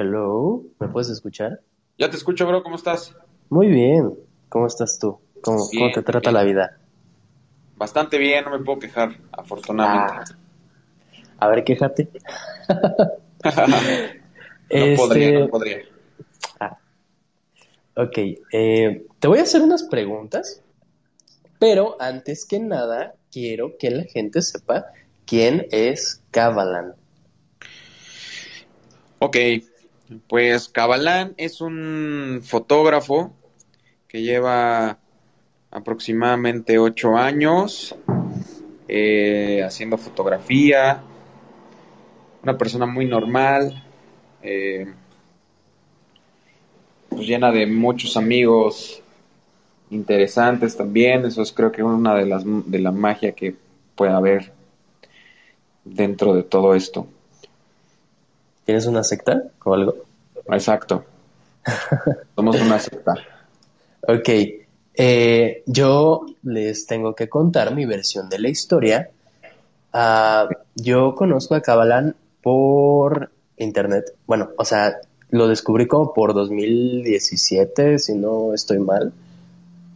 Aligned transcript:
Hello, 0.00 0.62
¿me 0.78 0.88
puedes 0.88 1.10
escuchar? 1.10 1.60
Ya 1.98 2.08
te 2.08 2.16
escucho, 2.16 2.46
bro, 2.46 2.62
¿cómo 2.62 2.76
estás? 2.76 3.14
Muy 3.50 3.66
bien, 3.66 4.14
¿cómo 4.48 4.66
estás 4.66 4.98
tú? 4.98 5.18
¿Cómo, 5.42 5.68
cómo 5.68 5.72
Bien, 5.72 5.92
te 5.92 6.02
trata 6.02 6.30
bien. 6.30 6.34
la 6.34 6.42
vida? 6.42 6.78
Bastante 7.76 8.16
bien, 8.16 8.46
no 8.46 8.50
me 8.50 8.64
puedo 8.64 8.78
quejar, 8.78 9.10
afortunadamente. 9.30 10.32
A 11.38 11.48
ver, 11.48 11.64
quéjate. 11.64 12.08
no 13.44 14.86
podría, 14.96 15.28
Este, 15.28 15.38
no 15.38 15.48
podría. 15.50 15.82
Ok, 17.94 18.18
eh, 18.52 19.04
te 19.18 19.28
voy 19.28 19.38
a 19.40 19.42
hacer 19.42 19.60
unas 19.60 19.82
preguntas, 19.82 20.62
pero 21.58 22.00
antes 22.00 22.46
que 22.46 22.58
nada 22.58 23.16
quiero 23.30 23.76
que 23.78 23.90
la 23.90 24.04
gente 24.04 24.40
sepa 24.40 24.86
quién 25.26 25.66
es 25.70 26.22
Kavalan. 26.30 26.94
Ok, 29.18 29.36
pues 30.28 30.68
Cabalán 30.68 31.34
es 31.36 31.60
un 31.60 32.40
fotógrafo 32.42 33.32
que 34.08 34.22
lleva 34.22 34.98
aproximadamente 35.70 36.78
ocho 36.78 37.16
años 37.16 37.94
eh, 38.88 39.62
haciendo 39.64 39.96
fotografía, 39.96 41.00
una 42.42 42.58
persona 42.58 42.86
muy 42.86 43.06
normal, 43.06 43.84
eh, 44.42 44.92
pues 47.08 47.26
llena 47.26 47.52
de 47.52 47.66
muchos 47.66 48.16
amigos 48.16 49.00
interesantes 49.90 50.76
también, 50.76 51.24
eso 51.24 51.42
es 51.42 51.52
creo 51.52 51.70
que 51.70 51.84
una 51.84 52.16
de 52.16 52.26
las 52.26 52.42
de 52.44 52.78
la 52.80 52.90
magia 52.90 53.32
que 53.32 53.54
puede 53.94 54.12
haber 54.12 54.52
dentro 55.84 56.34
de 56.34 56.42
todo 56.42 56.74
esto. 56.74 57.06
¿Tienes 58.70 58.86
una 58.86 59.02
secta 59.02 59.42
o 59.64 59.74
algo? 59.74 59.96
Exacto. 60.46 61.04
Somos 62.36 62.60
una 62.60 62.78
secta. 62.78 63.14
Ok, 64.06 64.28
eh, 64.94 65.62
yo 65.66 66.24
les 66.44 66.86
tengo 66.86 67.16
que 67.16 67.28
contar 67.28 67.74
mi 67.74 67.84
versión 67.84 68.28
de 68.30 68.38
la 68.38 68.48
historia. 68.48 69.10
Ah, 69.92 70.48
yo 70.76 71.16
conozco 71.16 71.56
a 71.56 71.60
Kavalan 71.60 72.14
por 72.42 73.30
internet. 73.58 74.14
Bueno, 74.24 74.50
o 74.56 74.64
sea, 74.64 74.98
lo 75.30 75.48
descubrí 75.48 75.88
como 75.88 76.14
por 76.14 76.32
2017, 76.32 77.98
si 77.98 78.14
no 78.14 78.54
estoy 78.54 78.78
mal. 78.78 79.12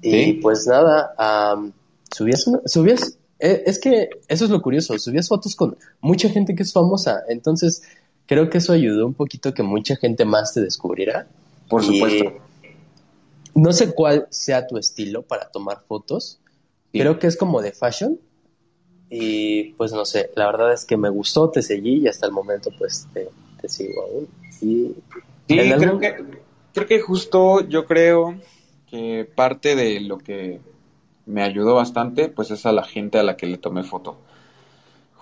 Y 0.03 0.33
pues 0.35 0.67
nada, 0.67 1.15
am, 1.17 1.73
subías, 2.13 2.45
una- 2.49 2.61
subías, 2.67 3.17
eh, 3.39 3.63
es 3.67 3.79
que 3.79 4.11
eso 4.29 4.45
es 4.45 4.51
lo 4.51 4.61
curioso, 4.61 4.99
subías 4.99 5.29
fotos 5.29 5.55
con 5.57 5.77
mucha 6.01 6.29
gente 6.29 6.55
que 6.57 6.65
es 6.65 6.73
famosa. 6.73 7.23
Entonces, 7.29 7.83
creo 8.27 8.49
que 8.51 8.59
eso 8.59 8.73
ayudó 8.73 9.07
un 9.07 9.15
poquito 9.15 9.53
que 9.55 9.63
mucha 9.63 9.97
gente 9.97 10.25
más 10.25 10.55
te 10.55 10.61
descubriera. 10.61 11.27
Por 11.69 11.83
Y 11.83 11.87
supuesto. 11.87 12.33
No 13.55 13.73
sé 13.73 13.95
cuál 13.95 14.27
sea 14.31 14.67
tu 14.67 14.77
estilo 14.79 15.23
para 15.23 15.49
tomar 15.51 15.83
fotos. 15.87 16.41
Sí. 16.93 16.99
Creo 17.01 17.19
que 17.19 17.27
es 17.27 17.37
como 17.37 17.63
de 17.63 17.73
fashion. 17.73 18.19
Y 19.11 19.73
pues 19.75 19.93
no 19.93 20.05
sé, 20.05 20.31
la 20.35 20.47
verdad 20.47 20.73
es 20.73 20.85
que 20.85 20.97
me 20.97 21.09
gustó, 21.09 21.51
te 21.51 21.63
seguí 21.63 21.99
y 21.99 22.09
hasta 22.09 22.27
el 22.27 22.33
momento 22.33 22.71
pues 22.79 23.07
te, 23.15 23.29
te 23.61 23.69
sigo 23.69 24.03
aún. 24.03 24.29
Y 24.61 24.93
Sí, 25.47 25.59
¿En 25.59 25.77
creo 25.79 25.91
algún- 25.91 26.01
que, 26.01 26.17
creo 26.73 26.87
que 26.89 27.01
justo 27.01 27.61
yo 27.69 27.85
creo 27.87 28.35
que 28.91 29.29
parte 29.37 29.77
de 29.77 30.01
lo 30.01 30.19
que 30.19 30.61
me 31.27 31.43
ayudó 31.43 31.75
bastante, 31.75 32.29
pues 32.29 32.51
es 32.51 32.67
a 32.67 32.73
la 32.73 32.83
gente 32.85 33.19
a 33.19 33.23
la 33.23 33.37
que 33.37 33.47
le 33.47 33.59
tomé 33.59 33.83
foto. 33.85 34.17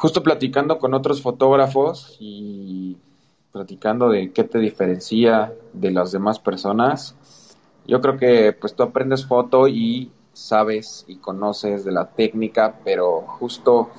Justo 0.02 0.24
platicando 0.24 0.80
con 0.80 0.94
otros 0.94 1.22
fotógrafos 1.22 2.16
y 2.18 2.96
platicando 3.52 4.08
de 4.08 4.32
qué 4.32 4.42
te 4.42 4.58
diferencia 4.58 5.54
de 5.72 5.92
las 5.92 6.10
demás 6.10 6.40
personas, 6.40 7.14
yo 7.86 8.00
creo 8.00 8.16
que 8.16 8.52
pues 8.52 8.74
tú 8.74 8.82
aprendes 8.82 9.24
foto 9.24 9.68
y 9.68 10.10
sabes 10.32 11.04
y 11.06 11.18
conoces 11.18 11.84
de 11.84 11.92
la 11.92 12.08
técnica, 12.08 12.80
pero 12.82 13.20
justo 13.20 13.90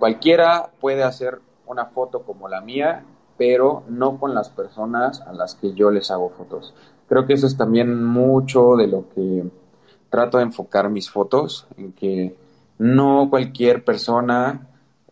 cualquiera 0.00 0.72
puede 0.80 1.04
hacer 1.04 1.40
una 1.66 1.84
foto 1.84 2.22
como 2.22 2.48
la 2.48 2.60
mía, 2.60 3.04
pero 3.38 3.84
no 3.86 4.18
con 4.18 4.34
las 4.34 4.48
personas 4.48 5.20
a 5.20 5.32
las 5.32 5.54
que 5.54 5.72
yo 5.72 5.92
les 5.92 6.10
hago 6.10 6.30
fotos. 6.30 6.74
Creo 7.08 7.28
que 7.28 7.34
eso 7.34 7.46
es 7.46 7.56
también 7.56 8.04
mucho 8.04 8.74
de 8.74 8.88
lo 8.88 9.08
que 9.10 9.44
trato 10.10 10.38
de 10.38 10.42
enfocar 10.42 10.90
mis 10.90 11.08
fotos, 11.08 11.68
en 11.76 11.92
que 11.92 12.36
no 12.78 13.28
cualquier 13.30 13.84
persona 13.84 14.66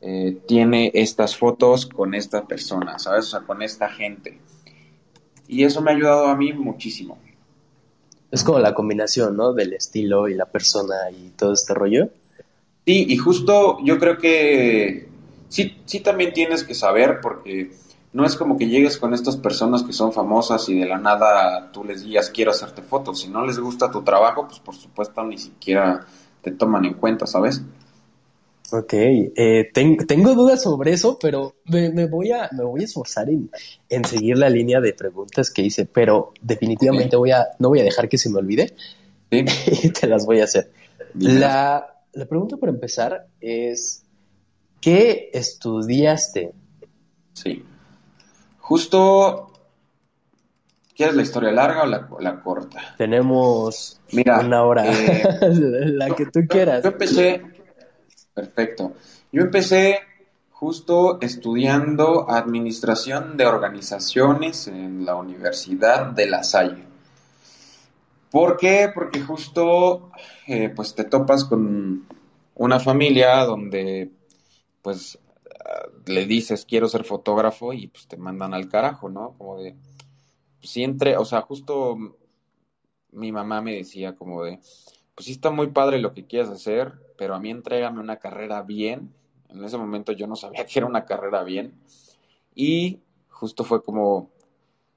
eh, 0.06 0.36
tiene 0.46 0.90
estas 0.92 1.34
fotos 1.34 1.86
con 1.86 2.14
esta 2.14 2.46
persona, 2.46 2.98
¿sabes? 2.98 3.28
O 3.28 3.30
sea, 3.30 3.40
con 3.40 3.62
esta 3.62 3.88
gente. 3.88 4.38
Y 5.48 5.64
eso 5.64 5.80
me 5.80 5.90
ha 5.90 5.94
ayudado 5.94 6.26
a 6.26 6.36
mí 6.36 6.52
muchísimo. 6.52 7.16
es 8.30 8.44
como 8.44 8.58
la 8.58 8.74
combinación, 8.74 9.34
¿no? 9.34 9.54
Del 9.54 9.72
estilo 9.72 10.28
y 10.28 10.34
la 10.34 10.44
persona 10.44 10.94
y 11.10 11.30
todo 11.30 11.54
este 11.54 11.72
rollo. 11.72 12.10
Sí, 12.84 13.06
y 13.08 13.16
justo 13.16 13.78
yo 13.82 13.98
creo 13.98 14.18
que 14.18 15.08
sí, 15.48 15.78
sí 15.86 16.00
también 16.00 16.34
tienes 16.34 16.64
que 16.64 16.74
saber 16.74 17.20
porque 17.22 17.72
no 18.12 18.26
es 18.26 18.36
como 18.36 18.58
que 18.58 18.68
llegues 18.68 18.98
con 18.98 19.14
estas 19.14 19.38
personas 19.38 19.84
que 19.84 19.94
son 19.94 20.12
famosas 20.12 20.68
y 20.68 20.78
de 20.78 20.84
la 20.84 20.98
nada 20.98 21.72
tú 21.72 21.82
les 21.82 22.04
digas 22.04 22.28
quiero 22.28 22.50
hacerte 22.50 22.82
fotos. 22.82 23.22
Si 23.22 23.28
no 23.28 23.46
les 23.46 23.58
gusta 23.58 23.90
tu 23.90 24.02
trabajo, 24.02 24.46
pues 24.48 24.60
por 24.60 24.74
supuesto 24.74 25.24
ni 25.24 25.38
siquiera 25.38 26.06
te 26.42 26.50
toman 26.50 26.84
en 26.84 26.92
cuenta, 26.92 27.26
¿sabes? 27.26 27.62
Ok, 28.76 28.92
eh, 28.94 29.70
ten- 29.72 29.98
tengo 29.98 30.34
dudas 30.34 30.62
sobre 30.62 30.92
eso, 30.92 31.16
pero 31.20 31.54
me, 31.66 31.90
me 31.90 32.06
voy 32.06 32.32
a, 32.32 32.48
me 32.52 32.64
voy 32.64 32.80
a 32.80 32.84
esforzar 32.84 33.28
en, 33.30 33.48
en 33.88 34.04
seguir 34.04 34.36
la 34.36 34.48
línea 34.50 34.80
de 34.80 34.92
preguntas 34.94 35.50
que 35.50 35.62
hice, 35.62 35.86
pero 35.86 36.32
definitivamente 36.42 37.14
voy 37.16 37.30
a, 37.30 37.46
no 37.60 37.68
voy 37.68 37.80
a 37.80 37.84
dejar 37.84 38.08
que 38.08 38.18
se 38.18 38.30
me 38.30 38.38
olvide 38.38 38.74
Sí. 39.30 39.44
y 39.84 39.90
te 39.92 40.06
las 40.08 40.26
voy 40.26 40.40
a 40.40 40.44
hacer. 40.44 40.70
La, 41.14 41.86
la 42.14 42.26
pregunta 42.26 42.56
para 42.56 42.72
empezar 42.72 43.26
es, 43.40 44.02
¿qué 44.80 45.30
estudiaste? 45.32 46.52
Sí. 47.34 47.64
Justo, 48.58 49.52
¿quieres 50.96 51.14
la 51.14 51.22
historia 51.22 51.52
larga 51.52 51.82
o 51.82 51.86
la, 51.86 52.08
la 52.20 52.40
corta? 52.42 52.94
Tenemos 52.98 54.00
Mira, 54.12 54.40
una 54.40 54.62
hora, 54.64 54.84
eh, 54.90 55.22
la 55.84 56.14
que 56.14 56.26
tú 56.26 56.40
quieras. 56.48 56.82
Yo 56.82 56.90
empecé, 56.90 57.42
perfecto. 58.34 58.94
Yo 59.32 59.42
empecé 59.42 60.00
justo 60.50 61.18
estudiando 61.20 62.30
administración 62.30 63.36
de 63.36 63.46
organizaciones 63.46 64.68
en 64.68 65.04
la 65.04 65.14
Universidad 65.16 66.06
de 66.06 66.26
La 66.26 66.42
Salle. 66.42 66.84
¿Por 68.30 68.56
qué? 68.56 68.90
Porque 68.92 69.20
justo 69.20 70.10
eh, 70.46 70.68
pues 70.74 70.94
te 70.94 71.04
topas 71.04 71.44
con 71.44 72.06
una 72.54 72.80
familia 72.80 73.44
donde 73.44 74.10
pues 74.82 75.18
ah, 75.64 75.88
le 76.06 76.26
dices 76.26 76.64
quiero 76.64 76.88
ser 76.88 77.04
fotógrafo 77.04 77.72
y 77.72 77.88
pues 77.88 78.06
te 78.06 78.16
mandan 78.16 78.54
al 78.54 78.68
carajo, 78.68 79.08
¿no? 79.08 79.34
Como 79.38 79.58
de, 79.58 79.76
pues 80.58 80.70
sí 80.70 80.82
entre, 80.82 81.16
o 81.16 81.24
sea, 81.24 81.42
justo 81.42 81.96
mi 83.12 83.32
mamá 83.32 83.60
me 83.60 83.74
decía 83.74 84.14
como 84.14 84.44
de, 84.44 84.58
pues 85.14 85.26
sí 85.26 85.32
está 85.32 85.50
muy 85.50 85.68
padre 85.68 85.98
lo 85.98 86.12
que 86.12 86.26
quieres 86.26 86.50
hacer, 86.50 86.92
pero 87.16 87.34
a 87.34 87.40
mí 87.40 87.50
entrégame 87.50 88.00
una 88.00 88.18
carrera 88.18 88.62
bien. 88.62 89.14
En 89.48 89.62
ese 89.64 89.78
momento 89.78 90.12
yo 90.12 90.26
no 90.26 90.36
sabía 90.36 90.66
que 90.66 90.78
era 90.78 90.86
una 90.86 91.04
carrera 91.04 91.42
bien. 91.44 91.74
Y 92.54 93.00
justo 93.28 93.64
fue 93.64 93.82
como, 93.82 94.30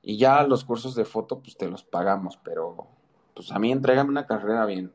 y 0.02 0.18
ya 0.18 0.44
los 0.44 0.64
cursos 0.64 0.96
de 0.96 1.06
foto 1.06 1.40
pues 1.40 1.58
te 1.58 1.68
los 1.68 1.84
pagamos, 1.84 2.38
pero 2.44 2.88
pues 3.34 3.52
a 3.52 3.60
mí 3.60 3.72
entrégame 3.72 4.10
una 4.10 4.26
carrera 4.26 4.66
bien. 4.66 4.94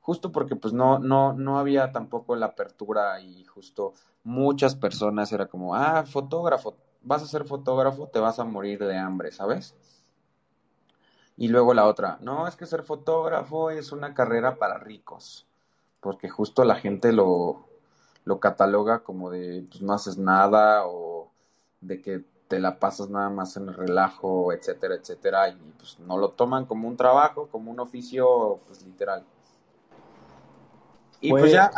Justo 0.00 0.32
porque 0.32 0.56
pues 0.56 0.72
no, 0.72 0.98
no, 0.98 1.34
no 1.34 1.58
había 1.58 1.92
tampoco 1.92 2.34
la 2.34 2.46
apertura 2.46 3.20
y 3.20 3.44
justo 3.44 3.92
muchas 4.24 4.74
personas 4.74 5.32
era 5.32 5.46
como, 5.46 5.74
ah, 5.74 6.04
fotógrafo, 6.04 6.76
vas 7.02 7.22
a 7.22 7.26
ser 7.26 7.44
fotógrafo, 7.44 8.08
te 8.08 8.18
vas 8.18 8.38
a 8.38 8.44
morir 8.44 8.78
de 8.78 8.96
hambre, 8.96 9.32
¿sabes? 9.32 9.74
Y 11.38 11.48
luego 11.48 11.72
la 11.74 11.86
otra, 11.86 12.18
no, 12.20 12.48
es 12.48 12.56
que 12.56 12.66
ser 12.66 12.82
fotógrafo 12.82 13.70
es 13.70 13.92
una 13.92 14.12
carrera 14.14 14.56
para 14.58 14.78
ricos, 14.78 15.46
porque 16.00 16.28
justo 16.28 16.64
la 16.64 16.76
gente 16.76 17.12
lo, 17.12 17.66
lo 18.24 18.40
cataloga 18.40 19.00
como 19.04 19.30
de, 19.30 19.64
pues 19.70 19.80
no 19.82 19.92
haces 19.94 20.18
nada 20.18 20.82
o 20.86 21.30
de 21.80 22.02
que 22.02 22.24
te 22.48 22.58
la 22.58 22.78
pasas 22.80 23.10
nada 23.10 23.30
más 23.30 23.56
en 23.56 23.68
el 23.68 23.74
relajo, 23.74 24.52
etcétera, 24.52 24.96
etcétera, 24.96 25.48
y 25.50 25.56
pues 25.78 25.98
no 26.00 26.18
lo 26.18 26.30
toman 26.30 26.66
como 26.66 26.88
un 26.88 26.96
trabajo, 26.96 27.48
como 27.48 27.70
un 27.70 27.80
oficio, 27.80 28.60
pues 28.66 28.82
literal. 28.84 29.24
Y 31.20 31.30
Fue- 31.30 31.40
pues 31.40 31.52
ya, 31.52 31.70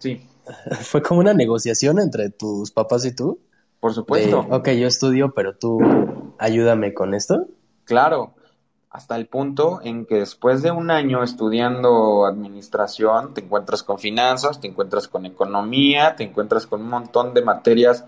sí, 0.00 0.20
Fue 0.82 1.02
como 1.02 1.20
una 1.20 1.34
negociación 1.34 1.98
entre 1.98 2.30
tus 2.30 2.70
papás 2.70 3.04
y 3.04 3.14
tú. 3.14 3.40
por 3.80 3.94
De, 4.06 4.34
supuesto. 4.34 4.46
ok, 4.50 4.70
yo 4.70 4.86
estudio, 4.86 5.32
pero 5.34 5.56
tú 5.56 5.80
ayúdame 6.38 6.94
con 6.94 7.14
esto. 7.14 7.46
Claro, 7.84 8.34
hasta 8.96 9.14
el 9.14 9.26
punto 9.26 9.80
en 9.82 10.06
que 10.06 10.14
después 10.14 10.62
de 10.62 10.70
un 10.70 10.90
año 10.90 11.22
estudiando 11.22 12.24
administración, 12.24 13.34
te 13.34 13.42
encuentras 13.42 13.82
con 13.82 13.98
finanzas, 13.98 14.58
te 14.58 14.68
encuentras 14.68 15.06
con 15.06 15.26
economía, 15.26 16.16
te 16.16 16.24
encuentras 16.24 16.66
con 16.66 16.80
un 16.80 16.88
montón 16.88 17.34
de 17.34 17.42
materias 17.42 18.06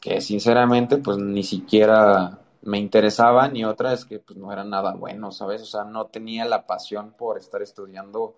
que 0.00 0.22
sinceramente 0.22 0.96
pues 0.96 1.18
ni 1.18 1.42
siquiera 1.42 2.38
me 2.62 2.78
interesaban 2.78 3.54
y 3.54 3.66
otras 3.66 4.06
que 4.06 4.18
pues 4.18 4.38
no 4.38 4.50
eran 4.50 4.70
nada 4.70 4.94
bueno, 4.94 5.30
¿sabes? 5.30 5.60
O 5.60 5.66
sea, 5.66 5.84
no 5.84 6.06
tenía 6.06 6.46
la 6.46 6.66
pasión 6.66 7.12
por 7.12 7.36
estar 7.36 7.60
estudiando 7.60 8.34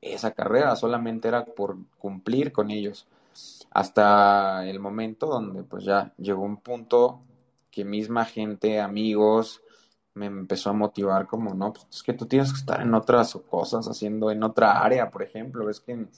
esa 0.00 0.32
carrera, 0.32 0.74
solamente 0.74 1.28
era 1.28 1.44
por 1.44 1.76
cumplir 1.96 2.50
con 2.50 2.72
ellos. 2.72 3.06
Hasta 3.70 4.66
el 4.68 4.80
momento 4.80 5.26
donde 5.26 5.62
pues 5.62 5.84
ya 5.84 6.12
llegó 6.18 6.42
un 6.42 6.56
punto 6.56 7.20
que 7.70 7.84
misma 7.84 8.24
gente, 8.24 8.80
amigos, 8.80 9.62
me 10.14 10.26
empezó 10.26 10.70
a 10.70 10.74
motivar 10.74 11.26
como, 11.26 11.54
no, 11.54 11.72
pues 11.72 11.86
es 11.90 12.02
que 12.02 12.12
tú 12.12 12.26
tienes 12.26 12.52
que 12.52 12.58
estar 12.58 12.80
en 12.80 12.94
otras 12.94 13.36
cosas, 13.50 13.86
haciendo 13.88 14.30
en 14.30 14.42
otra 14.42 14.80
área, 14.80 15.10
por 15.10 15.22
ejemplo, 15.22 15.66
ves 15.66 15.80
que 15.80 15.92
en, 15.92 16.10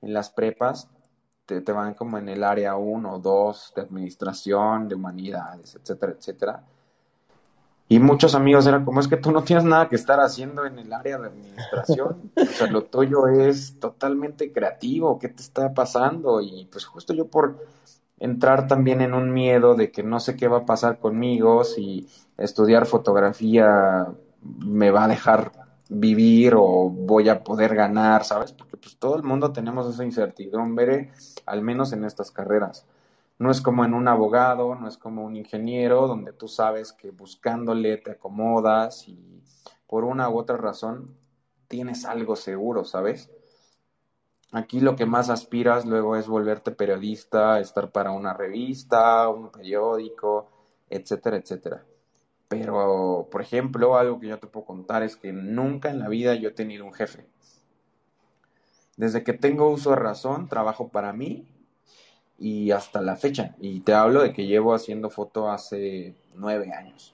las 0.00 0.30
prepas 0.30 0.88
te, 1.46 1.60
te, 1.60 1.72
van 1.72 1.94
como 1.94 2.18
en 2.18 2.28
el 2.28 2.44
área 2.44 2.76
1 2.76 3.12
o 3.12 3.18
2 3.18 3.72
de 3.76 3.82
administración, 3.82 4.88
de 4.88 4.96
humanidades, 4.96 5.76
etcétera, 5.76 6.12
etcétera. 6.18 6.64
Y 7.88 7.98
muchos 7.98 8.34
amigos 8.34 8.66
eran 8.66 8.84
como, 8.84 9.00
es 9.00 9.08
que 9.08 9.18
tú 9.18 9.30
no 9.30 9.44
tienes 9.44 9.64
nada 9.64 9.88
que 9.88 9.96
estar 9.96 10.18
haciendo 10.18 10.64
en 10.64 10.78
el 10.78 10.92
área 10.92 11.18
de 11.18 11.28
administración, 11.28 12.32
o 12.36 12.44
sea, 12.44 12.66
lo 12.66 12.84
tuyo 12.84 13.28
es 13.28 13.78
totalmente 13.78 14.52
creativo, 14.52 15.18
¿qué 15.18 15.28
te 15.28 15.42
está 15.42 15.72
pasando? 15.72 16.40
Y 16.40 16.66
pues 16.72 16.86
justo 16.86 17.12
yo 17.12 17.26
por 17.26 17.58
entrar 18.24 18.66
también 18.68 19.02
en 19.02 19.12
un 19.12 19.34
miedo 19.34 19.74
de 19.74 19.92
que 19.92 20.02
no 20.02 20.18
sé 20.18 20.34
qué 20.34 20.48
va 20.48 20.58
a 20.58 20.64
pasar 20.66 20.98
conmigo, 20.98 21.62
si 21.62 22.08
estudiar 22.38 22.86
fotografía 22.86 24.06
me 24.40 24.90
va 24.90 25.04
a 25.04 25.08
dejar 25.08 25.52
vivir 25.90 26.54
o 26.56 26.88
voy 26.88 27.28
a 27.28 27.44
poder 27.44 27.74
ganar, 27.74 28.24
¿sabes? 28.24 28.52
Porque 28.52 28.78
pues 28.78 28.96
todo 28.96 29.16
el 29.16 29.24
mundo 29.24 29.52
tenemos 29.52 29.92
esa 29.92 30.04
incertidumbre, 30.04 31.12
al 31.44 31.60
menos 31.60 31.92
en 31.92 32.04
estas 32.04 32.30
carreras. 32.30 32.86
No 33.38 33.50
es 33.50 33.60
como 33.60 33.84
en 33.84 33.92
un 33.92 34.08
abogado, 34.08 34.74
no 34.74 34.88
es 34.88 34.96
como 34.96 35.22
un 35.22 35.36
ingeniero, 35.36 36.06
donde 36.08 36.32
tú 36.32 36.48
sabes 36.48 36.94
que 36.94 37.10
buscándole 37.10 37.98
te 37.98 38.12
acomodas 38.12 39.06
y 39.06 39.42
por 39.86 40.04
una 40.04 40.30
u 40.30 40.38
otra 40.38 40.56
razón 40.56 41.14
tienes 41.68 42.06
algo 42.06 42.36
seguro, 42.36 42.84
¿sabes? 42.84 43.30
Aquí 44.54 44.78
lo 44.78 44.94
que 44.94 45.04
más 45.04 45.30
aspiras 45.30 45.84
luego 45.84 46.16
es 46.16 46.28
volverte 46.28 46.70
periodista, 46.70 47.58
estar 47.58 47.90
para 47.90 48.12
una 48.12 48.32
revista, 48.34 49.28
un 49.28 49.50
periódico, 49.50 50.48
etcétera, 50.88 51.38
etcétera. 51.38 51.84
Pero, 52.46 53.28
por 53.32 53.42
ejemplo, 53.42 53.96
algo 53.96 54.20
que 54.20 54.28
yo 54.28 54.38
te 54.38 54.46
puedo 54.46 54.64
contar 54.64 55.02
es 55.02 55.16
que 55.16 55.32
nunca 55.32 55.90
en 55.90 55.98
la 55.98 56.08
vida 56.08 56.36
yo 56.36 56.50
he 56.50 56.52
tenido 56.52 56.84
un 56.84 56.92
jefe. 56.92 57.26
Desde 58.96 59.24
que 59.24 59.32
tengo 59.32 59.68
uso 59.70 59.90
de 59.90 59.96
razón, 59.96 60.48
trabajo 60.48 60.88
para 60.88 61.12
mí 61.12 61.48
y 62.38 62.70
hasta 62.70 63.00
la 63.00 63.16
fecha. 63.16 63.56
Y 63.60 63.80
te 63.80 63.92
hablo 63.92 64.22
de 64.22 64.32
que 64.32 64.46
llevo 64.46 64.72
haciendo 64.72 65.10
foto 65.10 65.50
hace 65.50 66.14
nueve 66.36 66.72
años. 66.72 67.12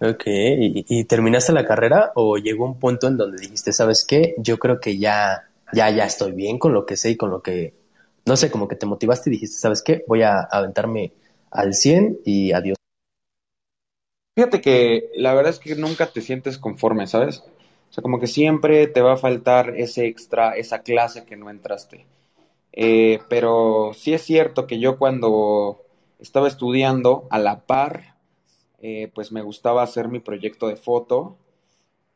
Ok, 0.00 0.24
¿Y, 0.26 1.04
terminaste 1.04 1.52
la 1.52 1.64
carrera 1.64 2.12
o 2.14 2.36
llegó 2.36 2.66
un 2.66 2.78
punto 2.78 3.08
en 3.08 3.16
donde 3.16 3.40
dijiste, 3.40 3.72
sabes 3.72 4.04
qué, 4.06 4.34
yo 4.38 4.58
creo 4.58 4.78
que 4.78 4.98
ya, 4.98 5.48
ya, 5.72 5.90
ya 5.90 6.04
estoy 6.04 6.32
bien 6.32 6.58
con 6.58 6.72
lo 6.72 6.86
que 6.86 6.96
sé 6.96 7.10
y 7.10 7.16
con 7.16 7.30
lo 7.30 7.42
que, 7.42 7.74
no 8.26 8.36
sé, 8.36 8.50
como 8.50 8.68
que 8.68 8.76
te 8.76 8.86
motivaste 8.86 9.30
y 9.30 9.32
dijiste, 9.32 9.58
sabes 9.58 9.82
qué, 9.82 10.04
voy 10.06 10.22
a 10.22 10.40
aventarme 10.40 11.12
al 11.50 11.74
100 11.74 12.20
y 12.24 12.52
adiós. 12.52 12.76
Fíjate 14.36 14.60
que 14.60 15.10
la 15.14 15.32
verdad 15.32 15.52
es 15.52 15.60
que 15.60 15.76
nunca 15.76 16.06
te 16.06 16.20
sientes 16.20 16.58
conforme, 16.58 17.06
¿sabes? 17.06 17.44
O 17.90 17.92
sea, 17.92 18.02
como 18.02 18.18
que 18.18 18.26
siempre 18.26 18.88
te 18.88 19.00
va 19.00 19.12
a 19.12 19.16
faltar 19.16 19.74
ese 19.76 20.06
extra, 20.06 20.56
esa 20.56 20.82
clase 20.82 21.24
que 21.24 21.36
no 21.36 21.50
entraste. 21.50 22.06
Eh, 22.72 23.20
pero 23.28 23.92
sí 23.94 24.14
es 24.14 24.22
cierto 24.22 24.66
que 24.66 24.80
yo 24.80 24.98
cuando 24.98 25.80
estaba 26.18 26.48
estudiando 26.48 27.28
a 27.30 27.38
la 27.38 27.60
par, 27.60 28.16
eh, 28.80 29.12
pues 29.14 29.30
me 29.30 29.42
gustaba 29.42 29.84
hacer 29.84 30.08
mi 30.08 30.18
proyecto 30.18 30.66
de 30.66 30.74
foto, 30.74 31.36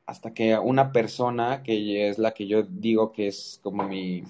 hasta 0.09 0.33
que 0.33 0.59
una 0.59 0.91
persona, 0.91 1.63
que 1.63 2.09
es 2.09 2.17
la 2.17 2.33
que 2.33 2.47
yo 2.47 2.63
digo 2.63 3.13
que 3.13 3.27
es 3.29 3.61
como 3.63 3.83
mi, 3.83 4.25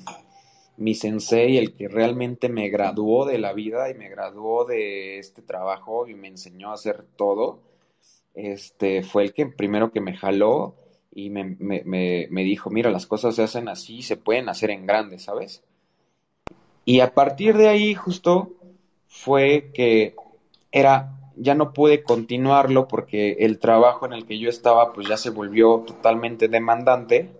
mi 0.76 0.96
sensei, 0.96 1.56
el 1.56 1.76
que 1.76 1.86
realmente 1.86 2.48
me 2.48 2.68
graduó 2.68 3.24
de 3.24 3.38
la 3.38 3.52
vida 3.52 3.88
y 3.88 3.94
me 3.94 4.08
graduó 4.08 4.64
de 4.64 5.20
este 5.20 5.40
trabajo 5.40 6.08
y 6.08 6.14
me 6.14 6.26
enseñó 6.26 6.72
a 6.72 6.74
hacer 6.74 7.04
todo, 7.14 7.60
este, 8.34 9.04
fue 9.04 9.22
el 9.22 9.32
que 9.32 9.46
primero 9.46 9.92
que 9.92 10.00
me 10.00 10.16
jaló 10.16 10.74
y 11.14 11.30
me, 11.30 11.56
me 11.60 12.42
dijo, 12.42 12.70
mira, 12.70 12.90
las 12.90 13.06
cosas 13.06 13.36
se 13.36 13.44
hacen 13.44 13.68
así, 13.68 14.02
se 14.02 14.16
pueden 14.16 14.48
hacer 14.48 14.70
en 14.70 14.84
grande, 14.84 15.20
¿sabes? 15.20 15.62
Y 16.84 16.98
a 16.98 17.14
partir 17.14 17.56
de 17.56 17.68
ahí 17.68 17.94
justo 17.94 18.50
fue 19.06 19.70
que 19.72 20.16
era, 20.72 21.17
ya 21.40 21.54
no 21.54 21.72
pude 21.72 22.02
continuarlo 22.02 22.88
porque 22.88 23.32
el 23.40 23.58
trabajo 23.58 24.06
en 24.06 24.12
el 24.12 24.26
que 24.26 24.38
yo 24.38 24.48
estaba 24.48 24.92
pues 24.92 25.08
ya 25.08 25.16
se 25.16 25.30
volvió 25.30 25.84
totalmente 25.86 26.48
demandante. 26.48 27.30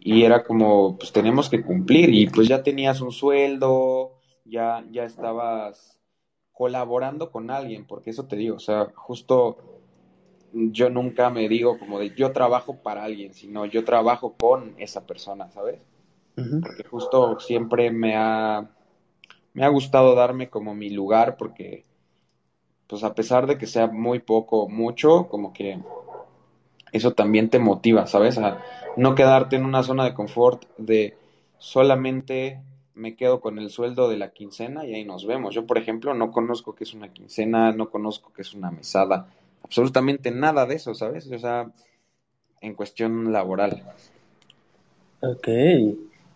Y 0.00 0.22
era 0.22 0.44
como, 0.44 0.96
pues 0.96 1.10
tenemos 1.10 1.48
que 1.48 1.64
cumplir. 1.64 2.14
Y 2.14 2.28
pues 2.28 2.46
ya 2.46 2.62
tenías 2.62 3.00
un 3.00 3.10
sueldo, 3.10 4.20
ya, 4.44 4.84
ya 4.92 5.04
estabas 5.04 5.98
colaborando 6.52 7.30
con 7.30 7.50
alguien, 7.50 7.86
porque 7.86 8.10
eso 8.10 8.26
te 8.26 8.36
digo, 8.36 8.56
o 8.56 8.60
sea, 8.60 8.86
justo 8.94 9.58
yo 10.52 10.88
nunca 10.88 11.28
me 11.28 11.48
digo 11.48 11.78
como 11.78 11.98
de 11.98 12.14
yo 12.14 12.32
trabajo 12.32 12.82
para 12.82 13.04
alguien, 13.04 13.34
sino 13.34 13.66
yo 13.66 13.84
trabajo 13.84 14.36
con 14.38 14.74
esa 14.78 15.06
persona, 15.06 15.50
¿sabes? 15.50 15.80
Porque 16.34 16.84
justo 16.84 17.40
siempre 17.40 17.90
me 17.90 18.14
ha, 18.16 18.70
me 19.56 19.64
ha 19.64 19.68
gustado 19.68 20.14
darme 20.14 20.50
como 20.50 20.74
mi 20.74 20.90
lugar, 20.90 21.38
porque 21.38 21.86
pues 22.86 23.02
a 23.02 23.14
pesar 23.14 23.46
de 23.46 23.56
que 23.56 23.66
sea 23.66 23.86
muy 23.86 24.18
poco 24.18 24.68
mucho, 24.68 25.28
como 25.28 25.54
que 25.54 25.78
eso 26.92 27.14
también 27.14 27.48
te 27.48 27.58
motiva, 27.58 28.06
¿sabes? 28.06 28.36
A 28.36 28.62
no 28.98 29.14
quedarte 29.14 29.56
en 29.56 29.64
una 29.64 29.82
zona 29.82 30.04
de 30.04 30.12
confort 30.12 30.66
de 30.76 31.16
solamente 31.56 32.60
me 32.92 33.16
quedo 33.16 33.40
con 33.40 33.58
el 33.58 33.70
sueldo 33.70 34.10
de 34.10 34.18
la 34.18 34.28
quincena 34.28 34.84
y 34.84 34.94
ahí 34.94 35.06
nos 35.06 35.26
vemos. 35.26 35.54
Yo, 35.54 35.66
por 35.66 35.78
ejemplo, 35.78 36.12
no 36.12 36.32
conozco 36.32 36.74
qué 36.74 36.84
es 36.84 36.92
una 36.92 37.10
quincena, 37.14 37.72
no 37.72 37.88
conozco 37.88 38.34
qué 38.34 38.42
es 38.42 38.52
una 38.52 38.70
mesada, 38.70 39.26
absolutamente 39.64 40.30
nada 40.32 40.66
de 40.66 40.74
eso, 40.74 40.94
¿sabes? 40.94 41.32
O 41.32 41.38
sea, 41.38 41.72
en 42.60 42.74
cuestión 42.74 43.32
laboral. 43.32 43.82
Ok, 45.22 45.48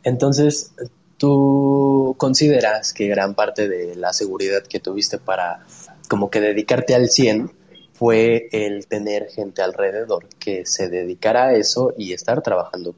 entonces, 0.05 0.75
¿tú 1.21 2.15
consideras 2.17 2.95
que 2.95 3.07
gran 3.07 3.35
parte 3.35 3.69
de 3.69 3.95
la 3.95 4.15
seguridad 4.15 4.63
que 4.63 4.81
tuviste 4.81 5.19
para 5.19 5.67
como 6.09 6.31
que 6.31 6.41
dedicarte 6.41 6.95
al 6.95 7.11
100 7.11 7.53
fue 7.93 8.49
el 8.53 8.87
tener 8.87 9.29
gente 9.29 9.61
alrededor 9.61 10.27
que 10.39 10.65
se 10.65 10.89
dedicara 10.89 11.49
a 11.49 11.53
eso 11.53 11.93
y 11.99 12.15
estar 12.15 12.41
trabajando 12.41 12.95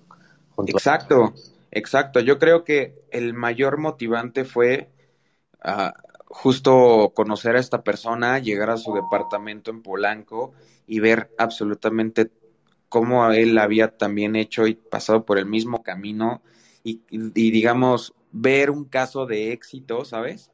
junto 0.54 0.70
Exacto. 0.70 1.34
Exacto, 1.74 2.20
yo 2.20 2.38
creo 2.38 2.64
que 2.64 3.02
el 3.10 3.32
mayor 3.32 3.78
motivante 3.78 4.44
fue 4.44 4.90
ah, 5.62 5.94
justo 6.26 7.12
conocer 7.16 7.56
a 7.56 7.60
esta 7.60 7.82
persona, 7.82 8.38
llegar 8.38 8.68
a 8.68 8.76
su 8.76 8.92
departamento 8.92 9.70
en 9.70 9.82
Polanco 9.82 10.52
y 10.86 11.00
ver 11.00 11.30
absolutamente 11.38 12.30
cómo 12.90 13.30
él 13.30 13.56
había 13.56 13.96
también 13.96 14.36
hecho 14.36 14.66
y 14.66 14.74
pasado 14.74 15.24
por 15.24 15.38
el 15.38 15.46
mismo 15.46 15.82
camino 15.82 16.42
y, 16.84 17.00
digamos, 17.32 18.14
ver 18.32 18.70
un 18.70 18.84
caso 18.84 19.26
de 19.26 19.52
éxito, 19.52 20.04
¿sabes? 20.04 20.50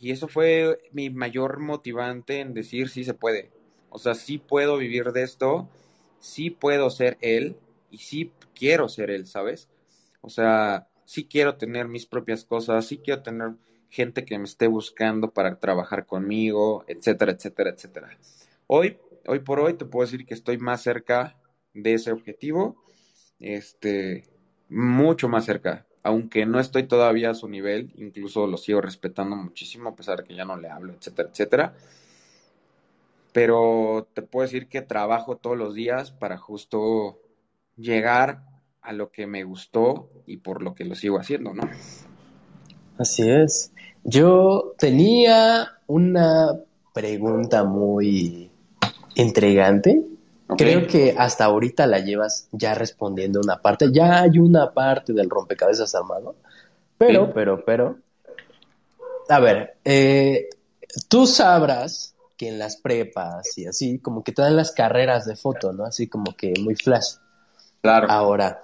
Y 0.00 0.12
eso 0.12 0.28
fue 0.28 0.78
mi 0.92 1.10
mayor 1.10 1.60
motivante 1.60 2.40
en 2.40 2.54
decir 2.54 2.88
sí 2.88 3.04
se 3.04 3.14
puede. 3.14 3.50
O 3.90 3.98
sea, 3.98 4.14
sí 4.14 4.38
puedo 4.38 4.76
vivir 4.76 5.12
de 5.12 5.22
esto, 5.22 5.68
sí 6.20 6.50
puedo 6.50 6.90
ser 6.90 7.18
él 7.20 7.56
y 7.90 7.98
sí 7.98 8.32
quiero 8.54 8.88
ser 8.88 9.10
él, 9.10 9.26
¿sabes? 9.26 9.68
O 10.20 10.30
sea, 10.30 10.88
sí 11.04 11.26
quiero 11.26 11.56
tener 11.56 11.88
mis 11.88 12.06
propias 12.06 12.44
cosas, 12.44 12.86
sí 12.86 12.98
quiero 12.98 13.22
tener 13.22 13.54
gente 13.88 14.24
que 14.24 14.38
me 14.38 14.44
esté 14.44 14.68
buscando 14.68 15.32
para 15.32 15.58
trabajar 15.58 16.06
conmigo, 16.06 16.84
etcétera, 16.86 17.32
etcétera, 17.32 17.70
etcétera. 17.70 18.18
Hoy, 18.68 18.98
hoy 19.26 19.40
por 19.40 19.58
hoy 19.58 19.74
te 19.74 19.84
puedo 19.84 20.06
decir 20.06 20.24
que 20.24 20.34
estoy 20.34 20.58
más 20.58 20.82
cerca 20.82 21.36
de 21.74 21.94
ese 21.94 22.12
objetivo, 22.12 22.76
este, 23.40 24.24
mucho 24.70 25.28
más 25.28 25.44
cerca, 25.44 25.86
aunque 26.02 26.46
no 26.46 26.60
estoy 26.60 26.84
todavía 26.84 27.30
a 27.30 27.34
su 27.34 27.48
nivel, 27.48 27.92
incluso 27.96 28.46
lo 28.46 28.56
sigo 28.56 28.80
respetando 28.80 29.36
muchísimo 29.36 29.90
a 29.90 29.96
pesar 29.96 30.18
de 30.18 30.24
que 30.24 30.34
ya 30.34 30.44
no 30.44 30.56
le 30.56 30.70
hablo, 30.70 30.94
etcétera, 30.94 31.28
etcétera. 31.30 31.74
Pero 33.32 34.08
te 34.14 34.22
puedo 34.22 34.44
decir 34.44 34.68
que 34.68 34.82
trabajo 34.82 35.36
todos 35.36 35.56
los 35.56 35.74
días 35.74 36.10
para 36.10 36.36
justo 36.36 37.18
llegar 37.76 38.44
a 38.82 38.92
lo 38.92 39.10
que 39.10 39.26
me 39.26 39.44
gustó 39.44 40.10
y 40.26 40.38
por 40.38 40.62
lo 40.62 40.74
que 40.74 40.84
lo 40.84 40.94
sigo 40.94 41.18
haciendo, 41.18 41.52
¿no? 41.52 41.62
Así 42.98 43.28
es. 43.30 43.72
Yo 44.04 44.74
tenía 44.78 45.78
una 45.86 46.58
pregunta 46.92 47.64
muy 47.64 48.50
intrigante. 49.14 50.02
Creo 50.56 50.86
que 50.86 51.14
hasta 51.16 51.44
ahorita 51.44 51.86
la 51.86 51.98
llevas 52.00 52.48
ya 52.52 52.74
respondiendo 52.74 53.40
una 53.40 53.60
parte. 53.60 53.90
Ya 53.92 54.22
hay 54.22 54.38
una 54.38 54.72
parte 54.72 55.12
del 55.12 55.30
rompecabezas 55.30 55.94
armado. 55.94 56.36
Pero, 56.98 57.32
pero, 57.32 57.64
pero. 57.64 57.98
A 59.28 59.40
ver, 59.40 59.76
eh, 59.84 60.48
tú 61.08 61.26
sabrás 61.26 62.14
que 62.36 62.48
en 62.48 62.58
las 62.58 62.76
prepas 62.76 63.56
y 63.58 63.66
así, 63.66 63.98
como 63.98 64.24
que 64.24 64.32
te 64.32 64.42
dan 64.42 64.56
las 64.56 64.72
carreras 64.72 65.26
de 65.26 65.36
foto, 65.36 65.72
¿no? 65.72 65.84
Así 65.84 66.08
como 66.08 66.34
que 66.36 66.54
muy 66.60 66.74
flash. 66.74 67.16
Claro. 67.82 68.10
Ahora, 68.10 68.60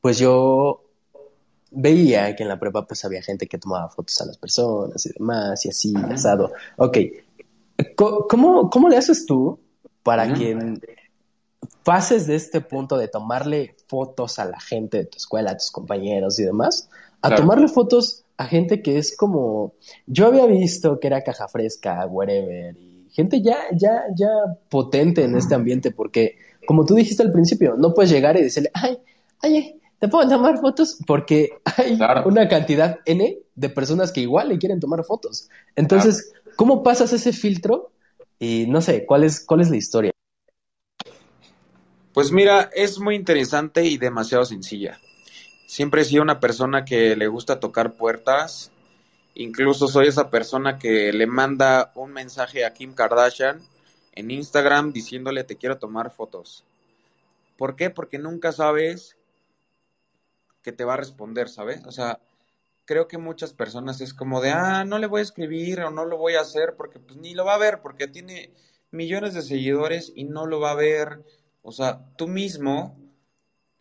pues 0.00 0.18
yo 0.18 0.84
veía 1.70 2.34
que 2.34 2.44
en 2.44 2.48
la 2.48 2.58
prepa 2.58 2.86
pues 2.86 3.04
había 3.04 3.22
gente 3.22 3.46
que 3.46 3.58
tomaba 3.58 3.88
fotos 3.88 4.20
a 4.20 4.26
las 4.26 4.38
personas 4.38 5.04
y 5.06 5.12
demás 5.12 5.64
y 5.66 5.70
así, 5.70 5.94
asado. 6.10 6.52
Ok, 6.76 6.98
¿cómo, 7.96 8.70
cómo 8.70 8.88
le 8.88 8.96
haces 8.96 9.26
tú 9.26 9.58
para 10.02 10.32
que 10.32 10.56
pases 11.84 12.26
de 12.26 12.36
este 12.36 12.60
punto 12.60 12.96
de 12.96 13.08
tomarle 13.08 13.74
fotos 13.86 14.38
a 14.38 14.44
la 14.44 14.60
gente 14.60 14.98
de 14.98 15.04
tu 15.06 15.16
escuela, 15.16 15.52
a 15.52 15.56
tus 15.56 15.70
compañeros 15.70 16.38
y 16.38 16.44
demás, 16.44 16.88
a 17.22 17.34
tomarle 17.34 17.68
fotos 17.68 18.24
a 18.36 18.46
gente 18.46 18.82
que 18.82 18.98
es 18.98 19.16
como, 19.16 19.72
yo 20.06 20.26
había 20.26 20.46
visto 20.46 21.00
que 21.00 21.08
era 21.08 21.24
caja 21.24 21.48
fresca, 21.48 22.06
whatever, 22.06 22.76
y 22.76 23.08
gente 23.10 23.42
ya, 23.42 23.56
ya, 23.72 24.04
ya 24.14 24.28
potente 24.68 25.24
en 25.24 25.36
este 25.36 25.54
ambiente, 25.54 25.90
porque 25.90 26.36
como 26.66 26.84
tú 26.84 26.94
dijiste 26.94 27.22
al 27.22 27.32
principio, 27.32 27.74
no 27.76 27.94
puedes 27.94 28.10
llegar 28.10 28.36
y 28.36 28.42
decirle, 28.42 28.70
ay, 28.74 28.98
ay, 29.40 29.80
te 29.98 30.06
puedo 30.06 30.28
tomar 30.28 30.58
fotos 30.58 30.98
porque 31.06 31.50
hay 31.64 31.98
una 32.24 32.48
cantidad 32.48 33.00
N 33.04 33.38
de 33.54 33.68
personas 33.68 34.12
que 34.12 34.20
igual 34.20 34.50
le 34.50 34.58
quieren 34.58 34.78
tomar 34.78 35.02
fotos. 35.04 35.48
Entonces, 35.74 36.32
¿cómo 36.56 36.82
pasas 36.82 37.12
ese 37.12 37.32
filtro? 37.32 37.90
Y 38.38 38.66
no 38.68 38.80
sé, 38.80 39.04
¿cuál 39.04 39.24
es, 39.24 39.44
cuál 39.44 39.60
es 39.60 39.70
la 39.70 39.76
historia? 39.76 40.12
Pues 42.12 42.32
mira, 42.32 42.70
es 42.74 42.98
muy 42.98 43.14
interesante 43.14 43.84
y 43.84 43.98
demasiado 43.98 44.44
sencilla. 44.44 45.00
Siempre 45.66 46.02
he 46.02 46.04
sido 46.04 46.22
una 46.22 46.40
persona 46.40 46.84
que 46.84 47.14
le 47.14 47.26
gusta 47.28 47.60
tocar 47.60 47.94
puertas. 47.94 48.72
Incluso 49.34 49.86
soy 49.86 50.08
esa 50.08 50.30
persona 50.30 50.78
que 50.78 51.12
le 51.12 51.26
manda 51.26 51.92
un 51.94 52.12
mensaje 52.12 52.64
a 52.64 52.72
Kim 52.72 52.94
Kardashian 52.94 53.60
en 54.14 54.30
Instagram 54.30 54.92
diciéndole 54.92 55.44
te 55.44 55.56
quiero 55.56 55.78
tomar 55.78 56.10
fotos. 56.10 56.64
¿Por 57.56 57.76
qué? 57.76 57.90
Porque 57.90 58.18
nunca 58.18 58.50
sabes 58.52 59.16
que 60.62 60.72
te 60.72 60.84
va 60.84 60.94
a 60.94 60.96
responder, 60.96 61.48
¿sabes? 61.48 61.84
O 61.86 61.92
sea, 61.92 62.18
creo 62.88 63.06
que 63.06 63.18
muchas 63.18 63.52
personas 63.52 64.00
es 64.00 64.14
como 64.14 64.40
de, 64.40 64.50
ah, 64.50 64.82
no 64.82 64.98
le 64.98 65.06
voy 65.06 65.18
a 65.20 65.22
escribir 65.22 65.82
o 65.82 65.90
no 65.90 66.06
lo 66.06 66.16
voy 66.16 66.36
a 66.36 66.40
hacer 66.40 66.74
porque 66.74 66.98
pues 66.98 67.18
ni 67.18 67.34
lo 67.34 67.44
va 67.44 67.54
a 67.54 67.58
ver 67.58 67.82
porque 67.82 68.08
tiene 68.08 68.50
millones 68.90 69.34
de 69.34 69.42
seguidores 69.42 70.10
y 70.16 70.24
no 70.24 70.46
lo 70.46 70.58
va 70.58 70.70
a 70.70 70.76
ver. 70.76 71.22
O 71.60 71.70
sea, 71.70 72.00
tú 72.16 72.26
mismo 72.28 72.96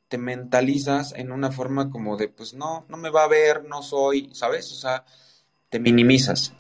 te 0.10 0.18
mentalizas 0.18 1.14
en 1.16 1.32
una 1.32 1.54
forma 1.54 1.90
como 1.90 2.18
de, 2.18 2.28
pues 2.28 2.54
no, 2.54 2.86
no 2.90 2.98
me 2.98 3.10
va 3.10 3.24
a 3.24 3.30
ver, 3.30 3.64
no 3.64 3.82
soy, 3.82 4.30
¿sabes? 4.34 4.74
O 4.74 4.76
sea, 4.76 5.06
te 5.70 5.80
minimizas. 5.80 6.52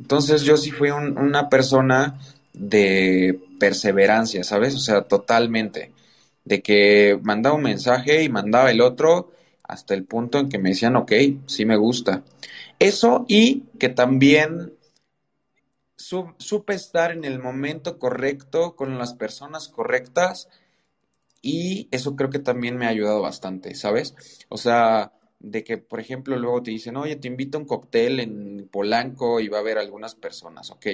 Entonces 0.00 0.42
yo 0.42 0.56
sí 0.56 0.72
fui 0.72 0.90
una 0.90 1.48
persona 1.48 2.18
de 2.52 3.40
perseverancia, 3.60 4.42
¿sabes? 4.42 4.74
O 4.74 4.80
sea, 4.80 5.02
totalmente. 5.02 5.92
De 6.44 6.62
que 6.62 7.16
mandaba 7.22 7.54
un 7.54 7.62
mensaje 7.62 8.24
y 8.24 8.28
mandaba 8.28 8.72
el 8.72 8.80
otro 8.80 9.30
hasta 9.72 9.94
el 9.94 10.04
punto 10.04 10.38
en 10.38 10.48
que 10.48 10.58
me 10.58 10.70
decían, 10.70 10.96
ok, 10.96 11.12
sí 11.46 11.64
me 11.64 11.76
gusta. 11.76 12.24
Eso 12.78 13.24
y 13.28 13.62
que 13.78 13.88
también 13.88 14.72
supe 15.96 16.74
estar 16.74 17.12
en 17.12 17.24
el 17.24 17.38
momento 17.38 17.98
correcto, 17.98 18.76
con 18.76 18.98
las 18.98 19.14
personas 19.14 19.68
correctas 19.68 20.48
y 21.40 21.88
eso 21.90 22.16
creo 22.16 22.30
que 22.30 22.38
también 22.38 22.76
me 22.76 22.86
ha 22.86 22.90
ayudado 22.90 23.20
bastante, 23.20 23.74
¿sabes? 23.74 24.14
O 24.48 24.56
sea, 24.56 25.12
de 25.40 25.64
que, 25.64 25.76
por 25.76 26.00
ejemplo, 26.00 26.36
luego 26.36 26.62
te 26.62 26.70
dicen, 26.70 26.96
oye, 26.96 27.16
te 27.16 27.28
invito 27.28 27.58
a 27.58 27.60
un 27.60 27.66
cóctel 27.66 28.20
en 28.20 28.68
Polanco 28.70 29.40
y 29.40 29.48
va 29.48 29.58
a 29.58 29.60
haber 29.60 29.78
algunas 29.78 30.14
personas, 30.14 30.70
ok. 30.70 30.86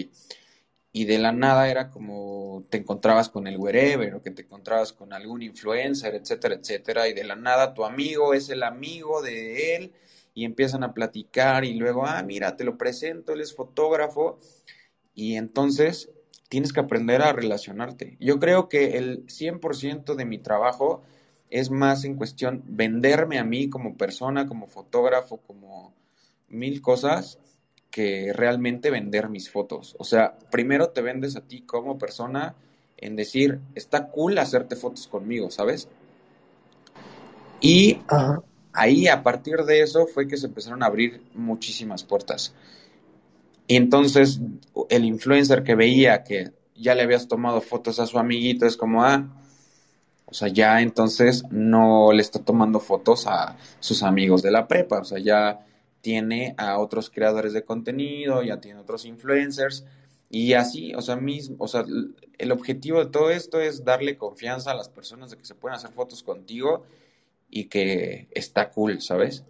Y 0.93 1.05
de 1.05 1.19
la 1.19 1.33
nada 1.33 1.71
era 1.71 1.91
como 1.91 2.65
te 2.71 2.79
encontrabas 2.79 3.29
con 3.29 3.47
el 3.47 3.59
wherever 3.59 4.15
o 4.15 4.23
que 4.23 4.31
te 4.31 4.43
encontrabas 4.43 4.93
con 4.93 5.13
algún 5.13 5.43
influencer, 5.43 6.15
etcétera, 6.15 6.55
etcétera. 6.55 7.09
Y 7.09 7.15
de 7.15 7.25
la 7.25 7.37
nada 7.37 7.75
tu 7.75 7.85
amigo 7.85 8.35
es 8.35 8.49
el 8.49 8.63
amigo 8.63 9.23
de 9.23 9.77
él 9.77 9.93
y 10.35 10.45
empiezan 10.45 10.85
a 10.85 10.95
platicar 10.95 11.65
y 11.65 11.75
luego, 11.75 12.07
ah, 12.07 12.23
mira, 12.23 12.57
te 12.57 12.65
lo 12.65 12.79
presento, 12.79 13.33
él 13.33 13.41
es 13.41 13.55
fotógrafo. 13.55 14.39
Y 15.15 15.35
entonces 15.35 16.11
tienes 16.49 16.73
que 16.73 16.81
aprender 16.81 17.23
a 17.23 17.33
relacionarte. 17.33 18.17
Yo 18.21 18.39
creo 18.39 18.69
que 18.69 18.97
el 18.99 19.27
100% 19.27 20.15
de 20.15 20.25
mi 20.25 20.39
trabajo 20.39 21.03
es 21.51 21.71
más 21.71 22.05
en 22.05 22.17
cuestión 22.17 22.63
venderme 22.67 23.39
a 23.39 23.45
mí 23.45 23.69
como 23.69 23.97
persona, 23.97 24.47
como 24.47 24.67
fotógrafo, 24.67 25.39
como 25.39 25.95
mil 26.49 26.81
cosas, 26.83 27.39
que 27.91 28.33
realmente 28.33 28.91
vender 28.91 29.29
mis 29.29 29.51
fotos. 29.51 29.97
O 29.99 30.05
sea, 30.05 30.37
primero 30.51 30.91
te 30.91 31.03
vendes 31.03 31.37
a 31.37 31.41
ti 31.41 31.63
como 31.63 31.99
persona 31.99 32.55
en 32.97 33.17
decir, 33.17 33.61
está 33.75 34.09
cool 34.09 34.39
hacerte 34.39 34.77
fotos 34.77 35.07
conmigo, 35.07 35.51
¿sabes? 35.51 35.89
Y 37.61 38.01
ahí 38.73 39.09
a 39.09 39.23
partir 39.23 39.59
de 39.65 39.83
eso 39.83 40.07
fue 40.07 40.27
que 40.27 40.37
se 40.37 40.47
empezaron 40.47 40.83
a 40.83 40.87
abrir 40.87 41.23
muchísimas 41.35 42.05
puertas. 42.05 42.55
Y 43.67 43.77
entonces 43.77 44.41
el 44.89 45.05
influencer 45.05 45.63
que 45.63 45.75
veía 45.75 46.25
que 46.25 46.53
ya 46.75 46.95
le 46.95 47.03
habías 47.03 47.29
tomado 47.29 47.61
fotos 47.61 47.99
a 48.01 48.07
su 48.07 48.19
amiguito 48.19 48.67
es 48.67 48.77
como, 48.77 49.05
ah, 49.05 49.29
o 50.27 50.35
sea, 50.35 50.49
ya 50.49 50.81
entonces 50.81 51.45
no 51.51 52.13
le 52.13 52.23
está 52.23 52.39
tomando 52.39 52.81
fotos 52.81 53.27
a 53.27 53.57
sus 53.81 54.03
amigos 54.03 54.43
de 54.43 54.51
la 54.51 54.69
prepa, 54.69 55.01
o 55.01 55.05
sea, 55.05 55.19
ya 55.19 55.67
tiene 56.01 56.55
a 56.57 56.79
otros 56.79 57.11
creadores 57.11 57.53
de 57.53 57.65
contenido, 57.65 58.43
ya 58.43 58.61
tiene 58.61 58.81
otros 58.81 59.05
influencers 59.05 59.85
y 60.31 60.53
así, 60.53 60.95
o 60.95 61.03
sea, 61.03 61.17
mismo, 61.17 61.57
o 61.59 61.69
sea, 61.69 61.85
el 62.39 62.53
objetivo 62.53 63.05
de 63.05 63.11
todo 63.11 63.31
esto 63.31 63.61
es 63.61 63.85
darle 63.85 64.19
confianza 64.19 64.73
a 64.73 64.75
las 64.75 64.89
personas 64.89 65.31
de 65.31 65.39
que 65.39 65.45
se 65.45 65.55
pueden 65.55 65.77
hacer 65.77 65.91
fotos 65.91 66.23
contigo 66.23 66.85
y 67.51 67.65
que 67.65 68.29
está 68.33 68.71
cool, 68.71 69.01
¿sabes? 69.01 69.45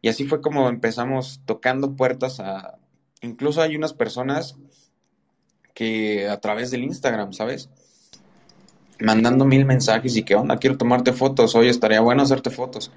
Y 0.00 0.08
así 0.08 0.24
fue 0.24 0.40
como 0.40 0.68
empezamos 0.68 1.40
tocando 1.46 1.96
puertas 1.96 2.38
a 2.40 2.78
Incluso 3.24 3.62
hay 3.62 3.74
unas 3.74 3.94
personas 3.94 4.56
que 5.72 6.28
a 6.28 6.38
través 6.40 6.70
del 6.70 6.84
Instagram, 6.84 7.32
¿sabes? 7.32 7.70
Mandando 9.00 9.44
mil 9.44 9.64
mensajes 9.64 10.16
y 10.16 10.22
que 10.22 10.34
onda, 10.34 10.58
quiero 10.58 10.76
tomarte 10.76 11.12
fotos, 11.12 11.54
hoy 11.54 11.68
estaría 11.68 12.00
bueno 12.00 12.22
hacerte 12.22 12.50
fotos. 12.50 12.92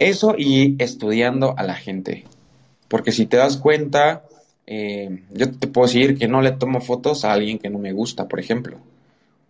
Eso 0.00 0.34
y 0.36 0.76
estudiando 0.82 1.54
a 1.58 1.62
la 1.62 1.74
gente. 1.74 2.24
Porque 2.88 3.12
si 3.12 3.26
te 3.26 3.36
das 3.36 3.58
cuenta, 3.58 4.24
eh, 4.66 5.24
yo 5.30 5.52
te 5.52 5.68
puedo 5.68 5.86
decir 5.86 6.18
que 6.18 6.26
no 6.26 6.40
le 6.40 6.52
tomo 6.52 6.80
fotos 6.80 7.24
a 7.24 7.32
alguien 7.32 7.58
que 7.58 7.68
no 7.68 7.78
me 7.78 7.92
gusta, 7.92 8.26
por 8.26 8.40
ejemplo. 8.40 8.78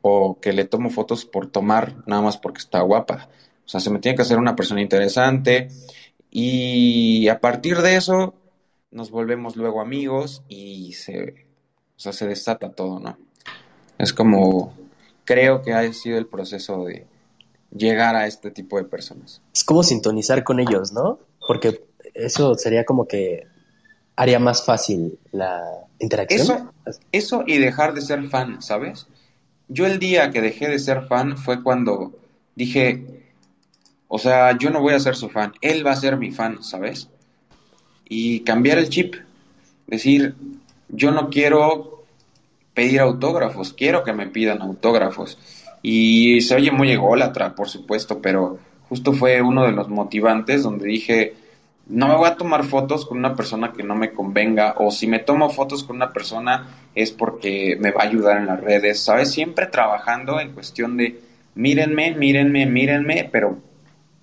O 0.03 0.41
que 0.41 0.53
le 0.53 0.65
tomo 0.65 0.91
fotos 0.91 1.25
por 1.25 1.47
tomar, 1.47 1.95
nada 2.05 2.21
más 2.21 2.37
porque 2.37 2.59
está 2.59 2.81
guapa. 2.81 3.29
O 3.65 3.69
sea, 3.69 3.79
se 3.79 3.91
me 3.91 4.01
tiene 4.01 4.17
que 4.17 4.23
hacer 4.23 4.39
una 4.39 4.57
persona 4.57 4.83
interesante. 4.83 5.69
Y 6.33 7.29
a 7.29 7.39
partir 7.39 7.79
de 7.79 7.95
eso, 7.95 8.35
nos 8.91 9.13
volvemos 9.13 9.55
luego 9.55 9.81
amigos 9.81 10.43
y 10.49 10.95
se, 10.95 11.47
o 11.97 12.01
sea, 12.01 12.13
se 12.13 12.27
desata 12.27 12.73
todo, 12.73 12.99
¿no? 12.99 13.17
Es 13.99 14.13
como, 14.13 14.75
creo 15.25 15.63
que 15.63 15.75
ha 15.75 15.93
sido 15.93 16.19
el 16.19 16.27
proceso 16.27 16.87
de 16.87 17.07
llegar 17.75 18.17
a 18.17 18.27
este 18.27 18.51
tipo 18.51 18.77
de 18.79 18.85
personas. 18.85 19.41
Es 19.55 19.65
como 19.65 19.83
sintonizar 19.83 20.45
con 20.45 20.61
ellos, 20.61 20.93
¿no? 20.93 21.19
Porque 21.47 21.85
eso 22.15 22.55
sería 22.55 22.85
como 22.85 23.07
que 23.07 23.47
haría 24.17 24.39
más 24.39 24.65
fácil 24.65 25.19
la 25.33 25.63
interacción. 25.99 26.41
Eso, 26.85 27.01
eso 27.13 27.45
y 27.47 27.59
dejar 27.59 27.95
de 27.95 28.03
ser 28.03 28.29
fan, 28.29 28.61
¿sabes? 28.63 29.07
Yo 29.69 29.87
el 29.87 29.99
día 29.99 30.31
que 30.31 30.41
dejé 30.41 30.69
de 30.69 30.79
ser 30.79 31.07
fan 31.07 31.39
fue 31.39 31.63
cuando 31.63 32.13
dije, 32.57 33.25
o 34.09 34.19
sea, 34.19 34.59
yo 34.59 34.71
no 34.71 34.81
voy 34.81 34.95
a 34.95 35.01
ser 35.01 35.17
su 35.17 35.29
fan, 35.29 35.53
él 35.61 35.87
va 35.87 35.93
a 35.93 35.97
ser 35.97 36.17
mi 36.17 36.33
fan, 36.33 36.63
¿sabes? 36.63 37.09
y 38.11 38.41
cambiar 38.41 38.77
el 38.77 38.91
chip. 38.91 39.15
Decir, 39.87 40.35
yo 40.89 41.13
no 41.13 41.31
quiero 41.31 42.05
pedir 42.75 43.01
autógrafos, 43.01 43.73
quiero 43.73 44.05
que 44.05 44.13
me 44.13 44.27
pidan 44.27 44.61
autógrafos. 44.61 45.39
Y 45.83 46.41
se 46.43 46.55
oye 46.55 46.71
muy 46.71 46.91
ególatra, 46.91 47.55
por 47.55 47.69
supuesto, 47.69 48.21
pero 48.21 48.59
justo 48.89 49.13
fue 49.13 49.41
uno 49.41 49.65
de 49.65 49.73
los 49.73 49.89
motivantes 49.89 50.63
donde 50.63 50.87
dije, 50.87 51.35
no 51.87 52.09
me 52.09 52.17
voy 52.17 52.29
a 52.29 52.37
tomar 52.37 52.65
fotos 52.65 53.07
con 53.07 53.19
una 53.19 53.35
persona 53.35 53.73
que 53.73 53.83
no 53.83 53.95
me 53.95 54.13
convenga, 54.13 54.75
o 54.79 54.91
si 54.91 55.07
me 55.07 55.19
tomo 55.19 55.51
fotos 55.51 55.85
con 55.85 55.97
una 55.97 56.13
persona 56.13 56.69
es 56.95 57.11
porque 57.11 57.77
me 57.81 57.91
va 57.91 58.03
a 58.03 58.07
ayudar 58.07 58.39
en 58.39 58.47
las 58.47 58.61
redes, 58.61 59.01
¿sabes? 59.01 59.33
Siempre 59.33 59.67
trabajando 59.67 60.41
en 60.41 60.53
cuestión 60.53 60.97
de, 60.97 61.21
mírenme, 61.55 62.15
mírenme, 62.15 62.67
mírenme, 62.67 63.29
pero 63.31 63.59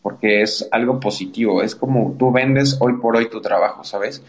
porque 0.02 0.42
es 0.42 0.68
algo 0.72 1.00
positivo, 1.00 1.62
es 1.62 1.76
como 1.76 2.16
tú 2.18 2.32
vendes 2.32 2.78
hoy 2.80 2.94
por 3.02 3.18
hoy 3.18 3.30
tu 3.30 3.42
trabajo, 3.42 3.84
¿sabes? 3.84 4.24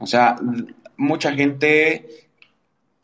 O 0.00 0.06
sea, 0.06 0.36
mucha 0.96 1.32
gente 1.32 2.27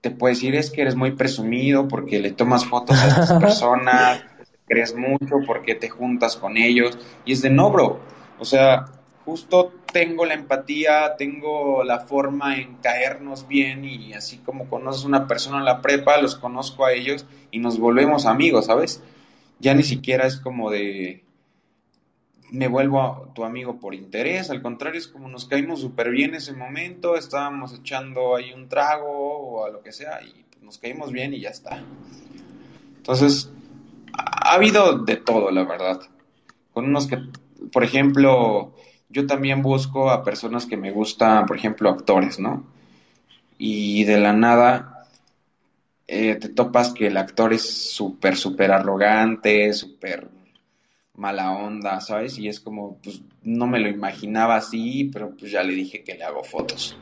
te 0.05 0.11
puede 0.11 0.35
decir 0.35 0.55
es 0.55 0.71
que 0.71 0.83
eres 0.83 0.97
muy 0.97 1.13
presumido 1.13 1.89
porque 1.89 2.19
le 2.21 2.31
tomas 2.31 2.67
fotos 2.67 3.01
a 3.01 3.09
estas 3.09 3.33
personas, 3.41 4.23
crees 4.67 4.95
mucho 4.95 5.37
porque 5.47 5.75
te 5.75 5.89
juntas 5.89 6.37
con 6.37 6.59
ellos, 6.59 6.99
y 7.25 7.33
es 7.33 7.41
de 7.41 7.49
no, 7.49 7.71
bro. 7.71 8.01
O 8.39 8.45
sea, 8.45 8.85
justo 9.25 9.73
tengo 9.91 10.27
la 10.27 10.35
empatía, 10.35 11.17
tengo 11.17 11.85
la 11.85 12.01
forma 12.01 12.59
en 12.59 12.75
caernos 12.83 13.49
bien 13.49 13.87
y 13.87 14.13
así 14.13 14.37
como 14.37 14.69
conoces 14.69 15.05
a 15.05 15.09
una 15.09 15.27
persona 15.27 15.61
en 15.61 15.65
la 15.65 15.81
prepa, 15.81 16.21
los 16.21 16.37
conozco 16.37 16.85
a 16.85 16.93
ellos 16.93 17.25
y 17.51 17.59
nos 17.59 17.79
volvemos 17.79 18.27
amigos, 18.27 18.67
¿sabes? 18.67 19.03
Ya 19.59 19.73
ni 19.73 19.85
siquiera 19.85 20.27
es 20.27 20.37
como 20.37 20.71
de 20.71 21.24
me 22.51 22.69
vuelvo 22.69 23.33
tu 23.35 23.45
amigo 23.45 23.79
por 23.81 23.95
interés, 23.95 24.51
al 24.51 24.63
contrario 24.63 24.99
es 24.99 25.09
como 25.09 25.29
nos 25.29 25.47
caímos 25.47 25.81
súper 25.81 26.11
bien 26.11 26.35
ese 26.35 26.53
momento, 26.53 27.17
estábamos 27.17 27.75
echando 27.75 28.37
ahí 28.37 28.53
un 28.53 28.69
trago 28.69 29.09
o 29.09 29.65
a 29.65 29.71
lo 29.71 29.83
que 29.83 29.93
sea 29.93 30.23
y 30.23 30.45
nos 30.63 30.79
caímos 30.79 31.13
bien 31.13 31.35
y 31.35 31.41
ya 31.41 31.51
está. 31.51 31.83
Entonces, 32.97 33.51
ha 34.17 34.55
habido 34.55 34.99
de 34.99 35.17
todo, 35.17 35.51
la 35.51 35.65
verdad. 35.65 36.01
Con 36.73 36.87
unos 36.87 37.07
que, 37.07 37.19
por 37.73 37.85
ejemplo, 37.85 38.75
yo 39.09 39.27
también 39.27 39.63
busco 39.63 40.11
a 40.11 40.25
personas 40.25 40.67
que 40.67 40.77
me 40.77 40.91
gustan, 40.91 41.47
por 41.47 41.57
ejemplo, 41.57 41.91
actores, 41.91 42.39
¿no? 42.39 42.65
Y 43.59 44.05
de 44.05 44.19
la 44.19 44.33
nada 44.33 45.07
eh, 46.07 46.37
te 46.37 46.49
topas 46.49 46.93
que 46.93 47.07
el 47.07 47.17
actor 47.17 47.53
es 47.53 47.93
súper, 47.93 48.37
súper 48.37 48.73
arrogante, 48.73 49.73
súper 49.73 50.29
mala 51.17 51.53
onda, 51.53 52.01
¿sabes? 52.01 52.39
Y 52.39 52.49
es 52.49 52.61
como, 52.61 52.99
pues 53.03 53.23
no 53.43 53.67
me 53.67 53.79
lo 53.79 53.89
imaginaba 53.89 54.57
así, 54.57 55.11
pero 55.13 55.35
pues 55.37 55.53
ya 55.53 55.63
le 55.63 55.75
dije 55.75 56.03
que 56.03 56.15
le 56.15 56.25
hago 56.25 56.43
fotos. 56.43 56.97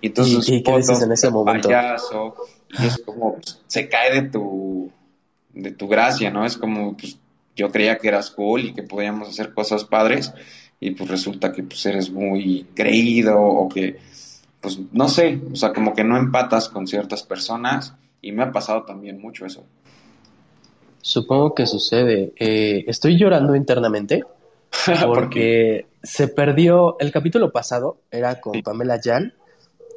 Y 0.00 0.08
entonces 0.08 0.48
¿Y, 0.48 0.62
fotos 0.62 1.02
en 1.02 1.12
ese 1.12 1.30
momento? 1.30 1.68
payaso, 1.68 2.34
y 2.78 2.86
es 2.86 2.98
como, 2.98 3.36
pues, 3.36 3.60
se 3.66 3.88
cae 3.88 4.22
de 4.22 4.28
tu, 4.28 4.90
de 5.52 5.72
tu 5.72 5.88
gracia, 5.88 6.30
¿no? 6.30 6.44
Es 6.44 6.56
como, 6.56 6.96
pues 6.96 7.18
yo 7.56 7.70
creía 7.70 7.98
que 7.98 8.08
eras 8.08 8.30
cool 8.30 8.66
y 8.66 8.74
que 8.74 8.82
podíamos 8.82 9.28
hacer 9.28 9.54
cosas 9.54 9.84
padres 9.84 10.32
y 10.80 10.90
pues 10.90 11.08
resulta 11.08 11.52
que 11.52 11.62
pues 11.62 11.86
eres 11.86 12.10
muy 12.10 12.66
creído 12.74 13.40
o 13.40 13.68
que 13.68 13.98
pues 14.60 14.80
no 14.92 15.08
sé, 15.08 15.40
o 15.52 15.56
sea, 15.56 15.72
como 15.72 15.94
que 15.94 16.04
no 16.04 16.16
empatas 16.16 16.68
con 16.68 16.86
ciertas 16.86 17.22
personas 17.22 17.94
y 18.22 18.32
me 18.32 18.42
ha 18.42 18.50
pasado 18.50 18.84
también 18.84 19.20
mucho 19.20 19.44
eso. 19.46 19.64
Supongo 21.04 21.54
que 21.54 21.66
sucede. 21.66 22.32
Eh, 22.36 22.84
estoy 22.86 23.18
llorando 23.18 23.54
internamente 23.54 24.24
porque 25.04 25.86
se 26.02 26.28
perdió 26.28 26.96
el 26.98 27.12
capítulo 27.12 27.52
pasado, 27.52 27.98
era 28.10 28.40
con 28.40 28.62
Pamela 28.62 28.98
Jan, 29.04 29.34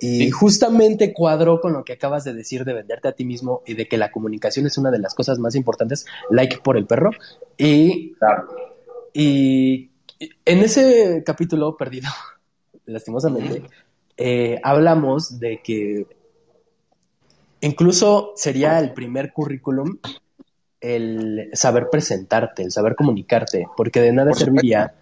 y 0.01 0.25
sí. 0.25 0.31
justamente 0.31 1.13
cuadró 1.13 1.61
con 1.61 1.71
lo 1.71 1.85
que 1.85 1.93
acabas 1.93 2.25
de 2.25 2.33
decir 2.33 2.65
de 2.65 2.73
venderte 2.73 3.07
a 3.07 3.13
ti 3.13 3.23
mismo 3.23 3.63
y 3.65 3.75
de 3.75 3.87
que 3.87 3.95
la 3.95 4.11
comunicación 4.11 4.65
es 4.65 4.77
una 4.77 4.91
de 4.91 4.99
las 4.99 5.15
cosas 5.15 5.39
más 5.39 5.55
importantes, 5.55 6.05
like 6.29 6.57
por 6.57 6.75
el 6.75 6.85
perro. 6.85 7.11
Y, 7.55 8.11
claro. 8.15 8.49
y 9.13 9.89
en 10.43 10.59
ese 10.59 11.23
capítulo 11.25 11.77
perdido, 11.77 12.09
lastimosamente, 12.85 13.63
eh, 14.17 14.59
hablamos 14.61 15.39
de 15.39 15.61
que 15.63 16.05
incluso 17.61 18.33
sería 18.35 18.77
el 18.79 18.91
primer 18.91 19.31
currículum 19.31 19.99
el 20.95 21.49
saber 21.53 21.89
presentarte, 21.89 22.63
el 22.63 22.71
saber 22.71 22.95
comunicarte, 22.95 23.67
porque 23.75 24.01
de 24.01 24.13
nada 24.13 24.31
por 24.31 24.39
serviría 24.39 24.93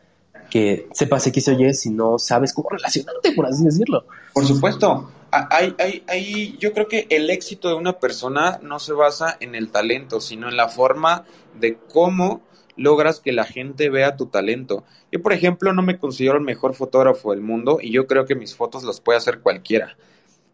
que 0.49 0.87
sepas 0.93 1.25
X 1.27 1.47
o 1.49 1.51
Y 1.53 1.73
si 1.73 1.89
no 1.89 2.19
sabes 2.19 2.53
cómo 2.53 2.69
relacionarte, 2.69 3.31
por 3.33 3.45
así 3.45 3.63
decirlo. 3.63 4.05
Por 4.33 4.45
supuesto. 4.45 5.11
Hay, 5.31 5.75
hay, 5.79 6.03
hay, 6.07 6.57
yo 6.59 6.71
creo 6.71 6.87
que 6.87 7.07
el 7.09 7.29
éxito 7.29 7.67
de 7.67 7.73
una 7.73 7.99
persona 7.99 8.59
no 8.61 8.79
se 8.79 8.93
basa 8.93 9.35
en 9.41 9.53
el 9.53 9.69
talento, 9.69 10.21
sino 10.21 10.47
en 10.47 10.55
la 10.55 10.69
forma 10.69 11.25
de 11.59 11.77
cómo 11.91 12.41
logras 12.77 13.19
que 13.19 13.33
la 13.33 13.43
gente 13.43 13.89
vea 13.89 14.15
tu 14.15 14.27
talento. 14.27 14.85
Yo, 15.11 15.21
por 15.21 15.33
ejemplo, 15.33 15.73
no 15.73 15.81
me 15.81 15.99
considero 15.99 16.37
el 16.37 16.43
mejor 16.43 16.73
fotógrafo 16.73 17.31
del 17.31 17.41
mundo 17.41 17.79
y 17.81 17.91
yo 17.91 18.07
creo 18.07 18.25
que 18.25 18.35
mis 18.35 18.55
fotos 18.55 18.83
las 18.83 19.01
puede 19.01 19.17
hacer 19.17 19.39
cualquiera. 19.39 19.97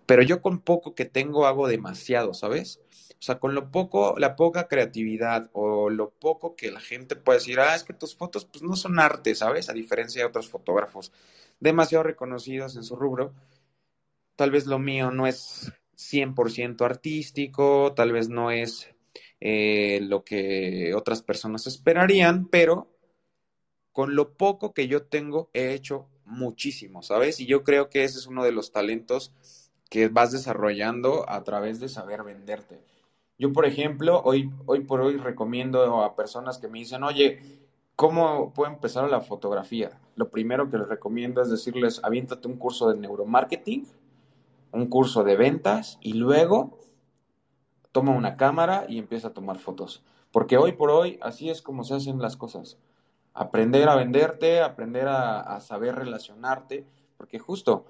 Pero 0.08 0.24
yo 0.24 0.42
con 0.42 0.60
poco 0.60 0.96
que 0.96 1.06
tengo 1.06 1.46
hago 1.46 1.68
demasiado, 1.68 2.34
¿sabes? 2.34 2.80
O 3.22 3.24
sea, 3.24 3.38
con 3.38 3.54
lo 3.54 3.70
poco, 3.70 4.16
la 4.18 4.36
poca 4.36 4.68
creatividad 4.68 5.52
o 5.54 5.92
lo 5.92 6.10
poco 6.10 6.56
que 6.56 6.72
la 6.72 6.80
gente 6.80 7.16
puede 7.16 7.38
decir, 7.38 7.60
ah, 7.60 7.76
es 7.76 7.84
que 7.84 7.94
tus 7.94 8.16
fotos 8.16 8.46
pues 8.46 8.64
no 8.64 8.76
son 8.76 9.00
arte, 9.00 9.36
¿sabes? 9.36 9.70
A 9.70 9.74
diferencia 9.74 10.24
de 10.24 10.28
otros 10.28 10.50
fotógrafos 10.50 11.12
demasiado 11.60 12.04
reconocidos 12.04 12.76
en 12.78 12.84
su 12.84 12.96
rubro. 12.96 13.36
Tal 14.36 14.50
vez 14.50 14.66
lo 14.66 14.80
mío 14.80 15.12
no 15.12 15.28
es 15.28 15.72
100% 15.96 16.84
artístico, 16.84 17.94
tal 17.96 18.12
vez 18.12 18.28
no 18.28 18.50
es 18.50 18.90
eh, 19.40 20.00
lo 20.02 20.24
que 20.24 20.96
otras 20.96 21.22
personas 21.22 21.68
esperarían, 21.68 22.48
pero 22.48 22.88
con 23.92 24.16
lo 24.16 24.34
poco 24.34 24.74
que 24.74 24.88
yo 24.88 25.04
tengo 25.04 25.52
he 25.54 25.74
hecho 25.76 26.10
muchísimo, 26.26 27.04
¿sabes? 27.04 27.40
Y 27.40 27.46
yo 27.46 27.64
creo 27.64 27.92
que 27.92 28.04
ese 28.04 28.18
es 28.18 28.26
uno 28.26 28.44
de 28.44 28.52
los 28.52 28.72
talentos 28.72 29.32
que 29.92 30.08
vas 30.08 30.32
desarrollando 30.32 31.30
a 31.30 31.44
través 31.44 31.80
de 31.80 31.88
saber 31.88 32.24
venderte. 32.24 32.80
Yo, 33.42 33.52
por 33.52 33.66
ejemplo, 33.66 34.22
hoy, 34.24 34.52
hoy 34.68 34.82
por 34.82 35.02
hoy 35.02 35.18
recomiendo 35.18 36.04
a 36.04 36.16
personas 36.16 36.60
que 36.60 36.68
me 36.68 36.78
dicen, 36.78 37.02
oye, 37.02 37.42
¿cómo 37.96 38.54
puedo 38.54 38.72
empezar 38.72 39.10
la 39.10 39.20
fotografía? 39.20 40.00
Lo 40.16 40.30
primero 40.30 40.70
que 40.70 40.78
les 40.78 40.88
recomiendo 40.88 41.42
es 41.42 41.50
decirles, 41.50 42.02
aviéntate 42.04 42.48
un 42.48 42.58
curso 42.58 42.92
de 42.92 43.00
neuromarketing, 43.00 43.88
un 44.74 44.86
curso 44.86 45.24
de 45.24 45.38
ventas 45.38 45.98
y 46.02 46.14
luego 46.14 46.78
toma 47.92 48.12
una 48.12 48.38
cámara 48.38 48.86
y 48.88 49.00
empieza 49.00 49.30
a 49.30 49.34
tomar 49.34 49.58
fotos. 49.58 50.04
Porque 50.32 50.58
hoy 50.58 50.74
por 50.74 50.92
hoy 50.92 51.18
así 51.24 51.50
es 51.50 51.64
como 51.64 51.84
se 51.84 51.96
hacen 51.96 52.22
las 52.22 52.38
cosas. 52.38 52.78
Aprender 53.34 53.90
a 53.90 53.96
venderte, 53.96 54.62
aprender 54.62 55.08
a, 55.08 55.40
a 55.40 55.62
saber 55.62 55.96
relacionarte, 55.96 56.86
porque 57.18 57.40
justo 57.40 57.88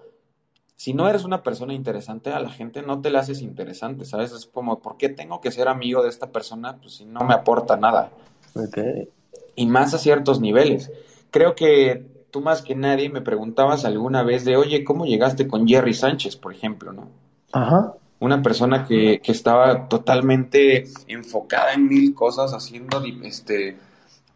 si 0.81 0.95
no 0.95 1.07
eres 1.07 1.25
una 1.25 1.43
persona 1.43 1.75
interesante, 1.75 2.31
a 2.31 2.39
la 2.39 2.49
gente 2.49 2.81
no 2.81 3.01
te 3.01 3.11
la 3.11 3.19
haces 3.19 3.43
interesante, 3.43 4.03
¿sabes? 4.03 4.31
Es 4.31 4.47
como, 4.47 4.79
¿por 4.79 4.97
qué 4.97 5.09
tengo 5.09 5.39
que 5.39 5.51
ser 5.51 5.67
amigo 5.67 6.01
de 6.01 6.09
esta 6.09 6.31
persona 6.31 6.77
pues, 6.77 6.95
si 6.95 7.05
no 7.05 7.19
me 7.19 7.35
aporta 7.35 7.77
nada? 7.77 8.09
Okay. 8.55 9.07
Y 9.55 9.67
más 9.67 9.93
a 9.93 9.99
ciertos 9.99 10.41
niveles. 10.41 10.91
Creo 11.29 11.53
que 11.53 12.03
tú 12.31 12.41
más 12.41 12.63
que 12.63 12.73
nadie 12.73 13.11
me 13.11 13.21
preguntabas 13.21 13.85
alguna 13.85 14.23
vez 14.23 14.43
de, 14.43 14.57
oye, 14.57 14.83
¿cómo 14.83 15.05
llegaste 15.05 15.47
con 15.47 15.67
Jerry 15.67 15.93
Sánchez, 15.93 16.35
por 16.35 16.51
ejemplo, 16.51 16.93
no? 16.93 17.09
Ajá. 17.51 17.93
Una 18.19 18.41
persona 18.41 18.87
que, 18.87 19.21
que 19.23 19.33
estaba 19.33 19.87
totalmente 19.87 20.85
enfocada 21.05 21.73
en 21.73 21.89
mil 21.89 22.15
cosas, 22.15 22.55
haciendo, 22.55 23.03
este, 23.21 23.77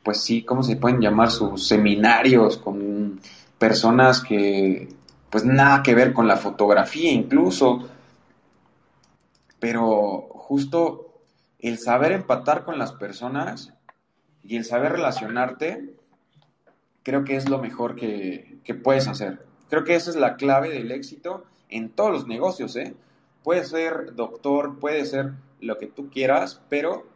pues 0.04 0.22
sí, 0.22 0.44
¿cómo 0.44 0.62
se 0.62 0.76
pueden 0.76 1.02
llamar? 1.02 1.32
Sus 1.32 1.68
seminarios 1.68 2.58
con 2.58 3.20
personas 3.58 4.22
que 4.22 4.90
pues 5.36 5.44
nada 5.44 5.84
que 5.84 5.94
ver 5.94 6.14
con 6.14 6.30
la 6.30 6.38
fotografía 6.38 7.12
incluso, 7.12 7.90
pero 9.60 10.30
justo 10.32 11.24
el 11.60 11.78
saber 11.78 12.14
empatar 12.14 12.64
con 12.64 12.80
las 12.80 12.94
personas 12.94 13.74
y 14.46 14.56
el 14.56 14.64
saber 14.64 14.94
relacionarte, 14.94 15.94
creo 17.04 17.26
que 17.26 17.36
es 17.36 17.50
lo 17.50 17.60
mejor 17.60 17.98
que, 17.98 18.62
puedes 18.82 19.10
hacer. 19.10 19.46
Creo 19.70 19.84
que 19.84 19.96
esa 19.96 20.12
es 20.12 20.16
la 20.16 20.38
clave 20.38 20.70
del 20.70 20.90
éxito 20.94 21.44
en 21.68 21.90
todos 21.90 22.12
los 22.12 22.28
negocios, 22.28 22.74
¿eh? 22.78 22.96
Puede 23.44 23.66
ser 23.66 24.16
doctor, 24.16 24.80
puede 24.80 25.04
ser 25.04 25.34
lo 25.60 25.78
que 25.78 25.88
tú 25.88 26.10
quieras, 26.10 26.62
pero 26.70 27.08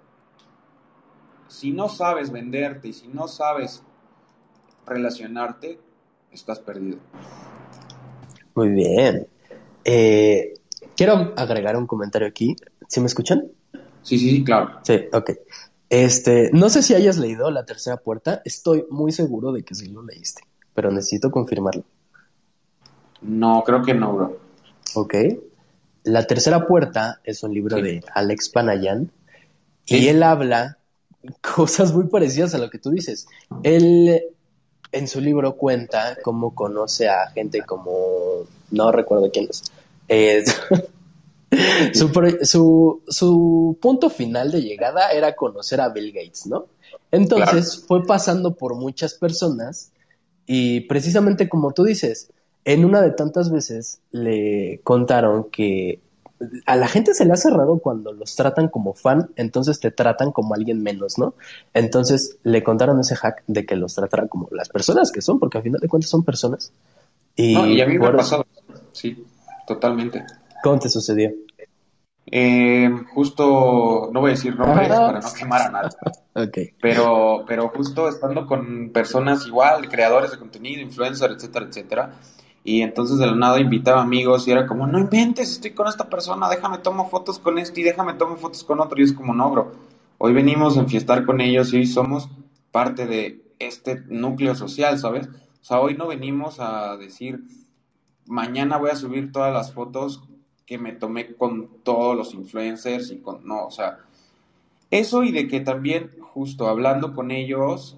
si 1.47 1.71
no 1.71 1.87
sabes 1.87 2.31
venderte 2.31 2.89
y 2.89 2.93
si 2.93 3.07
no 3.07 3.29
sabes 3.29 3.81
relacionarte, 4.85 5.79
estás 6.33 6.59
perdido. 6.59 6.99
Muy 8.59 8.71
bien. 8.71 9.25
Eh, 9.85 10.55
quiero 10.97 11.33
agregar 11.37 11.77
un 11.77 11.87
comentario 11.87 12.27
aquí. 12.27 12.57
¿Sí 12.89 12.99
me 12.99 13.05
escuchan? 13.05 13.49
Sí, 14.03 14.19
sí, 14.19 14.31
sí, 14.31 14.43
claro. 14.43 14.81
Sí, 14.83 14.99
ok. 15.13 15.31
Este, 15.89 16.49
no 16.51 16.69
sé 16.69 16.83
si 16.83 16.93
hayas 16.93 17.17
leído 17.17 17.49
La 17.51 17.63
Tercera 17.63 17.95
Puerta. 17.95 18.41
Estoy 18.43 18.85
muy 18.89 19.13
seguro 19.13 19.53
de 19.53 19.63
que 19.63 19.75
sí 19.75 19.87
lo 19.87 20.03
leíste, 20.03 20.41
pero 20.73 20.91
necesito 20.91 21.31
confirmarlo. 21.31 21.85
No, 23.21 23.63
creo 23.65 23.81
que 23.81 23.93
no, 23.93 24.13
bro. 24.13 24.37
Ok. 24.95 25.15
La 26.03 26.27
Tercera 26.27 26.67
Puerta 26.67 27.21
es 27.23 27.41
un 27.43 27.53
libro 27.53 27.77
sí. 27.77 27.81
de 27.81 28.03
Alex 28.13 28.49
Panayan 28.49 29.09
sí. 29.85 29.99
y 29.99 30.09
él 30.09 30.21
habla 30.21 30.79
cosas 31.55 31.93
muy 31.93 32.09
parecidas 32.09 32.53
a 32.55 32.57
lo 32.57 32.69
que 32.69 32.79
tú 32.79 32.89
dices. 32.89 33.25
Él 33.63 34.21
en 34.91 35.07
su 35.07 35.21
libro 35.21 35.55
cuenta 35.55 36.17
cómo 36.23 36.55
conoce 36.55 37.07
a 37.07 37.27
gente 37.31 37.61
como, 37.61 38.45
no 38.71 38.91
recuerdo 38.91 39.29
quién 39.31 39.47
es. 39.49 39.63
Eh, 40.07 40.43
su, 41.93 42.11
su, 42.43 43.01
su, 43.07 43.77
punto 43.81 44.09
final 44.09 44.51
de 44.51 44.61
llegada 44.61 45.11
era 45.11 45.35
conocer 45.35 45.81
a 45.81 45.89
Bill 45.89 46.11
Gates, 46.11 46.47
¿no? 46.47 46.65
Entonces 47.11 47.71
claro. 47.71 47.87
fue 47.87 48.05
pasando 48.05 48.55
por 48.55 48.75
muchas 48.75 49.13
personas 49.13 49.91
y 50.45 50.81
precisamente 50.81 51.47
como 51.49 51.71
tú 51.73 51.83
dices, 51.83 52.31
en 52.65 52.85
una 52.85 53.01
de 53.01 53.11
tantas 53.11 53.51
veces 53.51 53.99
le 54.11 54.81
contaron 54.83 55.49
que 55.49 55.99
a 56.65 56.75
la 56.75 56.87
gente 56.87 57.13
se 57.13 57.25
le 57.25 57.33
ha 57.33 57.37
cerrado 57.37 57.79
cuando 57.79 58.13
los 58.13 58.35
tratan 58.35 58.69
como 58.69 58.93
fan, 58.93 59.29
entonces 59.35 59.79
te 59.79 59.91
tratan 59.91 60.31
como 60.31 60.53
alguien 60.53 60.81
menos, 60.81 61.17
¿no? 61.17 61.33
Entonces 61.73 62.37
le 62.43 62.63
contaron 62.63 62.99
ese 62.99 63.15
hack 63.15 63.43
de 63.47 63.65
que 63.65 63.75
los 63.75 63.95
tratara 63.95 64.27
como 64.27 64.47
las 64.51 64.69
personas 64.69 65.11
que 65.11 65.21
son, 65.21 65.39
porque 65.39 65.57
al 65.57 65.63
final 65.63 65.81
de 65.81 65.87
cuentas 65.87 66.09
son 66.09 66.23
personas. 66.23 66.71
Y, 67.35 67.53
no, 67.53 67.67
y 67.67 67.81
a 67.81 67.87
mí 67.87 67.97
me 67.97 68.07
ha 68.07 68.15
pasado, 68.15 68.45
sí, 68.91 69.25
totalmente. 69.67 70.25
¿Cómo 70.63 70.79
te 70.79 70.89
sucedió? 70.89 71.31
Eh, 72.31 72.89
justo, 73.13 74.09
no 74.13 74.21
voy 74.21 74.31
a 74.31 74.33
decir 74.33 74.55
nombres 74.55 74.91
ah. 74.91 75.07
para 75.07 75.19
no 75.19 75.33
quemar 75.33 75.61
a 75.61 75.71
nadie. 75.71 75.89
okay. 76.35 76.73
Pero, 76.79 77.43
pero 77.47 77.69
justo 77.69 78.07
estando 78.07 78.45
con 78.45 78.91
personas 78.91 79.45
igual, 79.47 79.89
creadores 79.89 80.31
de 80.31 80.37
contenido, 80.37 80.81
influencers, 80.81 81.35
etcétera, 81.35 81.65
etcétera, 81.65 82.13
y 82.69 82.83
entonces 82.83 83.17
de 83.17 83.25
la 83.25 83.35
nada 83.35 83.59
invitaba 83.59 83.99
amigos 83.99 84.47
y 84.47 84.51
era 84.51 84.67
como, 84.67 84.85
no 84.85 84.99
inventes, 84.99 85.53
estoy 85.53 85.71
con 85.71 85.87
esta 85.87 86.07
persona, 86.07 86.47
déjame 86.47 86.77
tomo 86.77 87.09
fotos 87.09 87.39
con 87.39 87.57
este 87.57 87.81
y 87.81 87.83
déjame 87.83 88.13
tomo 88.13 88.35
fotos 88.35 88.63
con 88.63 88.79
otro. 88.79 88.99
Y 88.99 89.05
es 89.05 89.11
como, 89.11 89.33
no, 89.33 89.49
bro, 89.49 89.71
hoy 90.19 90.33
venimos 90.33 90.77
a 90.77 90.81
enfiestar 90.81 91.25
con 91.25 91.41
ellos 91.41 91.73
y 91.73 91.77
hoy 91.77 91.87
somos 91.87 92.29
parte 92.71 93.07
de 93.07 93.41
este 93.57 94.01
núcleo 94.01 94.53
social, 94.53 94.99
¿sabes? 94.99 95.27
O 95.29 95.63
sea, 95.63 95.79
hoy 95.79 95.95
no 95.95 96.05
venimos 96.05 96.59
a 96.59 96.95
decir, 96.95 97.43
mañana 98.27 98.77
voy 98.77 98.91
a 98.91 98.95
subir 98.95 99.31
todas 99.31 99.51
las 99.51 99.73
fotos 99.73 100.21
que 100.67 100.77
me 100.77 100.91
tomé 100.91 101.33
con 101.33 101.69
todos 101.81 102.15
los 102.15 102.35
influencers 102.35 103.09
y 103.09 103.17
con, 103.17 103.47
no, 103.47 103.65
o 103.65 103.71
sea, 103.71 103.97
eso 104.91 105.23
y 105.23 105.31
de 105.31 105.47
que 105.47 105.59
también 105.61 106.11
justo 106.21 106.67
hablando 106.67 107.15
con 107.15 107.31
ellos, 107.31 107.97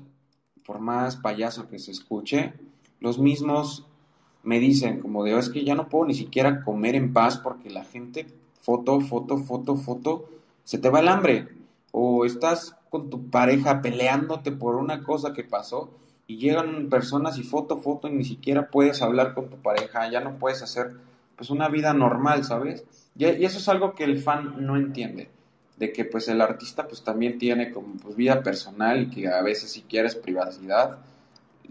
por 0.66 0.80
más 0.80 1.18
payaso 1.18 1.68
que 1.68 1.78
se 1.78 1.92
escuche, 1.92 2.54
los 3.02 3.20
mismos 3.20 3.86
me 4.44 4.60
dicen 4.60 5.00
como 5.00 5.24
de, 5.24 5.36
oh, 5.36 5.40
es 5.40 5.50
que 5.50 5.64
ya 5.64 5.76
no 5.76 5.90
puedo 5.90 6.06
ni 6.06 6.14
siquiera 6.14 6.64
comer 6.64 6.96
en 6.96 7.14
paz 7.14 7.38
porque 7.38 7.70
la 7.70 7.84
gente, 7.84 8.28
foto, 8.60 9.00
foto, 9.02 9.38
foto, 9.38 9.76
foto, 9.76 10.30
se 10.64 10.78
te 10.78 10.90
va 10.90 11.00
el 11.00 11.08
hambre. 11.08 11.48
O 11.92 12.26
estás 12.26 12.76
con 12.90 13.10
tu 13.10 13.30
pareja 13.30 13.82
peleándote 13.82 14.52
por 14.52 14.76
una 14.76 15.04
cosa 15.04 15.34
que 15.34 15.44
pasó 15.44 15.92
y 16.28 16.38
llegan 16.38 16.90
personas 16.90 17.38
y 17.38 17.44
foto, 17.44 17.78
foto 17.78 18.08
y 18.08 18.12
ni 18.12 18.24
siquiera 18.24 18.70
puedes 18.70 19.02
hablar 19.02 19.34
con 19.34 19.50
tu 19.50 19.58
pareja, 19.58 20.10
ya 20.10 20.22
no 20.22 20.38
puedes 20.38 20.62
hacer 20.62 20.92
pues 21.36 21.50
una 21.50 21.68
vida 21.70 21.94
normal, 21.94 22.44
¿sabes? 22.46 22.86
Y, 23.18 23.26
eso 23.26 23.58
es 23.58 23.68
algo 23.68 23.96
que 23.96 24.04
el 24.04 24.22
fan 24.22 24.66
no 24.66 24.78
entiende, 24.78 25.30
de 25.78 25.92
que 25.92 26.06
pues 26.06 26.28
el 26.28 26.40
artista 26.40 26.88
pues 26.88 27.04
también 27.04 27.38
tiene 27.38 27.72
como 27.72 27.96
pues 27.96 28.16
vida 28.16 28.44
personal 28.44 29.04
y 29.04 29.10
que 29.10 29.28
a 29.28 29.42
veces 29.42 29.72
si 29.72 29.82
quieres 29.82 30.16
privacidad 30.16 31.00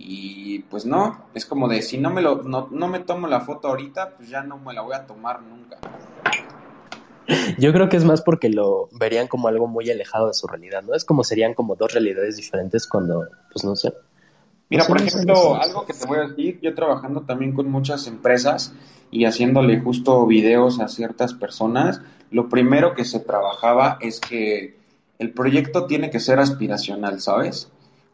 y 0.03 0.61
pues 0.71 0.87
no, 0.87 1.27
es 1.35 1.45
como 1.45 1.69
de 1.69 1.83
si 1.83 1.99
no 1.99 2.11
me, 2.11 2.23
lo, 2.23 2.43
no, 2.43 2.69
no 2.71 2.89
me 2.89 3.01
tomo 3.01 3.27
la 3.27 3.41
foto 3.41 3.69
ahorita, 3.69 4.17
pues 4.17 4.31
ya 4.31 4.43
no 4.43 4.59
me 4.59 4.73
la 4.73 4.81
voy 4.81 4.95
a 4.95 5.07
tomar 5.07 5.43
nunca. 5.43 5.79
Yo 7.59 7.73
creo 7.73 7.89
que 7.89 7.97
es 7.97 8.05
más 8.05 8.23
porque 8.23 8.49
lo 8.49 8.89
verían 8.93 9.29
como 9.29 9.49
algo 9.49 9.67
muy 9.67 9.91
alejado 9.91 10.29
de 10.29 10.35
su 10.35 10.47
realidad, 10.47 10.83
¿no? 10.83 10.95
Es 10.95 11.05
como 11.05 11.23
serían 11.23 11.55
como 11.55 11.77
dos 11.77 11.93
realidades 11.93 12.37
diferentes 12.37 12.89
cuando, 12.89 13.27
pues 13.53 13.65
no 13.65 13.77
sé. 13.77 13.93
Mira, 14.71 14.85
por 14.87 15.01
ejemplo, 15.01 15.57
algo 15.57 15.85
que 15.85 15.93
te 15.93 16.07
voy 16.07 16.19
a 16.19 16.29
decir, 16.29 16.61
yo 16.63 16.75
trabajando 16.75 17.23
también 17.23 17.53
con 17.53 17.71
muchas 17.71 18.07
empresas 18.07 18.73
y 19.11 19.25
haciéndole 19.27 19.81
justo 19.81 20.25
videos 20.27 20.81
a 20.81 20.89
ciertas 20.89 21.35
personas, 21.35 22.01
lo 22.31 22.49
primero 22.49 22.95
que 22.95 23.05
se 23.05 23.21
trabajaba 23.21 23.99
es 24.01 24.21
que 24.21 24.79
el 25.19 25.33
proyecto 25.33 25.87
tiene 25.87 26.11
que 26.11 26.21
ser 26.21 26.39
aspiracional, 26.39 27.21
¿sabes? 27.21 27.71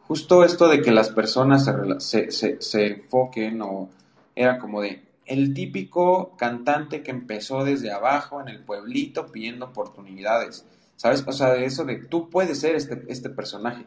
Justo 0.07 0.43
esto 0.43 0.67
de 0.69 0.81
que 0.81 0.91
las 0.91 1.09
personas 1.09 1.69
se, 1.99 2.31
se, 2.31 2.61
se, 2.61 2.87
enfoquen 2.87 3.61
o 3.61 3.89
era 4.35 4.57
como 4.57 4.81
de 4.81 5.03
el 5.25 5.53
típico 5.53 6.35
cantante 6.37 7.03
que 7.03 7.11
empezó 7.11 7.65
desde 7.65 7.91
abajo 7.91 8.39
en 8.39 8.47
el 8.47 8.63
pueblito 8.63 9.27
pidiendo 9.27 9.65
oportunidades, 9.65 10.65
¿sabes? 10.95 11.23
O 11.27 11.33
sea, 11.33 11.51
de 11.53 11.65
eso 11.65 11.83
de 11.83 11.97
tú 11.97 12.29
puedes 12.29 12.59
ser 12.61 12.75
este, 12.75 13.03
este 13.09 13.29
personaje. 13.29 13.85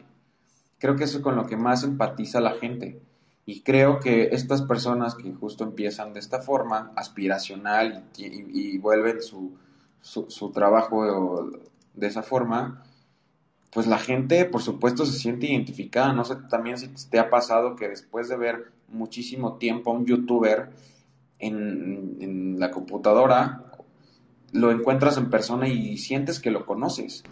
Creo 0.77 0.95
que 0.95 1.05
eso 1.05 1.17
es 1.17 1.23
con 1.23 1.35
lo 1.35 1.47
que 1.47 1.57
más 1.57 1.83
empatiza 1.83 2.39
la 2.39 2.53
gente. 2.53 3.01
Y 3.45 3.61
creo 3.61 3.99
que 3.99 4.29
estas 4.31 4.61
personas 4.61 5.15
que 5.15 5.33
justo 5.33 5.63
empiezan 5.63 6.13
de 6.13 6.19
esta 6.19 6.41
forma, 6.41 6.91
aspiracional, 6.95 8.05
y, 8.17 8.77
vuelven 8.77 9.21
su, 9.21 9.57
su, 9.99 10.29
su 10.29 10.51
trabajo 10.51 11.49
de 11.95 12.07
esa 12.07 12.21
forma, 12.21 12.83
pues 13.71 13.87
la 13.87 13.97
gente, 13.97 14.45
por 14.45 14.61
supuesto, 14.61 15.05
se 15.05 15.17
siente 15.17 15.47
identificada. 15.47 16.11
No 16.13 16.25
sé 16.25 16.35
también 16.49 16.77
si 16.77 16.89
te 17.09 17.19
ha 17.19 17.29
pasado 17.29 17.75
que 17.75 17.87
después 17.87 18.27
de 18.27 18.35
ver 18.35 18.71
muchísimo 18.89 19.57
tiempo 19.57 19.91
a 19.91 19.93
un 19.93 20.05
youtuber 20.05 20.69
en, 21.39 22.59
la 22.59 22.69
computadora, 22.69 23.63
lo 24.51 24.71
encuentras 24.71 25.17
en 25.17 25.29
persona 25.29 25.67
y 25.67 25.97
sientes 25.97 26.39
que 26.39 26.51
lo 26.51 26.65
conoces. 26.65 27.23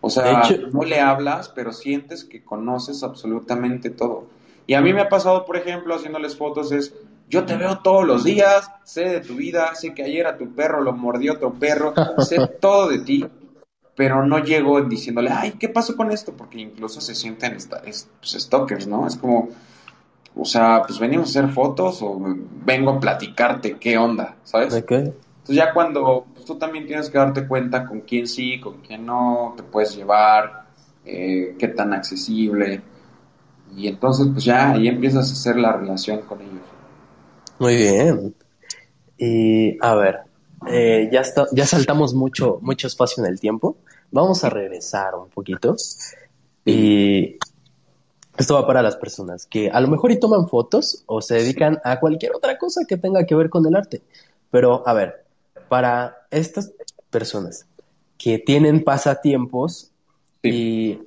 O 0.00 0.08
sea, 0.08 0.42
no 0.72 0.82
le 0.82 1.00
hablas, 1.00 1.48
pero 1.48 1.72
sientes 1.72 2.24
que 2.24 2.44
conoces 2.44 3.02
absolutamente 3.02 3.90
todo. 3.90 4.28
Y 4.66 4.74
a 4.74 4.80
mí 4.80 4.94
me 4.94 5.02
ha 5.02 5.08
pasado, 5.08 5.44
por 5.44 5.56
ejemplo, 5.56 5.94
haciéndoles 5.94 6.36
fotos, 6.36 6.72
es, 6.72 6.94
yo 7.28 7.44
te 7.44 7.56
veo 7.56 7.80
todos 7.80 8.06
los 8.06 8.24
días, 8.24 8.70
sé 8.84 9.02
de 9.02 9.20
tu 9.20 9.34
vida, 9.34 9.74
sé 9.74 9.92
que 9.94 10.04
ayer 10.04 10.26
a 10.26 10.38
tu 10.38 10.54
perro 10.54 10.80
lo 10.80 10.92
mordió 10.92 11.34
otro 11.34 11.52
perro, 11.52 11.92
sé 12.18 12.38
todo 12.60 12.88
de 12.88 13.00
ti 13.00 13.26
pero 13.96 14.24
no 14.24 14.38
llego 14.38 14.82
diciéndole, 14.82 15.30
ay, 15.30 15.52
¿qué 15.52 15.70
pasó 15.70 15.96
con 15.96 16.12
esto? 16.12 16.34
Porque 16.36 16.60
incluso 16.60 17.00
se 17.00 17.14
sienten 17.14 17.54
esta, 17.54 17.78
es, 17.78 18.08
pues, 18.20 18.32
stalkers, 18.32 18.86
¿no? 18.86 19.06
Es 19.06 19.16
como, 19.16 19.48
o 20.36 20.44
sea, 20.44 20.82
pues 20.86 20.98
venimos 20.98 21.28
a 21.28 21.40
hacer 21.40 21.52
fotos 21.52 22.02
o 22.02 22.20
vengo 22.64 22.90
a 22.90 23.00
platicarte 23.00 23.78
qué 23.80 23.96
onda, 23.96 24.36
¿sabes? 24.44 24.74
Entonces 24.74 25.14
ya 25.48 25.72
cuando 25.72 26.26
pues, 26.34 26.44
tú 26.44 26.56
también 26.56 26.86
tienes 26.86 27.08
que 27.08 27.16
darte 27.16 27.46
cuenta 27.46 27.86
con 27.86 28.02
quién 28.02 28.26
sí, 28.26 28.60
con 28.60 28.82
quién 28.82 29.06
no, 29.06 29.54
te 29.56 29.62
puedes 29.62 29.96
llevar, 29.96 30.66
eh, 31.04 31.56
qué 31.58 31.68
tan 31.68 31.94
accesible. 31.94 32.82
Y 33.74 33.88
entonces 33.88 34.28
pues 34.30 34.44
ya 34.44 34.72
ahí 34.72 34.88
empiezas 34.88 35.30
a 35.30 35.32
hacer 35.32 35.56
la 35.56 35.72
relación 35.72 36.20
con 36.22 36.42
ellos. 36.42 36.64
Muy 37.58 37.76
bien. 37.76 38.34
Y 39.16 39.78
a 39.80 39.94
ver, 39.94 40.25
eh, 40.68 41.08
ya, 41.12 41.20
está, 41.20 41.46
ya 41.52 41.66
saltamos 41.66 42.14
mucho, 42.14 42.58
mucho 42.62 42.86
espacio 42.86 43.24
en 43.24 43.30
el 43.30 43.40
tiempo. 43.40 43.76
Vamos 44.10 44.44
a 44.44 44.50
regresar 44.50 45.14
un 45.14 45.28
poquito. 45.28 45.76
Y 46.64 47.38
esto 48.36 48.54
va 48.54 48.66
para 48.66 48.82
las 48.82 48.96
personas 48.96 49.46
que 49.46 49.70
a 49.70 49.80
lo 49.80 49.88
mejor 49.88 50.12
y 50.12 50.20
toman 50.20 50.48
fotos 50.48 51.04
o 51.06 51.22
se 51.22 51.36
dedican 51.36 51.78
a 51.84 52.00
cualquier 52.00 52.34
otra 52.34 52.58
cosa 52.58 52.82
que 52.86 52.96
tenga 52.96 53.24
que 53.24 53.34
ver 53.34 53.50
con 53.50 53.66
el 53.66 53.76
arte. 53.76 54.02
Pero, 54.50 54.86
a 54.86 54.92
ver, 54.92 55.24
para 55.68 56.26
estas 56.30 56.72
personas 57.10 57.66
que 58.18 58.38
tienen 58.38 58.84
pasatiempos 58.84 59.92
y 60.42 60.98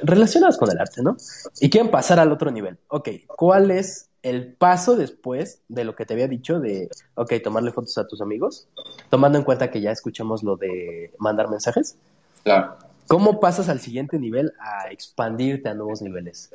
relacionados 0.00 0.58
con 0.58 0.70
el 0.70 0.78
arte, 0.78 1.02
¿no? 1.02 1.16
Y 1.60 1.70
quieren 1.70 1.90
pasar 1.90 2.18
al 2.18 2.32
otro 2.32 2.50
nivel. 2.50 2.78
Ok, 2.88 3.08
¿cuál 3.26 3.70
es 3.70 4.08
el 4.22 4.52
paso 4.52 4.96
después 4.96 5.62
de 5.68 5.84
lo 5.84 5.96
que 5.96 6.06
te 6.06 6.14
había 6.14 6.28
dicho 6.28 6.60
de, 6.60 6.88
ok, 7.14 7.34
tomarle 7.42 7.72
fotos 7.72 7.98
a 7.98 8.06
tus 8.06 8.20
amigos, 8.20 8.68
tomando 9.10 9.38
en 9.38 9.44
cuenta 9.44 9.70
que 9.70 9.80
ya 9.80 9.90
escuchamos 9.90 10.42
lo 10.42 10.56
de 10.56 11.12
mandar 11.18 11.48
mensajes. 11.48 11.96
Claro. 12.44 12.76
¿Cómo 13.08 13.40
pasas 13.40 13.68
al 13.68 13.80
siguiente 13.80 14.18
nivel 14.18 14.52
a 14.60 14.90
expandirte 14.90 15.68
a 15.68 15.74
nuevos 15.74 16.02
niveles? 16.02 16.54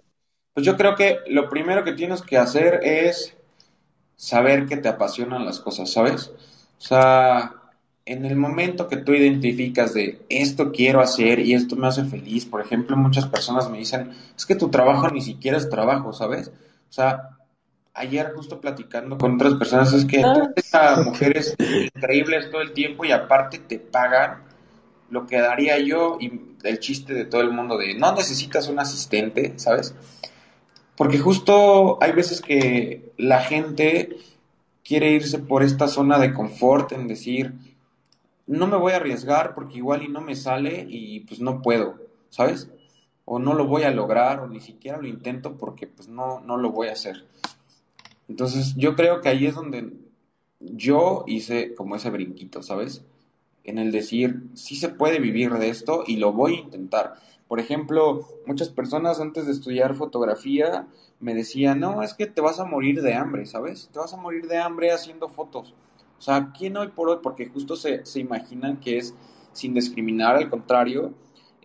Pues 0.54 0.66
yo 0.66 0.78
creo 0.78 0.96
que 0.96 1.20
lo 1.28 1.50
primero 1.50 1.84
que 1.84 1.94
tienes 1.94 2.22
que 2.22 2.38
hacer 2.38 2.80
es 2.84 3.36
saber 4.16 4.66
que 4.66 4.78
te 4.78 4.88
apasionan 4.88 5.46
las 5.46 5.60
cosas, 5.60 5.92
¿sabes? 5.92 6.32
O 6.80 6.82
sea, 6.82 7.54
en 8.06 8.26
el 8.26 8.36
momento 8.36 8.88
que 8.88 8.98
tú 8.98 9.14
identificas 9.14 9.94
de 9.94 10.26
esto 10.30 10.72
quiero 10.72 11.02
hacer 11.02 11.40
y 11.40 11.54
esto 11.54 11.76
me 11.76 11.88
hace 11.88 12.06
feliz, 12.06 12.46
por 12.46 12.62
ejemplo, 12.62 12.96
muchas 12.96 13.28
personas 13.28 13.70
me 13.70 13.78
dicen, 13.78 14.12
es 14.36 14.46
que 14.46 14.56
tu 14.56 14.70
trabajo 14.70 15.10
ni 15.10 15.22
siquiera 15.22 15.58
es 15.58 15.70
trabajo, 15.70 16.14
¿sabes? 16.14 16.48
O 16.48 16.94
sea, 16.94 17.37
ayer 17.98 18.32
justo 18.36 18.62
platicando 18.62 19.18
con 19.18 19.36
otras 19.36 19.56
personas 19.56 19.92
es 19.94 20.06
que 20.06 20.24
a 20.24 21.02
mujeres 21.04 21.56
increíbles 21.96 22.50
todo 22.52 22.62
el 22.62 22.72
tiempo 22.72 23.06
y 23.06 23.12
aparte 23.12 23.60
te 23.60 23.80
pagan 23.80 24.44
lo 25.10 25.26
que 25.26 25.40
daría 25.40 25.80
yo 25.80 26.18
y 26.20 26.56
el 26.64 26.80
chiste 26.80 27.14
de 27.14 27.26
todo 27.26 27.42
el 27.42 27.52
mundo 27.52 27.78
de 27.78 27.96
no 27.96 28.14
necesitas 28.14 28.68
un 28.68 28.80
asistente, 28.80 29.54
¿sabes? 29.58 29.96
Porque 30.96 31.18
justo 31.18 31.98
hay 32.02 32.12
veces 32.12 32.42
que 32.42 33.14
la 33.18 33.42
gente 33.42 34.18
quiere 34.84 35.12
irse 35.12 35.40
por 35.40 35.64
esta 35.64 35.88
zona 35.88 36.20
de 36.20 36.34
confort 36.34 36.92
en 36.92 37.08
decir, 37.08 37.54
no 38.46 38.68
me 38.68 38.78
voy 38.78 38.94
a 38.94 38.98
arriesgar 38.98 39.54
porque 39.54 39.78
igual 39.78 40.04
y 40.04 40.08
no 40.08 40.22
me 40.22 40.36
sale 40.36 40.86
y 40.88 41.22
pues 41.22 41.40
no 41.40 41.62
puedo, 41.62 41.96
¿sabes? 42.30 42.70
O 43.26 43.40
no 43.40 43.54
lo 43.54 43.66
voy 43.66 43.84
a 43.84 43.92
lograr 43.92 44.40
o 44.40 44.48
ni 44.48 44.62
siquiera 44.62 44.98
lo 44.98 45.08
intento 45.08 45.58
porque 45.58 45.88
pues 45.88 46.08
no, 46.08 46.40
no 46.42 46.58
lo 46.58 46.72
voy 46.72 46.88
a 46.88 46.94
hacer. 46.94 47.26
Entonces 48.28 48.76
yo 48.76 48.96
creo 48.96 49.22
que 49.22 49.30
ahí 49.30 49.46
es 49.46 49.56
donde 49.56 49.94
yo 50.60 51.24
hice 51.28 51.74
como 51.76 51.96
ese 51.96 52.10
brinquito, 52.10 52.62
¿sabes? 52.62 53.06
En 53.64 53.78
el 53.78 53.92
decir, 53.92 54.44
sí 54.54 54.76
se 54.76 54.90
puede 54.90 55.20
vivir 55.20 55.52
de 55.54 55.70
esto 55.70 56.04
y 56.06 56.18
lo 56.18 56.34
voy 56.34 56.56
a 56.56 56.60
intentar. 56.62 57.16
Por 57.48 57.60
ejemplo, 57.60 58.28
muchas 58.46 58.70
personas 58.70 59.20
antes 59.20 59.46
de 59.46 59.52
estudiar 59.54 59.96
fotografía 59.96 60.88
me 61.20 61.34
decían, 61.34 61.80
no, 61.80 62.04
es 62.04 62.14
que 62.14 62.28
te 62.28 62.42
vas 62.42 62.60
a 62.60 62.66
morir 62.66 63.02
de 63.02 63.14
hambre, 63.14 63.46
¿sabes? 63.46 63.90
Te 63.92 64.00
vas 64.00 64.14
a 64.14 64.18
morir 64.18 64.48
de 64.48 64.58
hambre 64.58 64.92
haciendo 64.92 65.30
fotos. 65.30 65.74
O 66.18 66.22
sea, 66.22 66.52
¿quién 66.58 66.78
hoy 66.78 66.90
por 66.90 67.10
hoy? 67.10 67.18
Porque 67.22 67.48
justo 67.48 67.76
se, 67.76 68.06
se 68.06 68.20
imaginan 68.20 68.80
que 68.80 68.98
es 68.98 69.14
sin 69.54 69.74
discriminar, 69.74 70.36
al 70.36 70.50
contrario, 70.50 71.14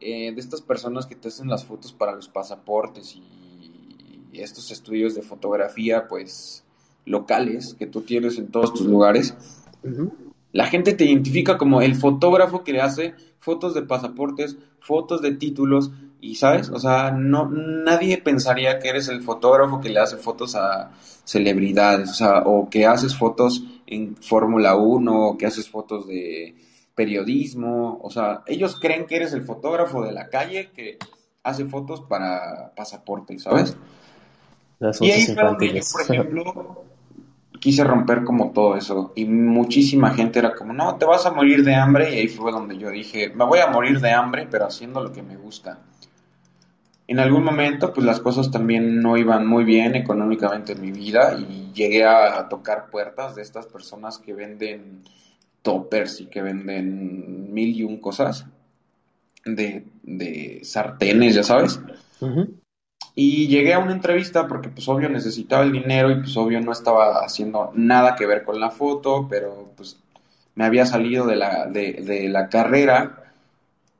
eh, 0.01 0.33
de 0.33 0.40
estas 0.40 0.61
personas 0.62 1.07
que 1.07 1.14
te 1.14 1.29
hacen 1.29 1.48
las 1.48 1.64
fotos 1.64 1.92
para 1.92 2.12
los 2.12 2.29
pasaportes 2.29 3.14
y, 3.16 3.22
estos 4.40 4.71
estudios 4.71 5.14
de 5.14 5.23
fotografía, 5.23 6.09
pues, 6.09 6.64
locales 7.05 7.75
que 7.79 7.87
tú 7.87 8.03
tienes 8.03 8.38
en 8.38 8.49
todos 8.49 8.73
tus 8.73 8.87
lugares. 8.87 9.35
La 10.53 10.66
gente 10.66 10.92
te 10.92 11.05
identifica 11.05 11.59
como 11.59 11.83
el 11.83 11.95
fotógrafo 11.97 12.62
que 12.64 12.73
le 12.73 12.81
hace 12.81 13.14
fotos 13.40 13.75
de 13.75 13.83
pasaportes, 13.83 14.57
fotos 14.81 15.21
de 15.21 15.33
títulos, 15.33 15.90
y 16.21 16.37
sabes, 16.37 16.71
o 16.71 16.79
sea, 16.79 17.11
no 17.11 17.51
nadie 17.51 18.16
pensaría 18.18 18.79
que 18.79 18.88
eres 18.88 19.09
el 19.09 19.23
fotógrafo 19.23 19.81
que 19.81 19.88
le 19.88 19.99
hace 19.99 20.16
fotos 20.16 20.55
a 20.55 20.92
celebridades, 21.25 22.11
o 22.11 22.14
sea, 22.14 22.42
o 22.45 22.71
que 22.71 22.87
haces 22.87 23.16
fotos 23.16 23.64
en 23.88 24.14
Fórmula 24.16 24.77
1, 24.77 25.29
o 25.29 25.37
que 25.37 25.47
haces 25.47 25.68
fotos 25.68 26.07
de 26.07 26.55
periodismo, 26.95 27.99
o 28.01 28.11
sea, 28.11 28.42
ellos 28.47 28.79
creen 28.79 29.07
que 29.07 29.16
eres 29.16 29.33
el 29.33 29.42
fotógrafo 29.42 30.05
de 30.05 30.12
la 30.12 30.29
calle 30.29 30.71
que 30.71 30.99
hace 31.42 31.64
fotos 31.64 32.03
para 32.03 32.73
pasaporte, 32.77 33.38
¿sabes? 33.40 33.77
Y 35.01 35.11
ahí 35.11 35.27
fue 35.27 35.42
donde 35.42 35.68
yo, 35.68 35.81
por 35.92 36.03
ejemplo, 36.03 36.85
quise 37.61 37.85
romper 37.85 38.25
como 38.25 38.51
todo 38.53 38.77
eso 38.77 39.12
y 39.14 39.25
muchísima 39.25 40.11
gente 40.14 40.38
era 40.38 40.55
como, 40.55 40.73
no, 40.73 40.97
te 40.97 41.05
vas 41.05 41.25
a 41.27 41.31
morir 41.31 41.64
de 41.64 41.75
hambre 41.75 42.14
y 42.14 42.18
ahí 42.18 42.29
fue 42.29 42.51
donde 42.53 42.77
yo 42.77 42.90
dije, 42.90 43.31
me 43.31 43.45
voy 43.45 43.61
a 43.61 43.68
morir 43.68 44.01
de 44.01 44.11
hambre, 44.11 44.49
pero 44.51 44.66
haciendo 44.66 45.03
lo 45.03 45.12
que 45.12 45.23
me 45.23 45.37
gusta. 45.37 45.79
En 47.07 47.18
algún 47.18 47.45
momento, 47.45 47.92
pues 47.92 48.07
las 48.07 48.21
cosas 48.21 48.51
también 48.51 49.01
no 49.01 49.16
iban 49.16 49.47
muy 49.47 49.64
bien 49.64 49.95
económicamente 49.95 50.73
en 50.73 50.81
mi 50.81 50.92
vida 50.92 51.37
y 51.38 51.73
llegué 51.73 52.05
a 52.05 52.49
tocar 52.49 52.90
puertas 52.90 53.35
de 53.35 53.42
estas 53.42 53.66
personas 53.66 54.18
que 54.18 54.33
venden 54.33 55.03
toppers 55.62 56.21
y 56.21 56.27
que 56.27 56.42
venden 56.42 57.53
mil 57.53 57.77
y 57.77 57.85
un 57.85 57.99
cosas 57.99 58.47
de, 59.45 59.85
de 60.03 60.61
sartenes, 60.64 61.35
ya 61.35 61.42
sabes. 61.42 61.81
Y 63.14 63.48
llegué 63.48 63.75
a 63.75 63.79
una 63.79 63.92
entrevista 63.92 64.48
porque 64.48 64.70
pues 64.70 64.88
obvio 64.88 65.09
necesitaba 65.09 65.64
el 65.64 65.72
dinero 65.72 66.11
y 66.11 66.20
pues 66.20 66.37
obvio 66.37 66.61
no 66.61 66.72
estaba 66.72 67.25
haciendo 67.25 67.70
nada 67.75 68.14
que 68.16 68.27
ver 68.27 68.42
con 68.44 68.59
la 68.59 68.70
foto, 68.70 69.27
pero 69.29 69.70
pues 69.77 69.98
me 70.55 70.64
había 70.64 70.87
salido 70.87 71.27
de 71.27 71.37
la, 71.37 71.66
de, 71.66 71.92
de 71.92 72.29
la 72.29 72.48
carrera 72.48 73.35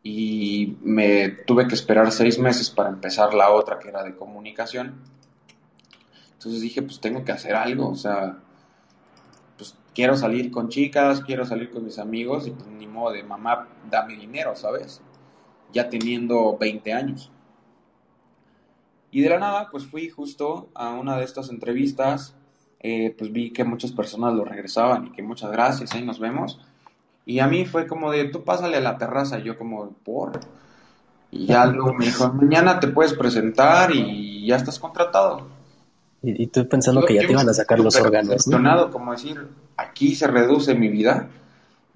y 0.03 0.77
me 0.83 1.29
tuve 1.29 1.69
que 1.69 1.75
esperar 1.75 2.11
seis 2.11 2.39
meses 2.39 2.71
para 2.71 2.89
empezar 2.89 3.35
la 3.35 3.51
otra 3.51 3.79
que 3.79 3.89
era 3.89 4.03
de 4.03 4.17
comunicación. 4.17 4.95
Entonces 6.33 6.61
dije, 6.61 6.83
pues 6.83 7.01
tengo 7.01 7.25
que 7.25 7.33
hacer 7.33 7.55
algo, 7.55 7.89
o 7.89 7.95
sea, 7.95 8.39
pues 9.57 9.77
quiero 9.95 10.17
salir 10.17 10.51
con 10.51 10.69
chicas, 10.69 11.21
quiero 11.21 11.45
salir 11.45 11.71
con 11.71 11.85
mis 11.85 11.99
amigos 11.99 12.47
y 12.47 12.51
pues 12.51 12.67
ni 12.67 12.87
modo 12.87 13.13
de 13.13 13.23
mamá, 13.23 13.69
dame 13.89 14.17
dinero, 14.17 14.57
¿sabes? 14.57 15.01
Ya 15.73 15.89
teniendo 15.89 16.59
20 16.59 16.93
años. 16.93 17.32
Y 19.13 19.21
de 19.21 19.29
la 19.29 19.39
nada, 19.39 19.69
pues 19.71 19.85
fui 19.85 20.09
justo 20.09 20.71
a 20.75 20.89
una 20.91 21.19
de 21.19 21.25
estas 21.25 21.51
entrevistas, 21.51 22.35
eh, 22.81 23.15
pues 23.17 23.31
vi 23.31 23.53
que 23.53 23.63
muchas 23.63 23.93
personas 23.93 24.33
lo 24.33 24.43
regresaban 24.45 25.09
y 25.09 25.13
que 25.13 25.23
muchas 25.23 25.53
gracias, 25.53 25.93
ahí 25.93 26.03
nos 26.03 26.19
vemos. 26.19 26.59
Y 27.27 27.39
a 27.39 27.47
mí 27.47 27.67
fue 27.67 27.87
como 27.87 28.11
de, 28.11 28.25
tú 28.25 28.43
pásale 28.43 28.79
a 28.79 28.81
la 28.81 28.97
terraza, 28.97 29.39
y 29.39 29.45
yo 29.45 29.59
como, 29.59 29.91
por. 30.03 30.41
Y 31.31 31.45
ya 31.45 31.67
luego 31.67 31.93
me 31.93 32.07
dijo, 32.07 32.33
mañana 32.33 32.81
te 32.81 32.89
puedes 32.89 33.13
presentar 33.13 33.95
y 33.95 34.47
ya 34.47 34.57
estás 34.57 34.79
contratado. 34.79 35.47
Y, 36.23 36.47
tú 36.47 36.67
pensando 36.67 37.05
que 37.05 37.15
ya 37.15 37.27
te 37.27 37.33
iban 37.33 37.49
a 37.49 37.53
sacar 37.53 37.81
los 37.81 37.97
órganos. 37.97 38.47
¿no? 38.47 38.91
como 38.91 39.13
decir, 39.13 39.47
aquí 39.77 40.15
se 40.15 40.27
reduce 40.27 40.75
mi 40.75 40.89
vida. 40.89 41.29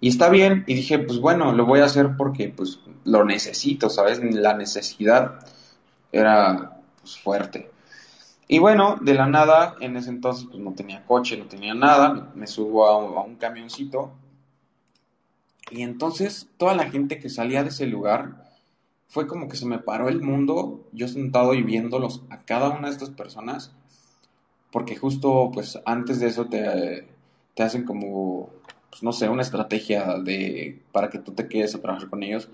Y 0.00 0.09
está 0.09 0.29
bien, 0.29 0.64
y 0.66 0.74
dije, 0.74 0.98
pues 0.98 1.18
bueno, 1.18 1.52
lo 1.52 1.64
voy 1.64 1.81
a 1.81 1.87
hacer 1.87 2.11
porque 2.18 2.52
pues 2.55 2.81
lo 3.05 3.24
necesito, 3.24 3.88
¿sabes? 3.88 4.20
La 4.22 4.52
necesidad 4.52 5.38
era 6.12 6.75
pues, 7.06 7.18
fuerte. 7.18 7.70
Y 8.48 8.58
bueno, 8.58 8.96
de 9.00 9.14
la 9.14 9.26
nada, 9.26 9.76
en 9.80 9.96
ese 9.96 10.10
entonces 10.10 10.46
pues 10.50 10.60
no 10.60 10.72
tenía 10.72 11.04
coche, 11.04 11.36
no 11.36 11.46
tenía 11.46 11.74
nada, 11.74 12.32
me, 12.34 12.46
subo 12.46 12.86
a 12.86 13.24
un 13.24 13.36
camioncito 13.36 14.12
y 15.70 15.82
entonces 15.82 16.48
toda 16.56 16.74
la 16.74 16.90
gente 16.90 17.18
que 17.18 17.28
salía 17.28 17.62
de 17.62 17.70
ese 17.70 17.86
lugar 17.86 18.44
fue 19.08 19.26
como 19.26 19.48
que 19.48 19.56
se 19.56 19.66
me 19.66 19.78
paró 19.78 20.08
el 20.08 20.20
mundo, 20.20 20.84
yo 20.92 21.08
sentado 21.08 21.54
y 21.54 21.62
viéndolos 21.62 22.22
a 22.30 22.42
cada 22.42 22.70
una 22.70 22.88
de 22.88 22.94
estas 22.94 23.10
personas, 23.10 23.72
porque 24.70 24.96
justo 24.96 25.50
pues 25.52 25.80
antes 25.84 26.20
de 26.20 26.28
eso 26.28 26.46
te, 26.46 27.08
te 27.54 27.62
hacen 27.62 27.84
como, 27.84 28.50
pues 28.90 29.02
no 29.02 29.12
sé, 29.12 29.28
una 29.28 29.42
estrategia 29.42 30.18
de, 30.18 30.82
para 30.92 31.10
que 31.10 31.18
tú 31.18 31.32
te 31.32 31.48
quedes 31.48 31.74
a 31.74 31.80
trabajar 31.80 32.08
con 32.08 32.22
ellos, 32.22 32.48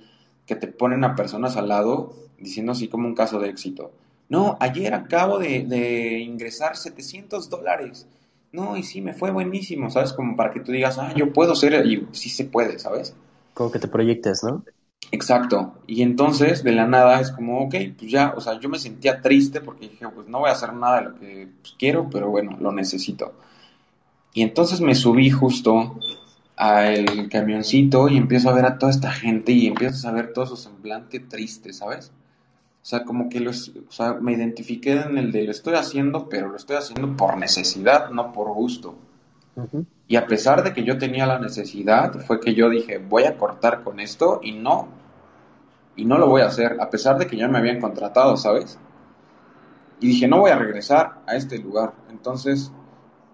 que 0.46 0.56
te 0.56 0.68
ponen 0.68 1.04
a 1.04 1.14
personas 1.14 1.56
al 1.56 1.68
lado 1.68 2.14
diciendo 2.38 2.72
así 2.72 2.88
como 2.88 3.08
un 3.08 3.14
caso 3.14 3.38
de 3.40 3.48
éxito. 3.48 3.92
No, 4.32 4.56
ayer 4.60 4.94
acabo 4.94 5.38
de, 5.38 5.64
de 5.64 6.18
ingresar 6.20 6.76
700 6.76 7.50
dólares 7.50 8.06
no, 8.52 8.76
y 8.76 8.82
sí, 8.82 9.00
me 9.00 9.14
fue 9.14 9.30
buenísimo, 9.30 9.88
¿sabes? 9.88 10.12
Como 10.12 10.36
para 10.36 10.50
que 10.50 10.60
tú 10.60 10.72
digas, 10.72 10.98
ah, 10.98 11.14
yo 11.16 11.32
puedo 11.32 11.54
ser, 11.54 11.86
y 11.86 12.06
sí 12.12 12.28
se 12.28 12.44
puede, 12.44 12.78
¿sabes? 12.78 13.16
Como 13.54 13.72
que 13.72 13.78
te 13.78 13.88
proyectes, 13.88 14.44
¿no? 14.44 14.62
Exacto. 15.10 15.74
Y 15.86 16.02
entonces, 16.02 16.62
de 16.62 16.72
la 16.72 16.86
nada, 16.86 17.18
es 17.20 17.30
como, 17.30 17.64
ok, 17.64 17.74
pues 17.98 18.10
ya, 18.10 18.34
o 18.36 18.40
sea, 18.42 18.60
yo 18.60 18.68
me 18.68 18.78
sentía 18.78 19.22
triste 19.22 19.62
porque 19.62 19.88
dije, 19.88 20.06
pues 20.14 20.28
no 20.28 20.40
voy 20.40 20.50
a 20.50 20.52
hacer 20.52 20.74
nada 20.74 21.00
de 21.00 21.08
lo 21.08 21.14
que 21.14 21.48
pues, 21.62 21.74
quiero, 21.78 22.08
pero 22.10 22.28
bueno, 22.28 22.58
lo 22.60 22.72
necesito. 22.72 23.32
Y 24.34 24.42
entonces 24.42 24.80
me 24.82 24.94
subí 24.94 25.30
justo 25.30 25.98
al 26.56 27.28
camioncito 27.30 28.08
y 28.08 28.18
empiezo 28.18 28.50
a 28.50 28.54
ver 28.54 28.66
a 28.66 28.78
toda 28.78 28.92
esta 28.92 29.10
gente 29.10 29.52
y 29.52 29.66
empiezo 29.66 30.08
a 30.08 30.12
ver 30.12 30.32
todo 30.34 30.46
su 30.46 30.56
semblante 30.56 31.20
triste, 31.20 31.72
¿sabes? 31.72 32.12
O 32.82 32.84
sea, 32.84 33.04
como 33.04 33.28
que 33.28 33.38
los, 33.38 33.72
o 33.88 33.92
sea, 33.92 34.14
me 34.14 34.32
identifiqué 34.32 34.92
en 34.92 35.16
el 35.16 35.30
de 35.30 35.44
lo 35.44 35.52
estoy 35.52 35.74
haciendo, 35.74 36.28
pero 36.28 36.48
lo 36.48 36.56
estoy 36.56 36.76
haciendo 36.76 37.16
por 37.16 37.36
necesidad, 37.36 38.10
no 38.10 38.32
por 38.32 38.52
gusto. 38.52 38.96
Y 40.08 40.16
a 40.16 40.26
pesar 40.26 40.64
de 40.64 40.72
que 40.72 40.82
yo 40.82 40.98
tenía 40.98 41.26
la 41.26 41.38
necesidad, 41.38 42.12
fue 42.26 42.40
que 42.40 42.54
yo 42.54 42.68
dije, 42.68 42.98
voy 42.98 43.24
a 43.24 43.38
cortar 43.38 43.84
con 43.84 44.00
esto 44.00 44.40
y 44.42 44.52
no, 44.52 44.88
y 45.94 46.04
no 46.04 46.18
lo 46.18 46.26
voy 46.26 46.42
a 46.42 46.46
hacer, 46.46 46.78
a 46.80 46.90
pesar 46.90 47.18
de 47.18 47.26
que 47.28 47.36
ya 47.36 47.46
me 47.46 47.58
habían 47.58 47.80
contratado, 47.80 48.36
¿sabes? 48.36 48.78
Y 50.00 50.08
dije, 50.08 50.26
no 50.26 50.40
voy 50.40 50.50
a 50.50 50.58
regresar 50.58 51.22
a 51.26 51.36
este 51.36 51.58
lugar. 51.58 51.92
Entonces 52.10 52.72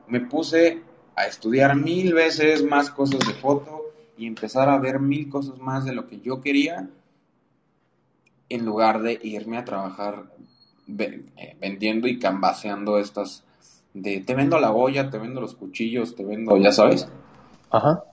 me 0.08 0.20
puse 0.20 0.82
a 1.16 1.24
estudiar 1.24 1.74
mil 1.74 2.12
veces 2.12 2.62
más 2.62 2.90
cosas 2.90 3.20
de 3.26 3.32
foto 3.32 3.92
y 4.18 4.26
empezar 4.26 4.68
a 4.68 4.78
ver 4.78 5.00
mil 5.00 5.30
cosas 5.30 5.58
más 5.58 5.86
de 5.86 5.94
lo 5.94 6.06
que 6.06 6.20
yo 6.20 6.42
quería 6.42 6.90
en 8.48 8.64
lugar 8.64 9.02
de 9.02 9.18
irme 9.22 9.58
a 9.58 9.64
trabajar 9.64 10.24
eh, 10.98 11.56
vendiendo 11.60 12.08
y 12.08 12.18
cambaseando 12.18 12.98
estas 12.98 13.44
de 13.94 14.20
te 14.20 14.34
vendo 14.34 14.58
la 14.58 14.72
olla, 14.72 15.10
te 15.10 15.18
vendo 15.18 15.40
los 15.40 15.54
cuchillos, 15.54 16.14
te 16.14 16.24
vendo, 16.24 16.56
ya 16.56 16.72
sabes. 16.72 17.08
Ajá. 17.70 18.04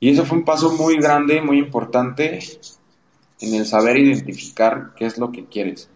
Y 0.00 0.10
eso 0.10 0.24
fue 0.24 0.38
un 0.38 0.44
paso 0.44 0.72
muy 0.72 0.96
grande, 0.96 1.40
muy 1.40 1.58
importante 1.58 2.40
en 3.40 3.54
el 3.54 3.66
saber 3.66 3.96
identificar 3.96 4.92
qué 4.96 5.06
es 5.06 5.18
lo 5.18 5.32
que 5.32 5.46
quieres 5.46 5.88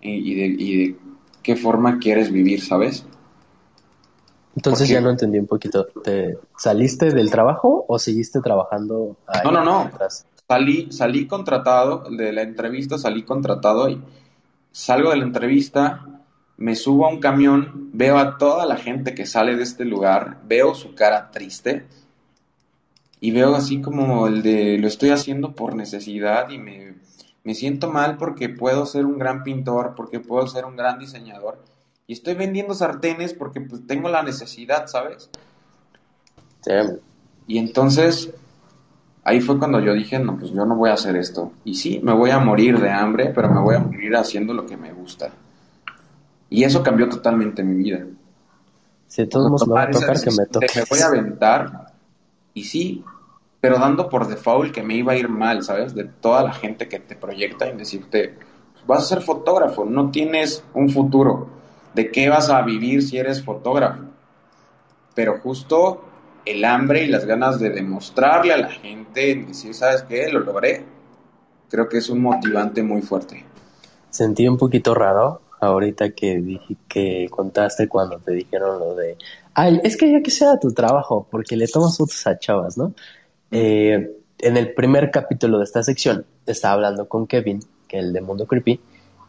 y, 0.00 0.34
de, 0.34 0.96
qué 1.42 1.56
forma 1.56 1.98
quieres 1.98 2.30
vivir, 2.30 2.60
¿sabes? 2.62 3.04
Entonces 4.54 4.88
ya 4.88 5.00
no 5.00 5.10
entendí 5.10 5.38
un 5.38 5.46
poquito. 5.46 5.86
¿Te 6.04 6.38
saliste 6.56 7.10
del 7.10 7.30
trabajo 7.30 7.84
o 7.88 7.98
seguiste 7.98 8.40
trabajando? 8.40 9.16
Ahí 9.26 9.40
no, 9.44 9.50
no, 9.50 9.64
no. 9.64 9.90
Salí, 10.52 10.92
salí 10.92 11.26
contratado, 11.26 12.04
de 12.10 12.30
la 12.30 12.42
entrevista 12.42 12.98
salí 12.98 13.22
contratado 13.22 13.88
y 13.88 14.02
salgo 14.70 15.08
de 15.08 15.16
la 15.16 15.24
entrevista, 15.24 16.06
me 16.58 16.76
subo 16.76 17.06
a 17.06 17.08
un 17.08 17.20
camión, 17.20 17.88
veo 17.94 18.18
a 18.18 18.36
toda 18.36 18.66
la 18.66 18.76
gente 18.76 19.14
que 19.14 19.24
sale 19.24 19.56
de 19.56 19.62
este 19.62 19.86
lugar, 19.86 20.42
veo 20.44 20.74
su 20.74 20.94
cara 20.94 21.30
triste 21.30 21.86
y 23.18 23.30
veo 23.30 23.54
así 23.54 23.80
como 23.80 24.26
el 24.26 24.42
de 24.42 24.76
lo 24.76 24.88
estoy 24.88 25.08
haciendo 25.08 25.54
por 25.54 25.74
necesidad 25.74 26.50
y 26.50 26.58
me, 26.58 26.96
me 27.44 27.54
siento 27.54 27.90
mal 27.90 28.18
porque 28.18 28.50
puedo 28.50 28.84
ser 28.84 29.06
un 29.06 29.18
gran 29.18 29.44
pintor, 29.44 29.94
porque 29.96 30.20
puedo 30.20 30.46
ser 30.48 30.66
un 30.66 30.76
gran 30.76 30.98
diseñador 30.98 31.64
y 32.06 32.12
estoy 32.12 32.34
vendiendo 32.34 32.74
sartenes 32.74 33.32
porque 33.32 33.62
pues 33.62 33.86
tengo 33.86 34.10
la 34.10 34.22
necesidad, 34.22 34.86
¿sabes? 34.86 35.30
Y 37.46 37.56
entonces 37.56 38.34
ahí 39.24 39.40
fue 39.40 39.58
cuando 39.58 39.80
yo 39.80 39.94
dije, 39.94 40.18
no, 40.18 40.36
pues 40.36 40.52
yo 40.52 40.64
no 40.64 40.76
voy 40.76 40.90
a 40.90 40.94
hacer 40.94 41.16
esto. 41.16 41.52
Y 41.64 41.74
sí, 41.74 42.00
me 42.02 42.12
voy 42.12 42.30
a 42.30 42.38
morir 42.38 42.78
de 42.80 42.90
hambre, 42.90 43.32
pero 43.34 43.50
me 43.50 43.60
voy 43.60 43.76
a 43.76 43.80
morir 43.80 44.14
haciendo 44.16 44.54
lo 44.54 44.66
que 44.66 44.76
me 44.76 44.92
gusta. 44.92 45.30
Y 46.50 46.64
eso 46.64 46.82
cambió 46.82 47.08
totalmente 47.08 47.62
mi 47.62 47.76
vida. 47.76 48.04
Si 49.06 49.26
todos 49.26 49.66
me 49.66 49.74
va 49.74 49.82
a 49.84 49.90
tocar 49.90 50.20
que 50.20 50.30
me 50.30 50.46
toque. 50.46 50.66
Me 50.74 50.84
voy 50.88 51.00
a 51.00 51.06
aventar, 51.06 51.92
y 52.54 52.64
sí, 52.64 53.04
pero 53.60 53.78
dando 53.78 54.08
por 54.08 54.26
default 54.26 54.72
que 54.72 54.82
me 54.82 54.96
iba 54.96 55.12
a 55.12 55.16
ir 55.16 55.28
mal, 55.28 55.62
¿sabes? 55.62 55.94
De 55.94 56.04
toda 56.04 56.42
la 56.42 56.52
gente 56.52 56.88
que 56.88 56.98
te 56.98 57.14
proyecta 57.14 57.68
y 57.68 57.76
decirte, 57.76 58.36
vas 58.86 59.04
a 59.04 59.06
ser 59.06 59.22
fotógrafo, 59.22 59.84
no 59.84 60.10
tienes 60.10 60.64
un 60.74 60.90
futuro. 60.90 61.48
¿De 61.94 62.10
qué 62.10 62.28
vas 62.28 62.48
a 62.48 62.62
vivir 62.62 63.02
si 63.02 63.18
eres 63.18 63.44
fotógrafo? 63.44 64.02
Pero 65.14 65.38
justo 65.40 66.02
el 66.44 66.64
hambre 66.64 67.04
y 67.04 67.08
las 67.08 67.24
ganas 67.24 67.58
de 67.58 67.70
demostrarle 67.70 68.52
a 68.52 68.58
la 68.58 68.70
gente, 68.70 69.44
decir, 69.46 69.74
¿sabes 69.74 70.02
qué? 70.02 70.30
Lo 70.30 70.40
logré. 70.40 70.84
Creo 71.70 71.88
que 71.88 71.98
es 71.98 72.10
un 72.10 72.20
motivante 72.20 72.82
muy 72.82 73.02
fuerte. 73.02 73.44
Sentí 74.10 74.46
un 74.46 74.58
poquito 74.58 74.94
raro 74.94 75.40
ahorita 75.60 76.10
que 76.10 76.36
dije 76.40 76.76
que 76.88 77.28
contaste 77.30 77.88
cuando 77.88 78.18
te 78.18 78.32
dijeron 78.32 78.80
lo 78.80 78.94
de, 78.94 79.16
ay, 79.54 79.80
es 79.84 79.96
que 79.96 80.10
ya 80.10 80.20
que 80.20 80.30
sea 80.30 80.58
tu 80.58 80.72
trabajo, 80.72 81.26
porque 81.30 81.56
le 81.56 81.68
tomas 81.68 81.96
fotos 81.96 82.26
a 82.26 82.38
chavas, 82.38 82.76
¿no? 82.76 82.92
Eh, 83.50 84.10
en 84.38 84.56
el 84.56 84.74
primer 84.74 85.10
capítulo 85.10 85.58
de 85.58 85.64
esta 85.64 85.82
sección 85.82 86.26
estaba 86.46 86.74
hablando 86.74 87.08
con 87.08 87.26
Kevin, 87.28 87.60
que 87.86 87.98
es 87.98 88.04
el 88.04 88.12
de 88.12 88.20
Mundo 88.20 88.46
Creepy, 88.46 88.80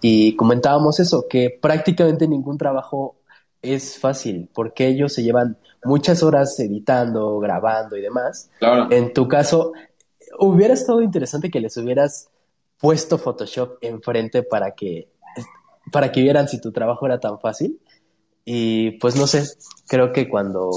y 0.02 0.36
comentábamos 0.36 1.00
eso, 1.00 1.28
que 1.30 1.56
prácticamente 1.62 2.28
ningún 2.28 2.58
trabajo 2.58 3.16
es 3.64 3.98
fácil, 3.98 4.50
porque 4.54 4.88
ellos 4.88 5.14
se 5.14 5.24
llevan 5.24 5.58
muchas 5.84 6.22
horas 6.22 6.60
editando, 6.60 7.40
grabando 7.40 7.98
y 7.98 8.02
demás. 8.02 8.52
Claro. 8.60 8.92
En 8.92 9.14
tu 9.14 9.28
caso, 9.28 9.74
hubiera 10.38 10.74
estado 10.74 11.02
interesante 11.02 11.50
que 11.50 11.62
les 11.62 11.76
hubieras 11.78 12.30
puesto 12.80 13.18
Photoshop 13.18 13.78
enfrente 13.82 14.44
para 14.44 14.72
que, 14.72 15.10
para 15.92 16.12
que 16.12 16.22
vieran 16.22 16.48
si 16.48 16.60
tu 16.60 16.72
trabajo 16.72 17.06
era 17.06 17.20
tan 17.20 17.40
fácil. 17.40 17.80
Y 18.46 18.92
pues 19.00 19.16
no 19.16 19.26
sé, 19.26 19.44
creo 19.88 20.12
que 20.12 20.28
cuando 20.28 20.70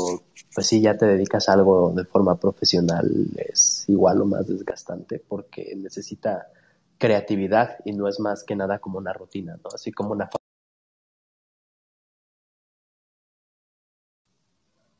pues 0.54 0.68
sí 0.68 0.80
ya 0.80 0.96
te 0.96 1.04
dedicas 1.04 1.48
a 1.48 1.54
algo 1.54 1.92
de 1.94 2.04
forma 2.04 2.38
profesional 2.38 3.10
es 3.36 3.84
igual 3.88 4.22
o 4.22 4.24
más 4.24 4.46
desgastante 4.46 5.18
porque 5.18 5.74
necesita 5.76 6.46
creatividad 6.96 7.78
y 7.84 7.92
no 7.92 8.08
es 8.08 8.20
más 8.20 8.44
que 8.44 8.56
nada 8.56 8.78
como 8.78 8.98
una 8.98 9.12
rutina, 9.12 9.58
¿no? 9.62 9.70
Así 9.74 9.92
como 9.92 10.12
una 10.12 10.28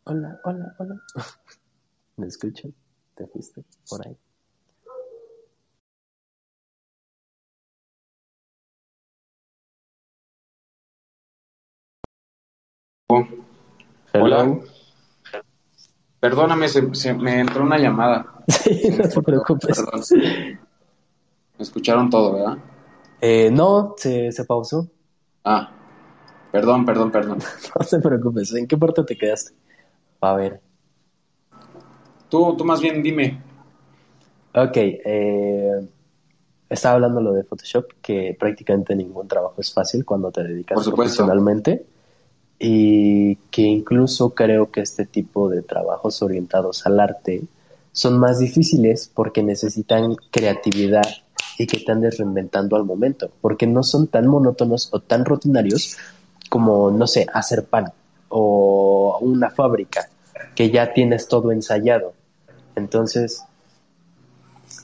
Hola, 0.09 0.41
hola, 0.45 0.75
hola. 0.79 1.03
¿Me 2.17 2.27
escuchan? 2.29 2.75
¿Te 3.15 3.27
fuiste 3.27 3.65
por 3.89 4.07
ahí? 4.07 4.17
Hola. 14.15 14.61
Perdóname, 16.21 16.69
se, 16.69 16.95
se 16.95 17.15
me 17.15 17.41
entró 17.41 17.63
una 17.63 17.79
llamada. 17.79 18.27
Sí, 18.49 18.91
no 18.91 19.09
te 19.09 19.23
preocupes. 19.23 19.77
Perdón. 19.77 20.03
Me 21.59 21.63
escucharon 21.65 22.11
todo, 22.11 22.35
¿verdad? 22.35 22.59
Eh, 23.21 23.51
no, 23.51 23.95
se, 23.97 24.31
se 24.31 24.45
pausó. 24.45 24.89
Ah, 25.45 25.71
perdón, 26.53 26.85
perdón, 26.85 27.11
perdón. 27.11 27.39
No 27.81 27.87
te 27.87 27.99
preocupes. 28.01 28.55
¿En 28.55 28.67
qué 28.69 28.77
parte 28.77 29.05
te 29.05 29.17
quedaste? 29.19 29.55
A 30.21 30.35
ver. 30.35 30.61
Tú, 32.29 32.57
tú 32.57 32.65
más 32.65 32.81
bien 32.81 33.03
dime. 33.03 33.41
Ok, 34.55 34.77
eh, 34.77 35.89
estaba 36.69 36.95
hablando 36.95 37.21
lo 37.21 37.33
de 37.33 37.45
Photoshop, 37.45 37.87
que 38.03 38.37
prácticamente 38.39 38.97
ningún 38.97 39.29
trabajo 39.29 39.55
es 39.59 39.73
fácil 39.73 40.05
cuando 40.05 40.31
te 40.31 40.43
dedicas 40.43 40.83
profesionalmente 40.89 41.85
y 42.59 43.37
que 43.51 43.63
incluso 43.63 44.31
creo 44.31 44.71
que 44.71 44.81
este 44.81 45.05
tipo 45.05 45.51
de 45.51 45.63
trabajos 45.63 46.23
orientados 46.23 46.87
al 46.87 47.01
arte 47.01 47.43
son 47.93 48.19
más 48.19 48.39
difíciles 48.39 49.11
porque 49.13 49.43
necesitan 49.43 50.17
creatividad 50.31 51.05
y 51.59 51.67
que 51.67 51.81
te 51.81 51.93
andes 51.93 52.19
reinventando 52.19 52.77
al 52.77 52.85
momento, 52.85 53.31
porque 53.41 53.67
no 53.67 53.83
son 53.83 54.09
tan 54.09 54.27
monótonos 54.27 54.89
o 54.93 55.01
tan 55.01 55.25
rutinarios 55.25 55.97
como, 56.49 56.91
no 56.91 57.07
sé, 57.07 57.27
hacer 57.33 57.65
pan 57.65 57.93
o 58.29 59.19
una 59.21 59.51
fábrica, 59.51 60.09
que 60.55 60.71
ya 60.71 60.93
tienes 60.93 61.29
todo 61.29 61.53
ensayado. 61.53 62.15
Entonces, 62.75 63.45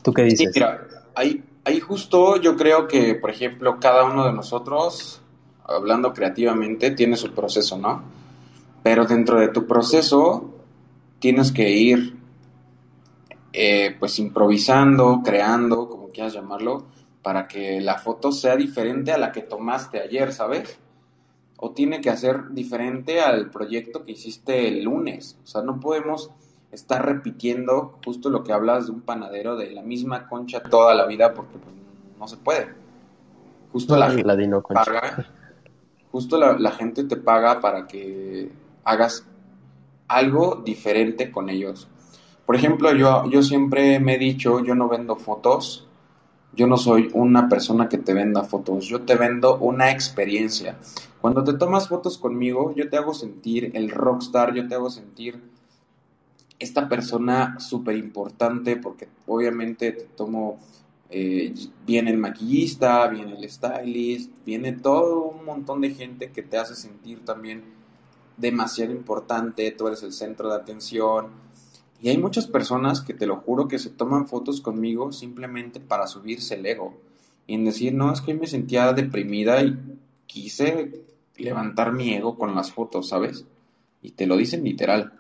¿tú 0.03 0.13
qué 0.13 0.23
Sí, 0.31 0.47
dices? 0.47 0.55
mira, 0.55 0.87
ahí, 1.15 1.45
ahí 1.65 1.81
justo 1.81 2.37
yo 2.37 2.57
creo 2.57 2.89
que, 2.89 3.15
por 3.15 3.31
ejemplo, 3.31 3.79
cada 3.81 4.05
uno 4.05 4.25
de 4.25 4.33
nosotros, 4.33 5.21
hablando 5.65 6.13
creativamente, 6.13 6.91
tiene 6.93 7.17
su 7.17 7.33
proceso, 7.33 7.77
¿no? 7.79 8.03
Pero 8.83 9.05
dentro 9.07 9.39
de 9.39 9.49
tu 9.49 9.67
proceso 9.67 10.51
tienes 11.19 11.53
que 11.53 11.71
ir, 11.71 12.17
eh, 13.53 13.95
pues, 13.99 14.19
improvisando, 14.19 15.21
creando, 15.25 15.89
como 15.89 16.09
quieras 16.09 16.33
llamarlo, 16.33 16.87
para 17.23 17.47
que 17.47 17.81
la 17.81 17.99
foto 17.99 18.33
sea 18.33 18.57
diferente 18.57 19.13
a 19.13 19.19
la 19.19 19.31
que 19.31 19.43
tomaste 19.43 20.01
ayer, 20.01 20.33
¿sabes? 20.33 20.79
O 21.65 21.71
tiene 21.71 22.01
que 22.01 22.17
ser 22.17 22.51
diferente 22.51 23.21
al 23.21 23.49
proyecto 23.49 24.05
que 24.05 24.13
hiciste 24.13 24.67
el 24.67 24.83
lunes. 24.83 25.39
O 25.45 25.47
sea, 25.47 25.63
no 25.63 25.79
podemos 25.79 26.33
estar 26.73 27.07
repitiendo 27.07 28.01
justo 28.05 28.31
lo 28.31 28.43
que 28.43 28.53
hablas 28.53 28.87
de 28.87 28.93
un 28.93 29.03
panadero 29.03 29.55
de 29.55 29.71
la 29.71 29.83
misma 29.83 30.27
concha 30.29 30.61
toda 30.61 30.93
la 30.93 31.07
vida 31.07 31.33
porque 31.33 31.59
pues, 31.59 31.73
no 32.19 32.27
se 32.27 32.37
puede. 32.39 32.75
Justo 33.71 33.97
la 33.97 34.11
gente 34.11 34.25
paga, 34.75 35.27
justo 36.11 36.37
la, 36.37 36.59
la 36.59 36.73
gente 36.73 37.05
te 37.05 37.17
paga 37.17 37.61
para 37.61 37.87
que 37.87 38.51
hagas 38.83 39.25
algo 40.09 40.63
diferente 40.65 41.31
con 41.31 41.49
ellos. 41.49 41.87
Por 42.45 42.57
ejemplo, 42.57 42.93
yo, 42.93 43.31
yo 43.31 43.41
siempre 43.41 44.01
me 44.01 44.17
he 44.17 44.19
dicho, 44.19 44.65
yo 44.65 44.75
no 44.75 44.89
vendo 44.89 45.15
fotos, 45.15 45.87
yo 46.55 46.67
no 46.67 46.77
soy 46.77 47.11
una 47.15 47.49
persona 47.49 47.89
que 47.89 47.99
te 47.99 48.13
venda 48.13 48.45
fotos, 48.45 48.87
yo 48.87 49.03
te 49.03 49.17
vendo 49.17 49.59
una 49.59 49.91
experiencia. 49.91 50.77
Cuando 51.21 51.45
te 51.45 51.55
tomas 51.55 51.89
fotos 51.89 52.19
conmigo, 52.19 52.75
yo 52.75 52.91
te 52.91 52.97
hago 52.97 53.15
sentir 53.15 53.71
el 53.75 53.91
rockstar, 53.91 54.55
yo 54.55 54.67
te 54.69 54.75
hago 54.75 54.91
sentir 54.91 55.41
esta 56.59 56.89
persona 56.89 57.59
súper 57.59 57.97
importante 57.97 58.77
porque 58.77 59.09
obviamente 59.27 59.93
te 59.93 60.05
tomo, 60.05 60.59
eh, 61.11 61.55
viene 61.87 62.11
el 62.11 62.19
maquillista, 62.19 63.09
viene 63.09 63.37
el 63.37 63.51
stylist, 63.51 64.31
viene 64.45 64.73
todo 64.73 65.25
un 65.25 65.45
montón 65.45 65.81
de 65.81 65.91
gente 65.91 66.31
que 66.31 66.43
te 66.43 66.59
hace 66.59 66.75
sentir 66.75 67.25
también 67.25 67.65
demasiado 68.37 68.93
importante, 68.93 69.71
tú 69.73 69.89
eres 69.89 70.03
el 70.03 70.13
centro 70.13 70.49
de 70.51 70.57
atención. 70.57 71.29
Y 72.03 72.09
hay 72.09 72.19
muchas 72.19 72.49
personas 72.49 73.01
que 73.01 73.15
te 73.15 73.27
lo 73.27 73.37
juro 73.37 73.69
que 73.69 73.79
se 73.79 73.89
toman 73.89 74.27
fotos 74.27 74.61
conmigo 74.61 75.13
simplemente 75.13 75.79
para 75.79 76.09
subirse 76.09 76.57
el 76.57 76.67
ego. 76.67 76.95
Y 77.47 77.55
en 77.55 77.65
decir, 77.65 77.95
no, 77.95 78.13
es 78.13 78.21
que 78.21 78.35
me 78.35 78.49
sentía 78.49 78.93
deprimida 78.93 79.63
y 79.63 79.79
quise 80.27 81.05
levantar 81.37 81.93
mi 81.93 82.13
ego 82.13 82.37
con 82.37 82.57
las 82.57 82.73
fotos, 82.73 83.09
¿sabes? 83.09 83.45
Y 84.03 84.11
te 84.11 84.27
lo 84.27 84.37
dicen 84.37 84.65
literal. 84.65 85.13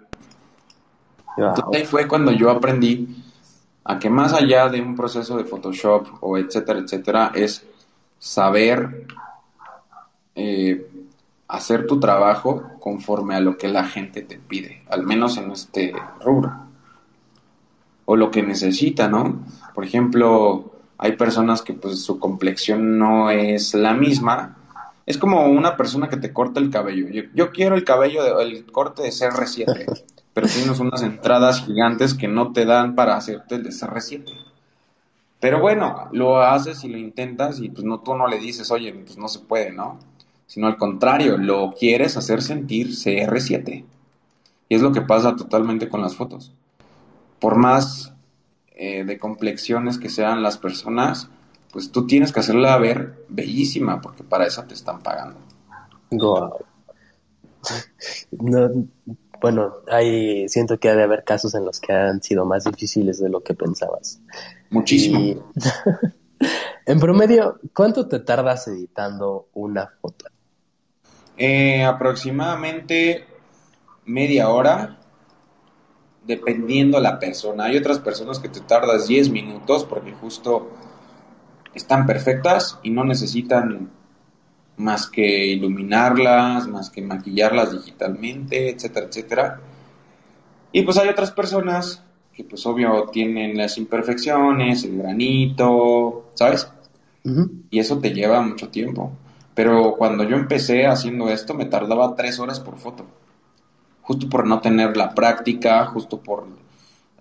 Entonces 1.36 1.64
ahí 1.72 1.86
fue 1.86 2.08
cuando 2.08 2.32
yo 2.32 2.50
aprendí 2.50 3.16
a 3.84 4.00
que 4.00 4.10
más 4.10 4.32
allá 4.32 4.68
de 4.68 4.80
un 4.80 4.96
proceso 4.96 5.36
de 5.36 5.44
Photoshop 5.44 6.08
o 6.20 6.36
etcétera, 6.36 6.80
etcétera, 6.80 7.30
es 7.32 7.64
saber 8.18 9.06
eh, 10.34 10.90
hacer 11.46 11.86
tu 11.86 12.00
trabajo 12.00 12.70
conforme 12.80 13.36
a 13.36 13.40
lo 13.40 13.56
que 13.56 13.68
la 13.68 13.84
gente 13.84 14.22
te 14.22 14.36
pide, 14.38 14.82
al 14.88 15.04
menos 15.04 15.36
en 15.36 15.52
este 15.52 15.94
rubro. 16.20 16.71
O 18.12 18.16
lo 18.16 18.30
que 18.30 18.42
necesita, 18.42 19.08
¿no? 19.08 19.22
Por 19.74 19.84
ejemplo, 19.84 20.72
hay 20.98 21.12
personas 21.16 21.62
que 21.62 21.72
pues 21.72 22.00
su 22.04 22.18
complexión 22.18 22.98
no 22.98 23.30
es 23.30 23.72
la 23.74 23.94
misma. 23.94 24.36
Es 25.06 25.16
como 25.16 25.46
una 25.46 25.76
persona 25.78 26.08
que 26.10 26.18
te 26.18 26.32
corta 26.32 26.60
el 26.60 26.68
cabello. 26.68 27.08
Yo, 27.08 27.22
yo 27.34 27.50
quiero 27.52 27.74
el 27.74 27.84
cabello, 27.84 28.22
de- 28.22 28.42
el 28.42 28.66
corte 28.66 29.02
de 29.02 29.12
CR7, 29.12 29.86
pero 30.34 30.46
tienes 30.46 30.78
unas 30.78 31.02
entradas 31.02 31.64
gigantes 31.64 32.12
que 32.14 32.28
no 32.28 32.52
te 32.52 32.66
dan 32.66 32.94
para 32.94 33.16
hacerte 33.16 33.54
el 33.54 33.62
de 33.62 33.72
CR7. 33.72 34.32
Pero 35.40 35.60
bueno, 35.60 36.08
lo 36.12 36.40
haces 36.42 36.84
y 36.84 36.88
lo 36.88 36.98
intentas 36.98 37.60
y 37.60 37.70
pues 37.70 37.84
no, 37.84 38.00
tú 38.00 38.14
no 38.14 38.28
le 38.28 38.38
dices, 38.38 38.70
oye, 38.70 38.92
pues 38.92 39.16
no 39.18 39.28
se 39.28 39.40
puede, 39.40 39.72
¿no? 39.72 39.98
Sino 40.46 40.66
al 40.66 40.76
contrario, 40.76 41.38
lo 41.38 41.72
quieres 41.78 42.16
hacer 42.18 42.42
sentir 42.42 42.94
CR7. 42.94 43.84
Y 44.68 44.74
es 44.76 44.82
lo 44.82 44.92
que 44.92 45.00
pasa 45.02 45.34
totalmente 45.36 45.88
con 45.88 46.02
las 46.02 46.14
fotos. 46.14 46.52
Por 47.42 47.56
más 47.56 48.14
eh, 48.74 49.04
de 49.04 49.18
complexiones 49.18 49.98
que 49.98 50.08
sean 50.08 50.42
las 50.42 50.56
personas, 50.56 51.28
pues 51.72 51.92
tú 51.92 52.06
tienes 52.06 52.32
que 52.32 52.40
hacerla 52.40 52.78
ver 52.78 53.26
bellísima, 53.28 54.00
porque 54.00 54.22
para 54.22 54.46
eso 54.46 54.62
te 54.64 54.74
están 54.74 55.02
pagando. 55.02 55.38
Guau. 56.10 56.64
No, 58.30 58.70
bueno, 59.42 59.74
hay, 59.90 60.48
siento 60.48 60.78
que 60.78 60.88
ha 60.88 60.94
de 60.94 61.02
haber 61.02 61.24
casos 61.24 61.54
en 61.54 61.64
los 61.64 61.80
que 61.80 61.92
han 61.92 62.22
sido 62.22 62.44
más 62.44 62.64
difíciles 62.64 63.18
de 63.18 63.28
lo 63.28 63.42
que 63.42 63.54
pensabas. 63.54 64.20
Muchísimo. 64.70 65.18
Y, 65.18 65.38
en 66.86 67.00
promedio, 67.00 67.58
¿cuánto 67.74 68.06
te 68.06 68.20
tardas 68.20 68.68
editando 68.68 69.48
una 69.54 69.88
foto? 70.00 70.26
Eh, 71.36 71.82
aproximadamente 71.82 73.26
media 74.04 74.48
hora, 74.48 75.00
dependiendo 76.26 77.00
la 77.00 77.18
persona. 77.18 77.64
Hay 77.64 77.76
otras 77.76 77.98
personas 77.98 78.38
que 78.38 78.48
te 78.48 78.60
tardas 78.60 79.08
10 79.08 79.30
minutos 79.30 79.84
porque 79.84 80.12
justo 80.12 80.70
están 81.74 82.06
perfectas 82.06 82.78
y 82.82 82.90
no 82.90 83.04
necesitan 83.04 83.90
más 84.76 85.08
que 85.08 85.46
iluminarlas, 85.46 86.66
más 86.68 86.90
que 86.90 87.02
maquillarlas 87.02 87.72
digitalmente, 87.72 88.70
etcétera, 88.70 89.06
etcétera. 89.06 89.60
Y 90.72 90.82
pues 90.82 90.96
hay 90.98 91.08
otras 91.08 91.30
personas 91.30 92.02
que 92.32 92.44
pues 92.44 92.64
obvio 92.66 93.08
tienen 93.12 93.56
las 93.56 93.76
imperfecciones, 93.76 94.84
el 94.84 94.98
granito, 94.98 96.30
¿sabes? 96.34 96.70
Y 97.70 97.78
eso 97.78 97.98
te 97.98 98.10
lleva 98.10 98.40
mucho 98.40 98.68
tiempo. 98.68 99.12
Pero 99.54 99.96
cuando 99.96 100.24
yo 100.24 100.36
empecé 100.36 100.86
haciendo 100.86 101.28
esto 101.28 101.54
me 101.54 101.66
tardaba 101.66 102.16
tres 102.16 102.38
horas 102.38 102.58
por 102.58 102.78
foto. 102.78 103.04
Justo 104.02 104.28
por 104.28 104.46
no 104.46 104.60
tener 104.60 104.96
la 104.96 105.14
práctica, 105.14 105.86
justo 105.86 106.18
por 106.18 106.46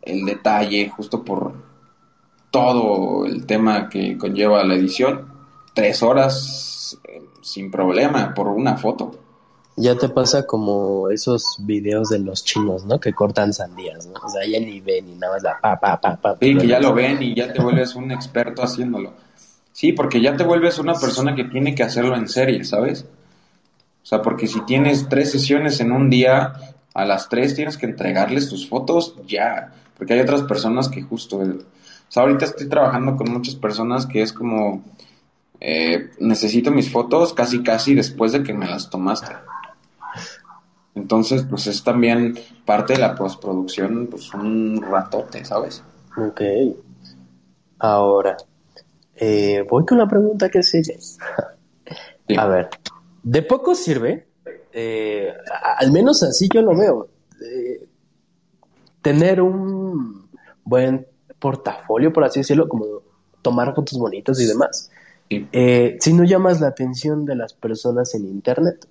el 0.02 0.26
detalle, 0.26 0.90
justo 0.90 1.24
por 1.24 1.54
todo 2.50 3.26
el 3.26 3.46
tema 3.46 3.90
que 3.90 4.18
conlleva 4.18 4.64
la 4.64 4.76
edición. 4.76 5.28
Tres 5.74 6.04
horas 6.04 7.00
eh, 7.08 7.22
sin 7.42 7.72
problema 7.72 8.34
por 8.34 8.48
una 8.48 8.78
foto. 8.78 9.18
Ya 9.78 9.96
te 9.96 10.10
pasa 10.10 10.46
como 10.46 11.10
esos 11.10 11.56
videos 11.60 12.10
de 12.10 12.20
los 12.20 12.44
chinos, 12.44 12.86
¿no? 12.86 13.00
Que 13.00 13.14
cortan 13.14 13.54
sandías, 13.54 14.06
¿no? 14.06 14.20
O 14.22 14.30
sea, 14.30 14.46
ya 14.46 14.60
ni 14.60 14.82
ven 14.82 15.06
ni 15.06 15.16
nada 15.16 15.34
más 15.34 15.44
la 15.44 15.60
pa, 15.62 15.80
pa, 15.80 16.00
pa, 16.00 16.16
pa. 16.18 16.38
Sí, 16.42 16.58
que 16.58 16.68
ya 16.68 16.80
lo 16.80 16.94
ven 16.94 17.24
y 17.24 17.34
ya 17.34 17.54
te 17.54 17.62
vuelves 17.62 17.96
un 17.96 18.12
experto 18.12 18.64
haciéndolo. 18.64 19.14
Sí, 19.72 19.94
porque 19.94 20.22
ya 20.22 20.36
te 20.36 20.44
vuelves 20.44 20.78
una 20.78 20.94
persona 20.96 21.34
que 21.36 21.46
tiene 21.46 21.74
que 21.74 21.84
hacerlo 21.84 22.16
en 22.18 22.28
serie, 22.28 22.66
¿sabes? 22.66 23.06
O 24.02 24.06
sea, 24.06 24.22
porque 24.22 24.48
si 24.48 24.62
tienes 24.62 25.08
tres 25.10 25.32
sesiones 25.32 25.80
en 25.80 25.92
un 25.92 26.10
día, 26.10 26.54
a 26.94 27.06
las 27.06 27.30
tres 27.30 27.56
tienes 27.56 27.78
que 27.78 27.86
entregarles 27.86 28.50
tus 28.50 28.68
fotos 28.68 29.16
ya. 29.28 29.72
Porque 29.98 30.14
hay 30.14 30.20
otras 30.20 30.44
personas 30.44 30.90
que 30.90 31.02
justo... 31.02 31.38
O 31.38 31.44
sea, 32.10 32.24
ahorita 32.24 32.46
estoy 32.46 32.68
trabajando 32.68 33.16
con 33.16 33.32
muchas 33.32 33.56
personas 33.56 34.06
que 34.06 34.22
es 34.22 34.34
como... 34.34 34.84
Eh, 35.60 36.10
necesito 36.20 36.72
mis 36.72 36.92
fotos 36.92 37.34
casi 37.34 37.62
casi 37.62 37.94
después 37.94 38.32
de 38.32 38.42
que 38.42 38.54
me 38.54 38.68
las 38.68 38.90
tomaste. 38.90 39.34
Entonces, 40.96 41.46
pues 41.48 41.68
es 41.68 41.84
también 41.84 42.38
parte 42.66 42.94
de 42.94 43.00
la 43.00 43.16
postproducción, 43.16 44.08
pues 44.08 44.34
un 44.34 44.82
ratote, 44.82 45.46
¿sabes? 45.46 45.84
Ok. 46.18 46.42
Ahora, 47.80 48.36
eh, 49.16 49.64
voy 49.70 49.86
con 49.86 50.00
la 50.00 50.08
pregunta 50.08 50.50
que 50.50 50.64
sigue. 50.64 50.98
A 52.38 52.48
ver, 52.48 52.70
de 53.24 53.42
poco 53.42 53.76
sirve, 53.76 54.28
eh, 54.74 55.34
al 55.78 55.92
menos 55.92 56.24
así 56.24 56.50
yo 56.54 56.62
lo 56.62 56.76
veo, 56.76 57.10
eh, 57.42 57.88
tener 59.02 59.42
un 59.42 60.30
buen 60.64 61.08
portafolio, 61.40 62.14
por 62.14 62.24
así 62.24 62.40
decirlo, 62.40 62.68
como 62.70 62.86
tomar 63.42 63.74
fotos 63.74 63.98
bonitas 63.98 64.40
y 64.40 64.46
demás. 64.46 64.90
si 65.30 66.14
no 66.14 66.24
llamas 66.24 66.60
la 66.62 66.68
atención 66.68 67.26
de 67.26 67.36
las 67.36 67.54
personas 67.54 68.14
en 68.16 68.26
Internet. 68.26 68.88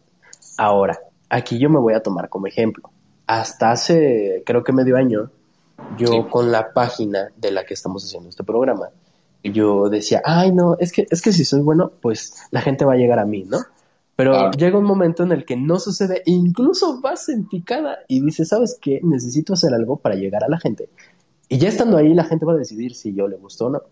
Ahora, 0.57 0.99
aquí 1.29 1.59
yo 1.59 1.71
me 1.71 1.79
voy 1.79 1.95
a 1.95 2.03
tomar 2.03 2.29
como 2.29 2.47
ejemplo. 2.47 2.91
Hasta 3.27 3.71
hace, 3.71 4.43
creo 4.45 4.65
que 4.65 4.73
medio 4.73 4.97
año, 4.97 5.31
yo 5.97 6.29
con 6.29 6.51
la 6.51 6.73
página 6.73 7.31
de 7.37 7.51
la 7.53 7.65
que 7.65 7.75
estamos 7.75 8.05
haciendo 8.05 8.29
este 8.29 8.45
programa, 8.45 8.91
yo 9.43 9.89
decía, 9.89 10.21
ay, 10.25 10.53
no, 10.53 10.77
es 10.79 10.93
que, 10.93 11.07
es 11.09 11.23
que 11.23 11.33
si 11.33 11.45
soy 11.45 11.63
bueno, 11.63 11.93
pues 12.03 12.35
la 12.51 12.61
gente 12.61 12.85
va 12.85 12.95
a 12.95 12.97
llegar 12.97 13.19
a 13.19 13.25
mí, 13.25 13.45
¿no? 13.45 13.59
Pero 14.21 14.51
llega 14.51 14.77
un 14.77 14.85
momento 14.85 15.23
en 15.23 15.33
el 15.33 15.47
que 15.47 15.57
no 15.57 15.79
sucede, 15.79 16.23
incluso 16.27 17.01
vas 17.01 17.31
en 17.31 17.49
picada 17.49 18.01
y 18.07 18.21
dices, 18.21 18.49
¿sabes 18.49 18.77
qué? 18.79 19.01
Necesito 19.03 19.55
hacer 19.55 19.73
algo 19.73 19.97
para 19.97 20.15
llegar 20.15 20.45
a 20.45 20.49
la 20.51 20.61
gente. 20.61 20.91
Y 21.49 21.57
ya 21.57 21.71
estando 21.71 21.97
ahí, 21.97 22.13
la 22.13 22.25
gente 22.25 22.45
va 22.45 22.53
a 22.53 22.57
decidir 22.57 22.95
si 22.95 23.15
yo 23.15 23.27
le 23.29 23.39
gustó 23.39 23.69
o 23.69 23.71
no. 23.71 23.83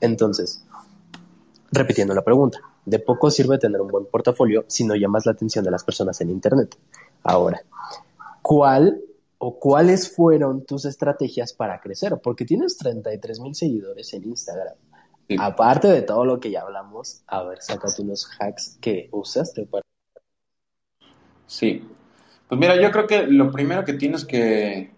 Entonces, 0.00 0.64
repitiendo 1.70 2.14
la 2.14 2.24
pregunta, 2.24 2.60
de 2.86 2.98
poco 2.98 3.30
sirve 3.30 3.58
tener 3.58 3.78
un 3.78 3.88
buen 3.88 4.06
portafolio 4.06 4.64
si 4.68 4.84
no 4.84 4.94
llamas 4.94 5.26
la 5.26 5.32
atención 5.32 5.62
de 5.62 5.70
las 5.70 5.84
personas 5.84 6.18
en 6.22 6.30
Internet. 6.30 6.78
Ahora, 7.22 7.62
¿cuál 8.40 9.02
o 9.36 9.58
cuáles 9.58 10.10
fueron 10.16 10.64
tus 10.64 10.86
estrategias 10.86 11.52
para 11.52 11.78
crecer? 11.82 12.18
Porque 12.22 12.46
tienes 12.46 12.78
33 12.78 13.38
mil 13.40 13.54
seguidores 13.54 14.14
en 14.14 14.24
Instagram. 14.24 14.76
Aparte 15.38 15.88
de 15.88 16.02
todo 16.02 16.24
lo 16.24 16.40
que 16.40 16.50
ya 16.50 16.62
hablamos, 16.62 17.22
a 17.26 17.42
ver, 17.42 17.58
sácate 17.60 18.02
unos 18.02 18.28
hacks 18.38 18.78
que 18.80 19.08
usaste 19.10 19.66
para... 19.66 19.84
Sí. 21.46 21.82
Pues 22.48 22.60
mira, 22.60 22.80
yo 22.80 22.90
creo 22.90 23.06
que 23.06 23.26
lo 23.26 23.50
primero 23.50 23.84
que 23.84 23.94
tienes 23.94 24.24
que, 24.24 24.92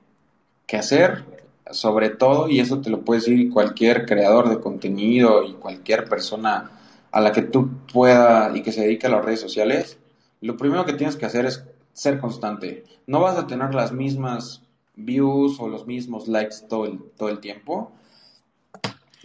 que 0.66 0.76
hacer, 0.76 1.24
sobre 1.70 2.10
todo, 2.10 2.48
y 2.48 2.60
eso 2.60 2.80
te 2.80 2.90
lo 2.90 3.02
puede 3.02 3.20
decir 3.20 3.50
cualquier 3.52 4.04
creador 4.04 4.48
de 4.48 4.60
contenido 4.60 5.44
y 5.44 5.54
cualquier 5.54 6.08
persona 6.08 6.70
a 7.12 7.20
la 7.20 7.32
que 7.32 7.42
tú 7.42 7.70
pueda 7.92 8.54
y 8.54 8.62
que 8.62 8.72
se 8.72 8.82
dedique 8.82 9.06
a 9.06 9.10
las 9.10 9.24
redes 9.24 9.40
sociales, 9.40 9.98
lo 10.40 10.56
primero 10.56 10.84
que 10.84 10.92
tienes 10.92 11.16
que 11.16 11.26
hacer 11.26 11.46
es 11.46 11.64
ser 11.92 12.18
constante. 12.18 12.84
No 13.06 13.20
vas 13.20 13.38
a 13.38 13.46
tener 13.46 13.74
las 13.74 13.92
mismas 13.92 14.62
views 14.96 15.58
o 15.60 15.68
los 15.68 15.86
mismos 15.86 16.28
likes 16.28 16.56
todo 16.68 16.84
el, 16.86 17.00
todo 17.16 17.28
el 17.28 17.38
tiempo, 17.38 17.92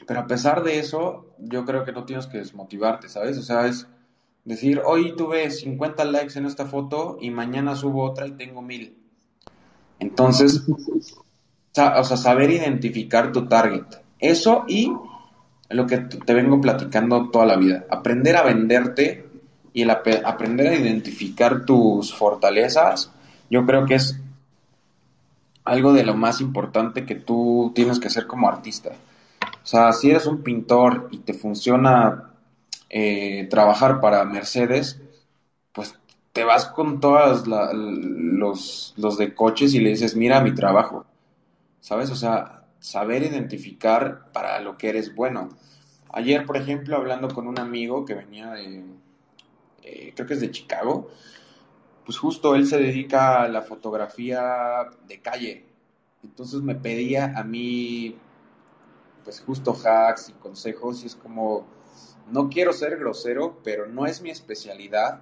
pero 0.08 0.20
a 0.22 0.28
pesar 0.28 0.64
de 0.64 0.80
eso, 0.80 1.34
yo 1.40 1.66
creo 1.66 1.86
que 1.86 1.92
no 1.92 2.06
tienes 2.06 2.28
que 2.28 2.38
desmotivarte, 2.38 3.10
¿sabes? 3.10 3.38
O 3.38 3.44
sea, 3.44 3.68
es 3.68 3.88
decir, 4.46 4.82
hoy 4.86 5.16
tuve 5.16 5.50
50 5.50 6.06
likes 6.06 6.38
en 6.38 6.46
esta 6.46 6.66
foto 6.66 7.18
y 7.22 7.30
mañana 7.30 7.76
subo 7.76 8.04
otra 8.04 8.28
y 8.28 8.32
tengo 8.32 8.62
mil. 8.62 8.98
Entonces, 10.00 10.64
o 10.68 12.04
sea, 12.04 12.04
saber 12.18 12.50
identificar 12.52 13.32
tu 13.32 13.48
target. 13.48 13.86
Eso 14.20 14.66
y 14.68 14.92
lo 15.70 15.88
que 15.88 15.98
te 16.00 16.34
vengo 16.34 16.60
platicando 16.60 17.30
toda 17.30 17.46
la 17.46 17.56
vida. 17.56 17.86
Aprender 17.90 18.36
a 18.36 18.44
venderte 18.44 19.28
y 19.74 19.84
el 19.84 19.90
aprender 19.90 20.68
a 20.68 20.76
identificar 20.76 21.66
tus 21.66 22.14
fortalezas, 22.14 23.12
yo 23.50 23.66
creo 23.66 23.86
que 23.86 23.96
es 23.96 24.20
algo 25.64 25.94
de 25.94 26.04
lo 26.04 26.16
más 26.16 26.42
importante 26.42 27.06
que 27.06 27.16
tú 27.16 27.72
tienes 27.76 28.00
que 28.00 28.08
hacer 28.08 28.28
como 28.28 28.50
artista. 28.50 28.92
O 29.64 29.66
sea, 29.66 29.94
si 29.94 30.10
eres 30.10 30.26
un 30.26 30.44
pintor 30.44 31.10
y 31.12 31.20
te 31.20 31.34
funciona 31.34 32.34
eh, 32.90 33.48
trabajar 33.50 34.02
para 34.02 34.26
Mercedes, 34.26 35.02
pues 35.72 35.96
te 36.34 36.44
vas 36.44 36.66
con 36.66 37.00
todos 37.00 37.48
los, 37.48 38.94
los 38.98 39.18
de 39.18 39.36
coches 39.36 39.74
y 39.74 39.80
le 39.80 39.92
dices, 39.92 40.16
mira 40.16 40.42
mi 40.42 40.54
trabajo. 40.56 41.06
¿Sabes? 41.80 42.12
O 42.12 42.16
sea, 42.16 42.66
saber 42.80 43.24
identificar 43.24 44.32
para 44.32 44.60
lo 44.60 44.78
que 44.78 44.90
eres 44.90 45.16
bueno. 45.16 45.50
Ayer, 46.14 46.46
por 46.46 46.58
ejemplo, 46.58 46.98
hablando 46.98 47.30
con 47.30 47.48
un 47.48 47.60
amigo 47.60 48.06
que 48.06 48.16
venía 48.16 48.52
de, 48.52 48.84
eh, 49.84 50.14
creo 50.16 50.28
que 50.28 50.34
es 50.34 50.42
de 50.42 50.52
Chicago, 50.52 51.10
pues 52.06 52.18
justo 52.18 52.56
él 52.56 52.68
se 52.68 52.78
dedica 52.78 53.44
a 53.44 53.48
la 53.48 53.62
fotografía 53.62 54.88
de 55.08 55.22
calle. 55.22 55.66
Entonces 56.24 56.62
me 56.62 56.76
pedía 56.76 57.34
a 57.36 57.44
mí, 57.44 58.16
pues 59.24 59.42
justo 59.42 59.76
hacks 59.84 60.30
y 60.30 60.34
consejos 60.34 61.04
y 61.04 61.08
es 61.08 61.16
como, 61.16 61.66
no 62.32 62.50
quiero 62.50 62.74
ser 62.74 62.98
grosero, 62.98 63.60
pero 63.64 63.88
no 63.88 64.06
es 64.06 64.22
mi 64.22 64.30
especialidad. 64.30 65.22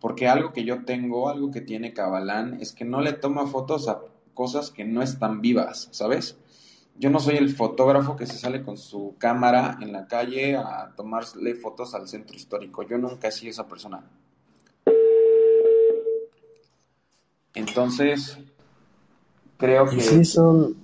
Porque 0.00 0.28
algo 0.28 0.52
que 0.52 0.64
yo 0.64 0.84
tengo, 0.84 1.28
algo 1.28 1.50
que 1.50 1.60
tiene 1.60 1.92
Cabalán, 1.92 2.58
es 2.60 2.72
que 2.72 2.84
no 2.84 3.00
le 3.00 3.12
toma 3.12 3.46
fotos 3.46 3.88
a 3.88 4.00
cosas 4.32 4.70
que 4.70 4.84
no 4.84 5.02
están 5.02 5.40
vivas, 5.40 5.88
¿sabes? 5.90 6.38
Yo 6.96 7.10
no 7.10 7.20
soy 7.20 7.36
el 7.36 7.54
fotógrafo 7.54 8.16
que 8.16 8.26
se 8.26 8.38
sale 8.38 8.62
con 8.62 8.76
su 8.76 9.16
cámara 9.18 9.78
en 9.80 9.92
la 9.92 10.06
calle 10.06 10.56
a 10.56 10.92
tomarle 10.96 11.54
fotos 11.54 11.94
al 11.94 12.08
centro 12.08 12.36
histórico. 12.36 12.82
Yo 12.82 12.98
nunca 12.98 13.28
he 13.28 13.32
sido 13.32 13.50
esa 13.50 13.68
persona. 13.68 14.04
Entonces, 17.54 18.38
creo 19.56 19.88
que... 19.88 20.00
Sí, 20.00 20.24
son, 20.24 20.76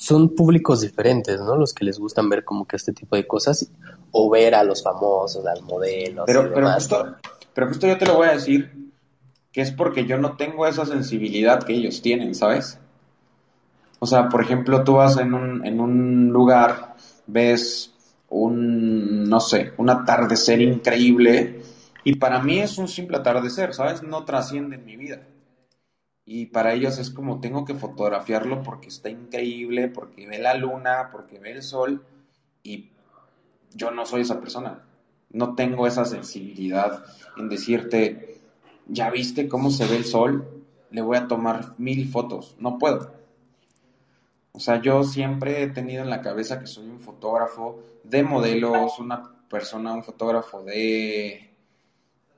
son 0.00 0.34
públicos 0.34 0.80
diferentes, 0.80 1.38
¿no? 1.40 1.56
Los 1.56 1.74
que 1.74 1.84
les 1.84 1.98
gustan 1.98 2.30
ver 2.30 2.42
como 2.42 2.66
que 2.66 2.76
este 2.76 2.94
tipo 2.94 3.16
de 3.16 3.26
cosas 3.26 3.70
o 4.12 4.30
ver 4.30 4.54
a 4.54 4.64
los 4.64 4.82
famosos, 4.82 5.44
a 5.44 5.54
los 5.54 5.62
modelos. 5.62 6.24
Pero, 6.24 6.50
pero, 6.54 6.72
justo, 6.72 7.16
pero 7.52 7.68
justo 7.68 7.86
yo 7.86 7.98
te 7.98 8.06
lo 8.06 8.14
voy 8.14 8.28
a 8.28 8.32
decir 8.32 8.90
que 9.52 9.60
es 9.60 9.70
porque 9.72 10.06
yo 10.06 10.16
no 10.16 10.38
tengo 10.38 10.66
esa 10.66 10.86
sensibilidad 10.86 11.62
que 11.64 11.74
ellos 11.74 12.00
tienen, 12.00 12.34
¿sabes? 12.34 12.78
O 13.98 14.06
sea, 14.06 14.30
por 14.30 14.42
ejemplo, 14.42 14.82
tú 14.84 14.94
vas 14.94 15.18
en 15.18 15.34
un, 15.34 15.66
en 15.66 15.80
un 15.80 16.30
lugar, 16.30 16.96
ves 17.26 17.92
un, 18.30 19.28
no 19.28 19.38
sé, 19.38 19.74
un 19.76 19.90
atardecer 19.90 20.62
increíble 20.62 21.60
y 22.04 22.14
para 22.14 22.40
mí 22.40 22.58
es 22.58 22.78
un 22.78 22.88
simple 22.88 23.18
atardecer, 23.18 23.74
¿sabes? 23.74 24.02
No 24.02 24.24
trasciende 24.24 24.76
en 24.76 24.86
mi 24.86 24.96
vida. 24.96 25.20
Y 26.32 26.46
para 26.46 26.74
ellos 26.74 26.96
es 26.98 27.10
como 27.10 27.40
tengo 27.40 27.64
que 27.64 27.74
fotografiarlo 27.74 28.62
porque 28.62 28.86
está 28.86 29.10
increíble, 29.10 29.88
porque 29.88 30.28
ve 30.28 30.38
la 30.38 30.54
luna, 30.54 31.08
porque 31.10 31.40
ve 31.40 31.50
el 31.50 31.62
sol 31.64 32.06
y 32.62 32.90
yo 33.74 33.90
no 33.90 34.06
soy 34.06 34.20
esa 34.20 34.40
persona. 34.40 34.84
No 35.30 35.56
tengo 35.56 35.88
esa 35.88 36.04
sensibilidad 36.04 37.04
en 37.36 37.48
decirte, 37.48 38.38
ya 38.86 39.10
viste 39.10 39.48
cómo 39.48 39.70
se 39.70 39.88
ve 39.88 39.96
el 39.96 40.04
sol, 40.04 40.62
le 40.92 41.00
voy 41.00 41.16
a 41.16 41.26
tomar 41.26 41.74
mil 41.78 42.08
fotos. 42.08 42.54
No 42.60 42.78
puedo. 42.78 43.12
O 44.52 44.60
sea, 44.60 44.80
yo 44.80 45.02
siempre 45.02 45.64
he 45.64 45.66
tenido 45.66 46.04
en 46.04 46.10
la 46.10 46.22
cabeza 46.22 46.60
que 46.60 46.68
soy 46.68 46.86
un 46.86 47.00
fotógrafo 47.00 47.82
de 48.04 48.22
modelos, 48.22 49.00
una 49.00 49.34
persona, 49.48 49.92
un 49.94 50.04
fotógrafo 50.04 50.62
de, 50.62 51.49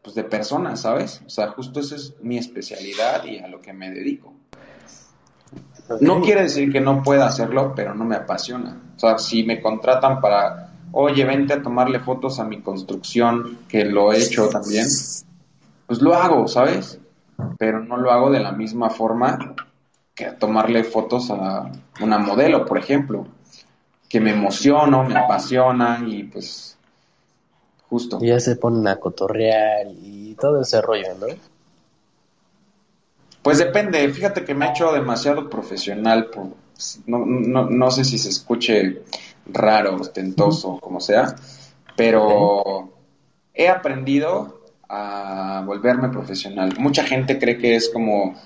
pues 0.02 0.16
de 0.16 0.24
personas, 0.24 0.80
¿sabes? 0.80 1.22
O 1.24 1.30
sea, 1.30 1.48
justo 1.48 1.80
esa 1.80 1.94
es 1.94 2.14
mi 2.20 2.36
especialidad 2.36 3.24
y 3.24 3.38
a 3.38 3.48
lo 3.48 3.62
que 3.62 3.72
me 3.72 3.90
dedico. 3.90 4.34
No 6.00 6.20
quiere 6.20 6.42
decir 6.42 6.72
que 6.72 6.80
no 6.80 7.02
pueda 7.02 7.26
hacerlo, 7.26 7.72
pero 7.74 7.94
no 7.94 8.04
me 8.04 8.16
apasiona. 8.16 8.80
O 8.96 8.98
sea, 8.98 9.18
si 9.18 9.44
me 9.44 9.60
contratan 9.60 10.20
para, 10.20 10.72
oye, 10.92 11.24
vente 11.24 11.54
a 11.54 11.62
tomarle 11.62 12.00
fotos 12.00 12.40
a 12.40 12.44
mi 12.44 12.60
construcción, 12.60 13.58
que 13.68 13.84
lo 13.84 14.12
he 14.12 14.18
hecho 14.18 14.48
también, 14.48 14.86
pues 15.86 16.00
lo 16.00 16.14
hago, 16.14 16.48
¿sabes? 16.48 16.98
Pero 17.58 17.80
no 17.80 17.96
lo 17.96 18.10
hago 18.10 18.30
de 18.30 18.40
la 18.40 18.52
misma 18.52 18.90
forma 18.90 19.54
que 20.14 20.26
tomarle 20.32 20.84
fotos 20.84 21.30
a 21.30 21.70
una 22.00 22.18
modelo, 22.18 22.64
por 22.64 22.78
ejemplo, 22.78 23.26
que 24.08 24.20
me 24.20 24.30
emociono, 24.30 25.04
me 25.04 25.16
apasiona 25.16 26.02
y 26.06 26.24
pues 26.24 26.78
justo. 27.92 28.18
Y 28.22 28.28
ya 28.28 28.40
se 28.40 28.56
ponen 28.56 28.88
a 28.88 28.96
cotorrear 28.96 29.86
y 29.86 30.34
todo 30.40 30.62
ese 30.62 30.80
rollo, 30.80 31.14
¿no? 31.20 31.26
Pues 33.42 33.58
depende, 33.58 34.08
fíjate 34.08 34.46
que 34.46 34.54
me 34.54 34.64
he 34.66 34.70
hecho 34.70 34.92
demasiado 34.92 35.50
profesional, 35.50 36.30
no, 37.06 37.26
no, 37.26 37.68
no 37.68 37.90
sé 37.90 38.04
si 38.04 38.16
se 38.16 38.30
escuche 38.30 39.02
raro, 39.44 39.96
ostentoso, 39.96 40.78
como 40.80 41.00
sea, 41.00 41.36
pero 41.94 42.88
he 43.52 43.68
aprendido 43.68 44.62
a 44.88 45.62
volverme 45.66 46.08
profesional. 46.08 46.72
Mucha 46.78 47.04
gente 47.04 47.38
cree 47.38 47.58
que 47.58 47.74
es 47.74 47.90
como, 47.90 48.36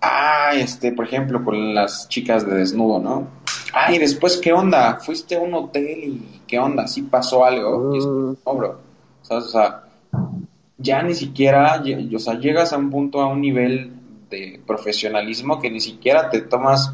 ah, 0.00 0.52
este, 0.54 0.92
por 0.92 1.04
ejemplo, 1.04 1.44
con 1.44 1.74
las 1.74 2.08
chicas 2.08 2.46
de 2.46 2.54
desnudo, 2.54 2.98
¿no? 2.98 3.28
Ay, 3.74 3.98
después, 3.98 4.38
¿qué 4.38 4.54
onda? 4.54 5.00
Fuiste 5.00 5.36
a 5.36 5.40
un 5.40 5.52
hotel 5.52 6.04
y 6.04 6.40
¿qué 6.46 6.58
onda? 6.58 6.86
¿Sí 6.86 7.02
pasó 7.02 7.44
algo? 7.44 7.92
Mm. 7.92 8.36
no, 8.46 8.54
bro. 8.54 8.85
O 9.30 9.40
sea, 9.40 9.84
ya 10.78 11.02
ni 11.02 11.14
siquiera, 11.14 11.82
o 12.14 12.18
sea, 12.18 12.38
llegas 12.38 12.72
a 12.72 12.78
un 12.78 12.90
punto, 12.90 13.20
a 13.20 13.26
un 13.26 13.40
nivel 13.40 13.92
de 14.30 14.60
profesionalismo 14.66 15.60
que 15.60 15.70
ni 15.70 15.80
siquiera 15.80 16.30
te 16.30 16.40
tomas 16.40 16.92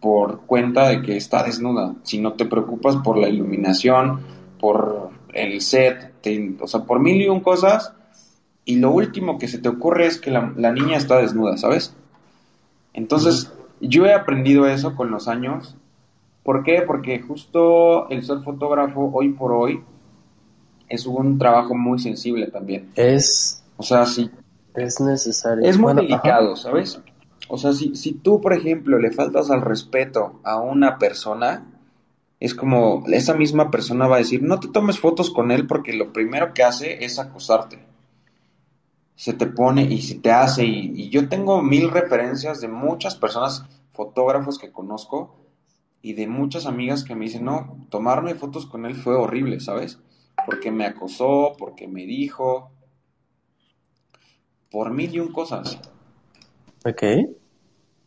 por 0.00 0.42
cuenta 0.42 0.88
de 0.88 1.02
que 1.02 1.16
está 1.16 1.42
desnuda, 1.42 1.94
si 2.02 2.18
no 2.18 2.34
te 2.34 2.44
preocupas 2.44 2.96
por 2.96 3.16
la 3.16 3.28
iluminación, 3.28 4.20
por 4.60 5.10
el 5.32 5.60
set, 5.60 6.12
o 6.60 6.66
sea, 6.66 6.80
por 6.84 7.00
mil 7.00 7.22
y 7.22 7.28
un 7.28 7.40
cosas, 7.40 7.92
y 8.64 8.76
lo 8.76 8.90
último 8.90 9.38
que 9.38 9.48
se 9.48 9.58
te 9.58 9.68
ocurre 9.68 10.06
es 10.06 10.18
que 10.20 10.30
la, 10.30 10.52
la 10.56 10.72
niña 10.72 10.96
está 10.96 11.18
desnuda, 11.18 11.56
¿sabes? 11.56 11.94
Entonces, 12.92 13.52
yo 13.80 14.06
he 14.06 14.14
aprendido 14.14 14.66
eso 14.66 14.94
con 14.94 15.10
los 15.10 15.28
años. 15.28 15.76
¿Por 16.42 16.62
qué? 16.62 16.82
Porque 16.82 17.20
justo 17.20 18.08
el 18.10 18.24
ser 18.24 18.40
fotógrafo 18.40 19.10
hoy 19.12 19.30
por 19.30 19.52
hoy 19.52 19.82
es 20.88 21.06
un 21.06 21.38
trabajo 21.38 21.74
muy 21.74 21.98
sensible 21.98 22.48
también. 22.48 22.90
Es. 22.94 23.62
O 23.76 23.82
sea, 23.82 24.06
sí. 24.06 24.30
Es 24.74 25.00
necesario. 25.00 25.64
Es 25.64 25.78
muy 25.78 25.94
delicado, 25.94 26.56
¿sabes? 26.56 27.00
O 27.48 27.58
sea, 27.58 27.72
si, 27.72 27.94
si 27.94 28.12
tú, 28.12 28.40
por 28.40 28.52
ejemplo, 28.52 28.98
le 28.98 29.12
faltas 29.12 29.50
al 29.50 29.60
respeto 29.60 30.40
a 30.42 30.60
una 30.60 30.98
persona, 30.98 31.66
es 32.40 32.54
como 32.54 33.04
esa 33.08 33.34
misma 33.34 33.70
persona 33.70 34.06
va 34.06 34.16
a 34.16 34.20
decir, 34.20 34.42
no 34.42 34.58
te 34.58 34.68
tomes 34.68 34.98
fotos 34.98 35.30
con 35.30 35.50
él 35.50 35.66
porque 35.66 35.92
lo 35.92 36.12
primero 36.12 36.52
que 36.54 36.62
hace 36.62 37.04
es 37.04 37.18
acosarte. 37.18 37.78
Se 39.14 39.32
te 39.32 39.46
pone 39.46 39.82
y 39.84 40.02
se 40.02 40.16
te 40.16 40.32
hace, 40.32 40.64
y, 40.64 40.92
y 40.94 41.10
yo 41.10 41.28
tengo 41.28 41.62
mil 41.62 41.90
referencias 41.90 42.60
de 42.60 42.68
muchas 42.68 43.14
personas, 43.14 43.64
fotógrafos 43.92 44.58
que 44.58 44.72
conozco, 44.72 45.36
y 46.04 46.12
de 46.12 46.26
muchas 46.26 46.66
amigas 46.66 47.04
que 47.04 47.14
me 47.14 47.24
dicen, 47.24 47.46
no, 47.46 47.86
tomarme 47.88 48.34
fotos 48.34 48.66
con 48.66 48.84
él 48.84 48.94
fue 48.94 49.14
horrible, 49.14 49.60
¿sabes? 49.60 49.98
Porque 50.46 50.70
me 50.70 50.86
acosó, 50.86 51.54
porque 51.58 51.88
me 51.88 52.04
dijo, 52.06 52.70
por 54.70 54.90
mil 54.90 55.14
y 55.14 55.20
un 55.20 55.32
cosas. 55.32 55.78
Ok. 56.84 57.02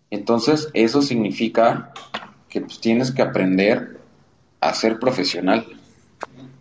Entonces, 0.10 0.70
eso 0.74 1.02
significa 1.02 1.94
que 2.50 2.62
pues, 2.62 2.80
tienes 2.80 3.12
que 3.12 3.22
aprender 3.22 4.00
a 4.60 4.74
ser 4.74 5.00
profesional. 5.00 5.66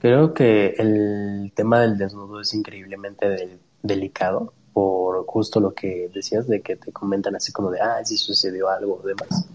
Creo 0.00 0.34
que 0.34 0.74
el 0.78 1.52
tema 1.54 1.80
del 1.80 1.98
desnudo 1.98 2.40
es 2.40 2.54
increíblemente 2.54 3.58
delicado 3.82 4.52
por 4.72 5.24
justo 5.26 5.58
lo 5.58 5.74
que 5.74 6.10
decías 6.12 6.46
de 6.46 6.60
que 6.60 6.76
te 6.76 6.92
comentan 6.92 7.34
así 7.34 7.50
como 7.52 7.70
de, 7.70 7.80
ah, 7.80 8.04
si 8.04 8.16
sucedió 8.16 8.68
algo 8.68 9.00
o 9.02 9.06
demás. 9.06 9.48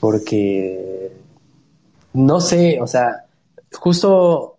Porque, 0.00 1.12
no 2.14 2.40
sé, 2.40 2.80
o 2.80 2.86
sea, 2.86 3.26
justo 3.72 4.57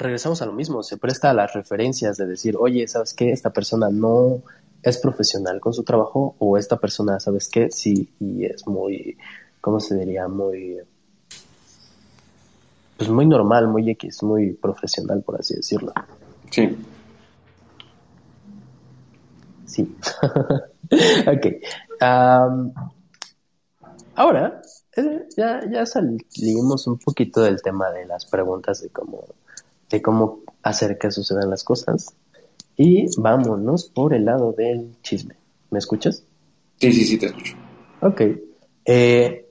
regresamos 0.00 0.42
a 0.42 0.46
lo 0.46 0.52
mismo, 0.52 0.82
se 0.82 0.96
presta 0.96 1.30
a 1.30 1.34
las 1.34 1.52
referencias 1.52 2.16
de 2.16 2.26
decir, 2.26 2.56
oye, 2.58 2.88
¿sabes 2.88 3.14
qué? 3.14 3.30
Esta 3.30 3.50
persona 3.50 3.88
no 3.90 4.42
es 4.82 4.98
profesional 4.98 5.60
con 5.60 5.74
su 5.74 5.84
trabajo 5.84 6.34
o 6.38 6.56
esta 6.56 6.78
persona, 6.78 7.20
¿sabes 7.20 7.48
qué? 7.48 7.70
Sí, 7.70 8.10
y 8.18 8.46
es 8.46 8.66
muy, 8.66 9.16
¿cómo 9.60 9.78
se 9.78 9.96
diría? 9.96 10.26
Muy, 10.26 10.78
pues 12.96 13.10
muy 13.10 13.26
normal, 13.26 13.68
muy 13.68 13.90
X, 13.90 14.22
muy 14.22 14.52
profesional, 14.52 15.22
por 15.22 15.38
así 15.38 15.54
decirlo. 15.54 15.92
Sí. 16.50 16.76
Sí. 19.66 19.96
ok. 21.26 21.46
ahora, 24.16 24.62
eh, 24.96 25.28
ya, 25.36 25.60
ya 25.70 25.86
salimos 25.86 26.86
un 26.86 26.98
poquito 26.98 27.42
del 27.42 27.62
tema 27.62 27.90
de 27.90 28.06
las 28.06 28.26
preguntas 28.26 28.82
de 28.82 28.88
cómo, 28.88 29.26
de 29.90 30.00
cómo 30.00 30.40
hacer 30.62 30.98
que 30.98 31.10
sucedan 31.10 31.50
las 31.50 31.64
cosas. 31.64 32.14
Y 32.76 33.06
vámonos 33.18 33.90
por 33.90 34.14
el 34.14 34.24
lado 34.24 34.52
del 34.52 34.96
chisme. 35.02 35.34
¿Me 35.70 35.78
escuchas? 35.78 36.24
Sí, 36.78 36.92
sí, 36.92 37.04
sí, 37.04 37.18
te 37.18 37.26
escucho. 37.26 37.54
Ok. 38.00 38.22
Eh, 38.86 39.46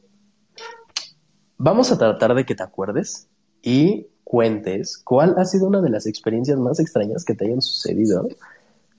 vamos 1.57 1.91
a 1.91 1.97
tratar 1.97 2.33
de 2.33 2.45
que 2.45 2.55
te 2.55 2.63
acuerdes 2.63 3.27
y 3.61 4.07
cuentes 4.23 4.97
cuál 4.97 5.35
ha 5.37 5.45
sido 5.45 5.67
una 5.67 5.81
de 5.81 5.89
las 5.89 6.07
experiencias 6.07 6.57
más 6.57 6.79
extrañas 6.79 7.23
que 7.25 7.35
te 7.35 7.45
hayan 7.45 7.61
sucedido 7.61 8.27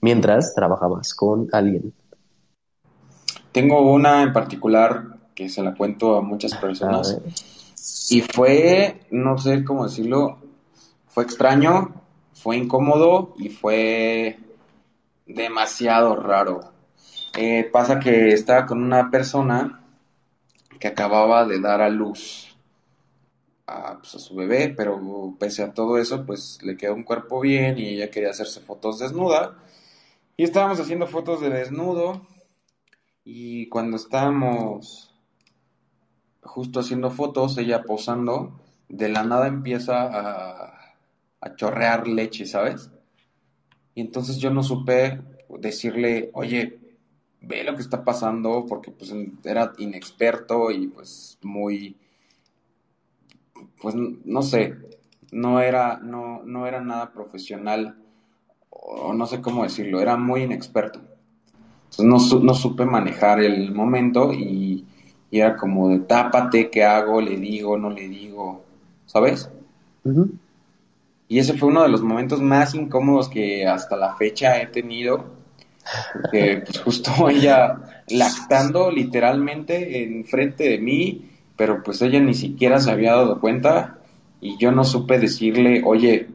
mientras 0.00 0.54
trabajabas 0.54 1.14
con 1.14 1.48
alguien. 1.52 1.92
Tengo 3.52 3.92
una 3.92 4.22
en 4.22 4.32
particular 4.32 5.18
que 5.34 5.48
se 5.48 5.62
la 5.62 5.74
cuento 5.74 6.16
a 6.16 6.22
muchas 6.22 6.54
personas. 6.54 7.18
y 8.10 8.20
fue, 8.20 9.00
no 9.10 9.38
sé 9.38 9.64
cómo 9.64 9.84
decirlo, 9.84 10.38
fue 11.10 11.24
extraño, 11.24 11.92
fue 12.32 12.56
incómodo 12.56 13.34
y 13.36 13.48
fue 13.48 14.38
demasiado 15.26 16.16
raro. 16.16 16.72
Eh, 17.36 17.68
pasa 17.70 18.00
que 18.00 18.28
estaba 18.28 18.64
con 18.66 18.82
una 18.82 19.10
persona 19.10 19.84
que 20.78 20.88
acababa 20.88 21.44
de 21.46 21.60
dar 21.60 21.82
a 21.82 21.88
luz 21.88 22.56
a, 23.66 23.98
pues, 23.98 24.14
a, 24.14 24.18
su 24.18 24.34
bebé, 24.34 24.72
pero 24.76 25.36
pese 25.38 25.62
a 25.62 25.74
todo 25.74 25.98
eso, 25.98 26.24
pues 26.24 26.58
le 26.62 26.76
quedó 26.76 26.94
un 26.94 27.04
cuerpo 27.04 27.40
bien 27.40 27.78
y 27.78 27.88
ella 27.88 28.10
quería 28.10 28.30
hacerse 28.30 28.60
fotos 28.60 28.98
desnuda. 29.00 29.58
Y 30.36 30.44
estábamos 30.44 30.80
haciendo 30.80 31.06
fotos 31.06 31.40
de 31.40 31.50
desnudo 31.50 32.26
y 33.24 33.68
cuando 33.68 33.96
estábamos 33.96 35.14
justo 36.42 36.80
haciendo 36.80 37.10
fotos, 37.10 37.58
ella 37.58 37.82
posando, 37.82 38.60
de 38.88 39.08
la 39.08 39.24
nada 39.24 39.48
empieza 39.48 40.02
a 40.02 40.79
a 41.40 41.54
chorrear 41.54 42.06
leche, 42.06 42.46
¿sabes? 42.46 42.90
Y 43.94 44.00
entonces 44.00 44.38
yo 44.38 44.50
no 44.50 44.62
supe 44.62 45.20
decirle, 45.58 46.30
oye, 46.34 46.78
ve 47.40 47.64
lo 47.64 47.74
que 47.74 47.82
está 47.82 48.04
pasando, 48.04 48.66
porque 48.68 48.90
pues 48.90 49.12
era 49.44 49.72
inexperto 49.78 50.70
y 50.70 50.88
pues 50.88 51.38
muy, 51.42 51.96
pues 53.80 53.94
no 53.96 54.42
sé, 54.42 54.76
no 55.32 55.60
era, 55.60 55.98
no, 55.98 56.42
no 56.44 56.66
era 56.66 56.80
nada 56.80 57.12
profesional, 57.12 57.96
o 58.68 59.12
no 59.12 59.26
sé 59.26 59.40
cómo 59.40 59.62
decirlo, 59.62 60.00
era 60.00 60.16
muy 60.16 60.42
inexperto. 60.42 61.00
Entonces 61.90 62.32
no, 62.32 62.40
no 62.40 62.54
supe 62.54 62.84
manejar 62.84 63.40
el 63.40 63.72
momento 63.72 64.32
y, 64.32 64.86
era 65.32 65.56
como 65.56 65.88
de 65.90 66.00
tápate, 66.00 66.70
¿qué 66.70 66.82
hago? 66.82 67.20
¿Le 67.20 67.36
digo? 67.36 67.78
¿No 67.78 67.88
le 67.88 68.08
digo? 68.08 68.64
¿Sabes? 69.06 69.48
Y 71.30 71.38
ese 71.38 71.54
fue 71.54 71.68
uno 71.68 71.84
de 71.84 71.88
los 71.88 72.02
momentos 72.02 72.42
más 72.42 72.74
incómodos 72.74 73.28
que 73.28 73.64
hasta 73.64 73.96
la 73.96 74.16
fecha 74.16 74.60
he 74.60 74.66
tenido. 74.66 75.26
Porque 76.12 76.64
pues 76.66 76.80
justo 76.80 77.12
ella 77.30 78.02
lactando 78.08 78.90
literalmente 78.90 80.02
enfrente 80.02 80.68
de 80.68 80.78
mí, 80.78 81.30
pero 81.56 81.84
pues 81.84 82.02
ella 82.02 82.18
ni 82.18 82.34
siquiera 82.34 82.80
se 82.80 82.90
había 82.90 83.12
dado 83.12 83.38
cuenta 83.38 83.98
y 84.40 84.58
yo 84.58 84.72
no 84.72 84.82
supe 84.82 85.20
decirle, 85.20 85.82
oye, 85.84 86.26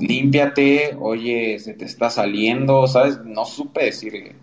límpiate, 0.00 0.98
oye, 1.00 1.58
se 1.58 1.72
te 1.72 1.86
está 1.86 2.10
saliendo, 2.10 2.86
¿sabes? 2.88 3.20
No 3.24 3.46
supe 3.46 3.86
decirle. 3.86 4.34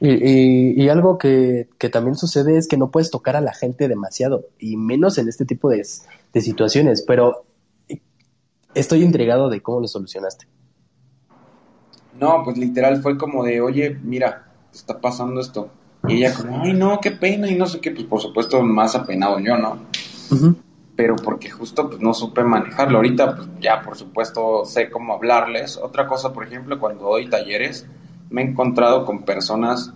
Y, 0.00 0.82
y, 0.82 0.88
algo 0.88 1.18
que, 1.18 1.68
que, 1.78 1.88
también 1.88 2.16
sucede 2.16 2.58
es 2.58 2.66
que 2.66 2.76
no 2.76 2.90
puedes 2.90 3.12
tocar 3.12 3.36
a 3.36 3.40
la 3.40 3.54
gente 3.54 3.86
demasiado, 3.88 4.44
y 4.58 4.76
menos 4.76 5.18
en 5.18 5.28
este 5.28 5.46
tipo 5.46 5.70
de, 5.70 5.86
de 6.34 6.40
situaciones, 6.42 7.02
pero 7.06 7.46
estoy 8.76 9.02
intrigado 9.02 9.48
de 9.48 9.60
cómo 9.62 9.80
lo 9.80 9.88
solucionaste. 9.88 10.46
No, 12.20 12.42
pues 12.44 12.56
literal 12.56 13.02
fue 13.02 13.18
como 13.18 13.44
de, 13.44 13.60
oye, 13.60 13.98
mira, 14.02 14.46
está 14.72 15.00
pasando 15.00 15.40
esto. 15.40 15.70
Y 16.08 16.18
ella 16.18 16.34
como, 16.34 16.62
ay, 16.62 16.72
no, 16.72 17.00
qué 17.00 17.10
pena, 17.10 17.48
y 17.50 17.56
no 17.56 17.66
sé 17.66 17.80
qué, 17.80 17.90
pues 17.90 18.04
por 18.04 18.20
supuesto 18.20 18.62
más 18.62 18.94
apenado 18.94 19.38
yo, 19.40 19.56
¿no? 19.56 19.78
Pero 20.94 21.16
porque 21.16 21.50
justo 21.50 21.88
pues 21.88 22.00
no 22.00 22.14
supe 22.14 22.42
manejarlo. 22.42 22.98
Ahorita 22.98 23.36
pues 23.36 23.48
ya 23.60 23.82
por 23.82 23.96
supuesto 23.96 24.64
sé 24.64 24.90
cómo 24.90 25.14
hablarles. 25.14 25.76
Otra 25.76 26.06
cosa, 26.06 26.32
por 26.32 26.46
ejemplo, 26.46 26.78
cuando 26.78 27.04
doy 27.04 27.28
talleres, 27.28 27.86
me 28.30 28.42
he 28.42 28.44
encontrado 28.46 29.04
con 29.04 29.22
personas 29.24 29.92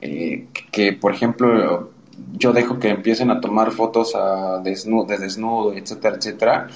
eh, 0.00 0.48
que, 0.70 0.92
por 0.92 1.14
ejemplo, 1.14 1.90
yo 2.32 2.52
dejo 2.52 2.78
que 2.78 2.90
empiecen 2.90 3.30
a 3.30 3.40
tomar 3.40 3.70
fotos 3.70 4.14
a 4.14 4.58
desnudo, 4.58 5.06
de 5.06 5.18
desnudo, 5.18 5.72
etcétera, 5.72 6.16
etcétera. 6.16 6.68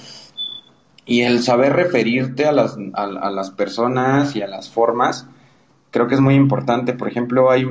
Y 1.09 1.23
el 1.23 1.41
saber 1.41 1.73
referirte 1.73 2.45
a 2.45 2.51
las, 2.51 2.77
a, 2.93 3.03
a 3.03 3.31
las 3.31 3.49
personas 3.49 4.35
y 4.35 4.43
a 4.43 4.47
las 4.47 4.69
formas, 4.69 5.25
creo 5.89 6.07
que 6.07 6.13
es 6.13 6.21
muy 6.21 6.35
importante. 6.35 6.93
Por 6.93 7.07
ejemplo, 7.07 7.49
hay 7.49 7.65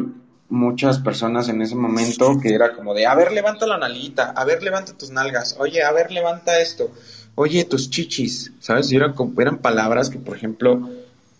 muchas 0.48 0.98
personas 0.98 1.48
en 1.48 1.62
ese 1.62 1.76
momento 1.76 2.38
que 2.42 2.52
era 2.52 2.74
como 2.74 2.94
de, 2.94 3.06
a 3.06 3.14
ver, 3.14 3.32
levanta 3.32 3.66
la 3.66 3.78
nalguita, 3.78 4.30
a 4.30 4.44
ver, 4.44 4.62
levanta 4.62 4.92
tus 4.96 5.10
nalgas, 5.10 5.56
oye, 5.58 5.82
a 5.82 5.92
ver, 5.92 6.10
levanta 6.10 6.58
esto, 6.58 6.90
oye, 7.34 7.64
tus 7.64 7.90
chichis, 7.90 8.52
¿sabes? 8.58 8.90
Y 8.90 8.96
era 8.96 9.14
como, 9.14 9.40
eran 9.40 9.58
palabras 9.58 10.10
que, 10.10 10.18
por 10.18 10.36
ejemplo, 10.36 10.88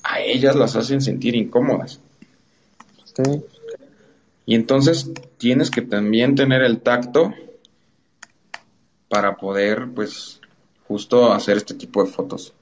a 0.03 0.20
ellas 0.20 0.55
las 0.57 0.76
hacen 0.76 1.01
sentir 1.01 1.34
incómodas. 1.34 2.01
Sí. 3.05 3.42
Y 4.46 4.55
entonces 4.55 5.11
tienes 5.36 5.70
que 5.70 5.82
también 5.82 6.34
tener 6.34 6.62
el 6.62 6.80
tacto 6.80 7.34
para 9.09 9.36
poder, 9.36 9.88
pues, 9.94 10.38
justo 10.89 11.32
hacer 11.32 11.59
este 11.59 11.74
tipo 11.74 12.03
de 12.03 12.11
fotos. 12.11 12.55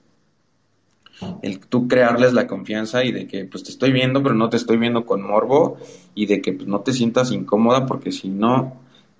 El 1.40 1.60
tú 1.60 1.88
crearles 1.88 2.34
la 2.34 2.46
confianza 2.46 3.02
y 3.02 3.10
de 3.10 3.26
que 3.26 3.46
pues 3.46 3.64
te 3.64 3.70
estoy 3.70 3.90
viendo 3.90 4.22
pero 4.22 4.34
no 4.34 4.50
te 4.50 4.58
estoy 4.58 4.76
viendo 4.76 5.06
con 5.06 5.22
morbo 5.22 5.78
y 6.14 6.26
de 6.26 6.42
que 6.42 6.52
pues, 6.52 6.68
no 6.68 6.80
te 6.80 6.92
sientas 6.92 7.30
incómoda 7.32 7.86
porque 7.86 8.12
si 8.12 8.28
no 8.28 8.74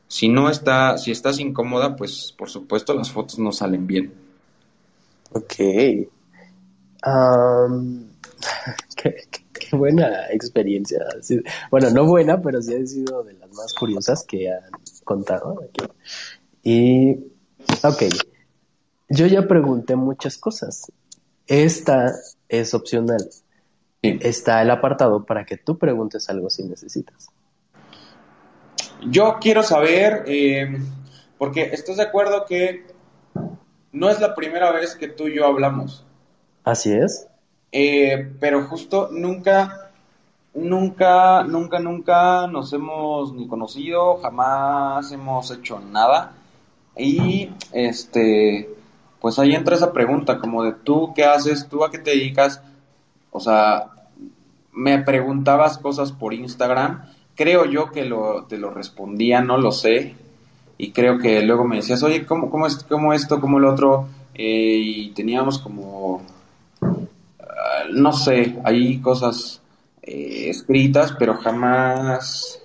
si 0.07 0.29
no 0.29 0.51
está 0.51 0.99
si 0.99 1.11
estás 1.11 1.41
incómoda 1.41 1.97
pues 1.97 2.35
por 2.37 2.51
supuesto 2.51 2.93
las 2.93 3.11
fotos 3.11 3.39
no 3.39 3.51
salen 3.53 3.87
bien. 3.87 4.13
Ok. 5.33 5.55
Qué, 8.97 9.27
buena 9.73 10.27
experiencia. 10.31 10.99
Bueno 11.71 11.91
no 11.91 12.05
buena 12.05 12.43
pero 12.43 12.61
sí 12.61 12.75
ha 12.75 12.87
sido 12.87 13.23
de 13.23 13.33
las 13.35 13.51
más 13.55 13.73
curiosas 13.73 14.23
que 14.25 14.51
han 14.51 14.71
contado 15.05 15.63
aquí. 15.63 15.87
Y 16.63 17.13
ok 17.83 18.03
yo 19.09 19.27
ya 19.27 19.47
pregunté 19.47 19.97
muchas 19.97 20.39
cosas 20.39 20.91
esta 21.47 22.13
es 22.49 22.75
opcional. 22.75 23.25
Está 24.03 24.63
el 24.63 24.71
apartado 24.71 25.25
para 25.25 25.45
que 25.45 25.57
tú 25.57 25.79
preguntes 25.79 26.29
algo 26.29 26.51
si 26.51 26.65
necesitas. 26.65 27.29
Yo 29.09 29.39
quiero 29.41 29.63
saber, 29.63 30.25
eh, 30.27 30.79
porque 31.39 31.63
estás 31.73 31.97
de 31.97 32.05
acuerdo 32.05 32.45
que 32.47 32.87
no 33.93 34.11
es 34.11 34.21
la 34.21 34.35
primera 34.35 34.71
vez 34.73 34.95
que 34.95 35.09
tú 35.09 35.29
y 35.29 35.37
yo 35.37 35.47
hablamos. 35.47 36.05
Así 36.65 36.93
es. 36.93 37.27
Eh, 37.73 38.33
pero 38.41 38.65
justo 38.65 39.09
nunca, 39.13 39.91
nunca, 40.55 41.43
nunca, 41.45 41.79
nunca 41.79 42.47
nos 42.47 42.73
hemos 42.73 43.33
ni 43.35 43.47
conocido, 43.49 44.17
jamás 44.19 45.11
hemos 45.13 45.51
hecho 45.51 45.81
nada. 45.81 46.33
Y 46.97 47.51
este, 47.73 48.76
pues 49.27 49.41
ahí 49.41 49.57
entra 49.57 49.74
esa 49.74 49.93
pregunta, 49.93 50.39
como 50.39 50.62
de 50.62 50.70
tú 50.70 51.12
qué 51.12 51.24
haces, 51.24 51.66
tú 51.68 51.85
a 51.85 51.91
qué 51.91 51.99
te 51.99 52.12
dedicas. 52.12 52.62
O 53.33 53.41
sea, 53.41 53.89
me 54.72 55.03
preguntabas 55.03 55.79
cosas 55.79 56.12
por 56.12 56.33
Instagram, 56.33 57.07
creo 57.35 57.64
yo 57.64 57.91
que 57.91 58.05
lo, 58.05 58.45
te 58.45 58.57
lo 58.57 58.70
respondía, 58.70 59.41
no 59.41 59.59
lo 59.59 59.72
sé. 59.72 60.14
Y 60.79 60.93
creo 60.93 61.18
que 61.18 61.43
luego 61.43 61.64
me 61.64 61.74
decías, 61.74 62.05
oye, 62.05 62.24
¿cómo, 62.24 62.51
cómo, 62.51 62.68
es, 62.68 62.85
cómo 62.85 63.12
esto, 63.12 63.41
cómo 63.41 63.59
lo 63.59 63.72
otro? 63.72 64.07
Eh, 64.33 64.79
y 64.79 65.11
teníamos 65.11 65.59
como, 65.59 66.22
ah, 66.81 67.83
no 67.93 68.12
sé, 68.12 68.61
hay 68.62 69.01
cosas 69.01 69.61
eh, 70.03 70.51
escritas, 70.51 71.16
pero 71.18 71.35
jamás 71.35 72.62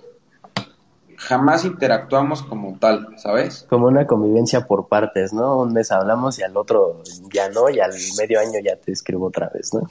jamás 1.21 1.65
interactuamos 1.65 2.41
como 2.41 2.77
tal, 2.79 3.07
¿sabes? 3.17 3.65
Como 3.69 3.87
una 3.87 4.07
convivencia 4.07 4.65
por 4.65 4.87
partes, 4.87 5.33
¿no? 5.33 5.59
Un 5.59 5.71
mes 5.71 5.91
hablamos 5.91 6.39
y 6.39 6.43
al 6.43 6.57
otro 6.57 7.03
ya 7.31 7.47
no, 7.49 7.69
y 7.69 7.79
al 7.79 7.91
medio 8.17 8.39
año 8.39 8.59
ya 8.63 8.75
te 8.75 8.91
escribo 8.91 9.27
otra 9.27 9.49
vez, 9.53 9.71
¿no? 9.73 9.87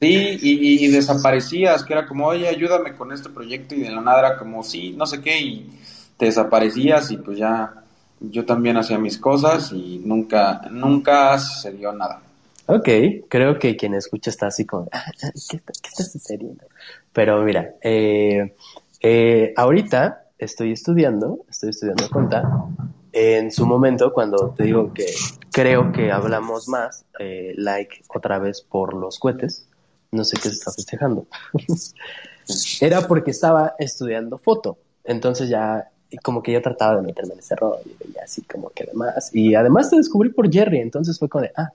Sí, 0.00 0.38
y, 0.40 0.88
desaparecías, 0.88 1.84
que 1.84 1.92
era 1.92 2.06
como, 2.06 2.26
oye, 2.26 2.48
ayúdame 2.48 2.94
con 2.94 3.12
este 3.12 3.28
proyecto, 3.28 3.74
y 3.74 3.80
de 3.80 3.90
la 3.90 4.00
nada 4.00 4.20
era 4.20 4.38
como, 4.38 4.62
sí, 4.62 4.94
no 4.96 5.04
sé 5.04 5.20
qué, 5.20 5.38
y 5.38 5.78
te 6.16 6.26
desaparecías, 6.26 7.10
y 7.10 7.18
pues 7.18 7.36
ya 7.36 7.74
yo 8.20 8.46
también 8.46 8.78
hacía 8.78 8.98
mis 8.98 9.18
cosas, 9.18 9.72
y 9.72 10.00
nunca, 10.02 10.62
nunca 10.70 11.38
sucedió 11.38 11.92
nada. 11.92 12.22
Ok, 12.64 12.88
creo 13.28 13.58
que 13.58 13.76
quien 13.76 13.92
escucha 13.92 14.30
está 14.30 14.46
así 14.46 14.64
como, 14.64 14.88
ah, 14.90 15.04
¿qué, 15.50 15.58
qué 15.58 15.88
está 15.88 16.04
sucediendo? 16.04 16.64
Pero 17.12 17.42
mira, 17.42 17.74
eh, 17.82 18.54
eh, 19.02 19.52
ahorita 19.56 20.29
estoy 20.40 20.72
estudiando, 20.72 21.44
estoy 21.48 21.70
estudiando 21.70 22.08
conta. 22.10 22.66
En 23.12 23.50
su 23.50 23.66
momento, 23.66 24.12
cuando 24.12 24.54
te 24.56 24.64
digo 24.64 24.92
que 24.92 25.06
creo 25.52 25.92
que 25.92 26.10
hablamos 26.10 26.68
más, 26.68 27.04
eh, 27.18 27.54
like 27.56 28.02
otra 28.08 28.38
vez 28.38 28.62
por 28.62 28.94
los 28.94 29.18
cohetes, 29.18 29.68
no 30.12 30.24
sé 30.24 30.36
qué 30.36 30.48
se 30.48 30.54
está 30.54 30.72
festejando. 30.72 31.26
Era 32.80 33.06
porque 33.06 33.30
estaba 33.30 33.74
estudiando 33.78 34.38
foto. 34.38 34.78
Entonces 35.04 35.48
ya, 35.48 35.90
como 36.22 36.42
que 36.42 36.52
yo 36.52 36.62
trataba 36.62 36.96
de 36.96 37.02
meterme 37.02 37.34
en 37.34 37.40
ese 37.40 37.56
rollo 37.56 37.82
y 37.84 38.18
así 38.18 38.42
como 38.42 38.70
que 38.70 38.84
demás. 38.84 39.30
Y 39.34 39.54
además 39.54 39.90
te 39.90 39.96
descubrí 39.96 40.30
por 40.30 40.50
Jerry, 40.50 40.78
entonces 40.78 41.18
fue 41.18 41.28
como 41.28 41.42
de, 41.42 41.52
ah. 41.56 41.70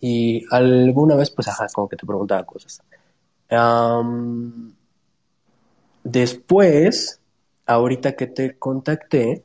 Y 0.00 0.44
alguna 0.50 1.16
vez, 1.16 1.30
pues, 1.30 1.48
ajá, 1.48 1.66
como 1.72 1.88
que 1.88 1.96
te 1.96 2.04
preguntaba 2.06 2.44
cosas. 2.44 2.82
después, 6.04 7.20
ahorita 7.66 8.14
que 8.14 8.26
te 8.28 8.56
contacté 8.56 9.42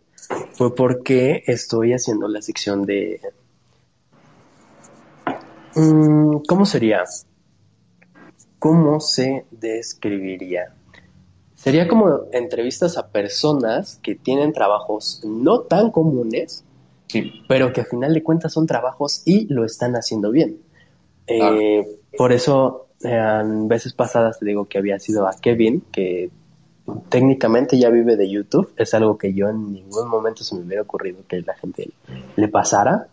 fue 0.54 0.76
porque 0.76 1.44
estoy 1.48 1.94
haciendo 1.94 2.28
la 2.28 2.42
sección 2.42 2.86
de... 2.86 3.20
Mm, 5.76 6.38
¿Cómo 6.48 6.66
sería? 6.66 7.04
¿Cómo 8.60 9.00
se 9.00 9.46
describiría? 9.52 10.76
Sería 11.56 11.88
como 11.88 12.22
entrevistas 12.32 12.98
a 12.98 13.08
personas 13.10 14.00
que 14.02 14.16
tienen 14.16 14.54
trabajos 14.54 15.22
no 15.24 15.62
tan 15.62 15.92
comunes, 15.92 16.64
pero 17.48 17.74
que 17.74 17.82
a 17.82 17.86
final 17.86 18.14
de 18.14 18.24
cuentas 18.24 18.54
son 18.54 18.66
trabajos 18.66 19.22
y 19.26 19.52
lo 19.54 19.66
están 19.66 19.94
haciendo 19.94 20.32
bien. 20.32 20.60
Eh, 21.28 22.00
por 22.18 22.32
eso, 22.32 22.88
en 23.02 23.68
veces 23.68 23.94
pasadas 23.94 24.40
te 24.40 24.46
digo 24.46 24.66
que 24.66 24.78
había 24.78 25.00
sido 25.00 25.28
a 25.28 25.34
Kevin, 25.40 25.82
que 25.92 26.32
técnicamente 27.10 27.80
ya 27.80 27.90
vive 27.90 28.18
de 28.18 28.30
YouTube. 28.30 28.72
Es 28.78 28.94
algo 28.94 29.18
que 29.18 29.34
yo 29.34 29.50
en 29.50 29.74
ningún 29.74 30.08
momento 30.10 30.44
se 30.44 30.56
me 30.56 30.62
hubiera 30.62 30.82
ocurrido 30.82 31.20
que 31.28 31.42
la 31.42 31.56
gente 31.56 31.90
le 32.36 32.48
pasara. 32.48 33.08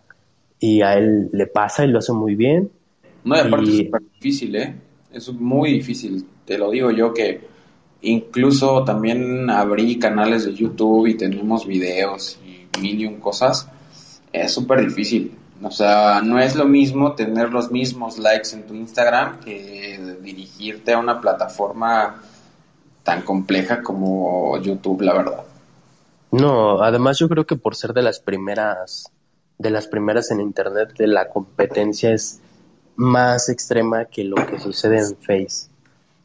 Y 0.61 0.83
a 0.83 0.95
él 0.97 1.31
le 1.33 1.47
pasa 1.47 1.85
y 1.85 1.89
lo 1.89 1.99
hace 1.99 2.13
muy 2.13 2.35
bien. 2.35 2.71
No, 3.25 3.37
y 3.37 3.41
aparte 3.41 3.71
es 3.71 3.77
súper 3.77 4.03
difícil, 4.15 4.57
¿eh? 4.57 4.75
Es 5.13 5.33
muy 5.33 5.73
difícil. 5.73 6.27
Te 6.45 6.59
lo 6.59 6.71
digo 6.71 6.91
yo 6.91 7.13
que 7.15 7.41
incluso 8.03 8.85
también 8.85 9.51
abrí 9.51 9.99
canales 9.99 10.45
de 10.45 10.55
YouTube 10.55 11.07
y 11.07 11.15
tenemos 11.15 11.67
videos 11.67 12.39
y 12.45 12.67
mil 12.81 13.01
y 13.01 13.07
un 13.07 13.21
cosas. 13.21 13.69
Es 14.33 14.53
súper 14.53 14.85
difícil. 14.85 15.33
O 15.63 15.71
sea, 15.71 16.21
no 16.23 16.39
es 16.39 16.55
lo 16.55 16.67
mismo 16.67 17.15
tener 17.15 17.51
los 17.51 17.71
mismos 17.71 18.19
likes 18.19 18.51
en 18.53 18.67
tu 18.67 18.75
Instagram 18.75 19.41
que 19.41 20.17
dirigirte 20.23 20.93
a 20.93 20.99
una 20.99 21.21
plataforma 21.21 22.23
tan 23.09 23.23
compleja 23.23 23.83
como 23.83 24.59
YouTube, 24.59 25.01
la 25.01 25.15
verdad. 25.15 25.43
No, 26.31 26.83
además 26.83 27.19
yo 27.19 27.27
creo 27.31 27.47
que 27.47 27.57
por 27.57 27.75
ser 27.75 27.95
de 27.95 28.03
las 28.03 28.21
primeras, 28.21 29.11
de 29.57 29.71
las 29.71 29.87
primeras 29.87 30.31
en 30.31 30.43
internet, 30.43 30.93
la 30.99 31.31
competencia 31.31 32.13
es 32.13 32.41
más 32.97 33.49
extrema 33.49 34.05
que 34.05 34.25
lo 34.25 34.37
que 34.37 34.61
sucede 34.61 34.99
en 34.99 35.17
Face. 35.17 35.71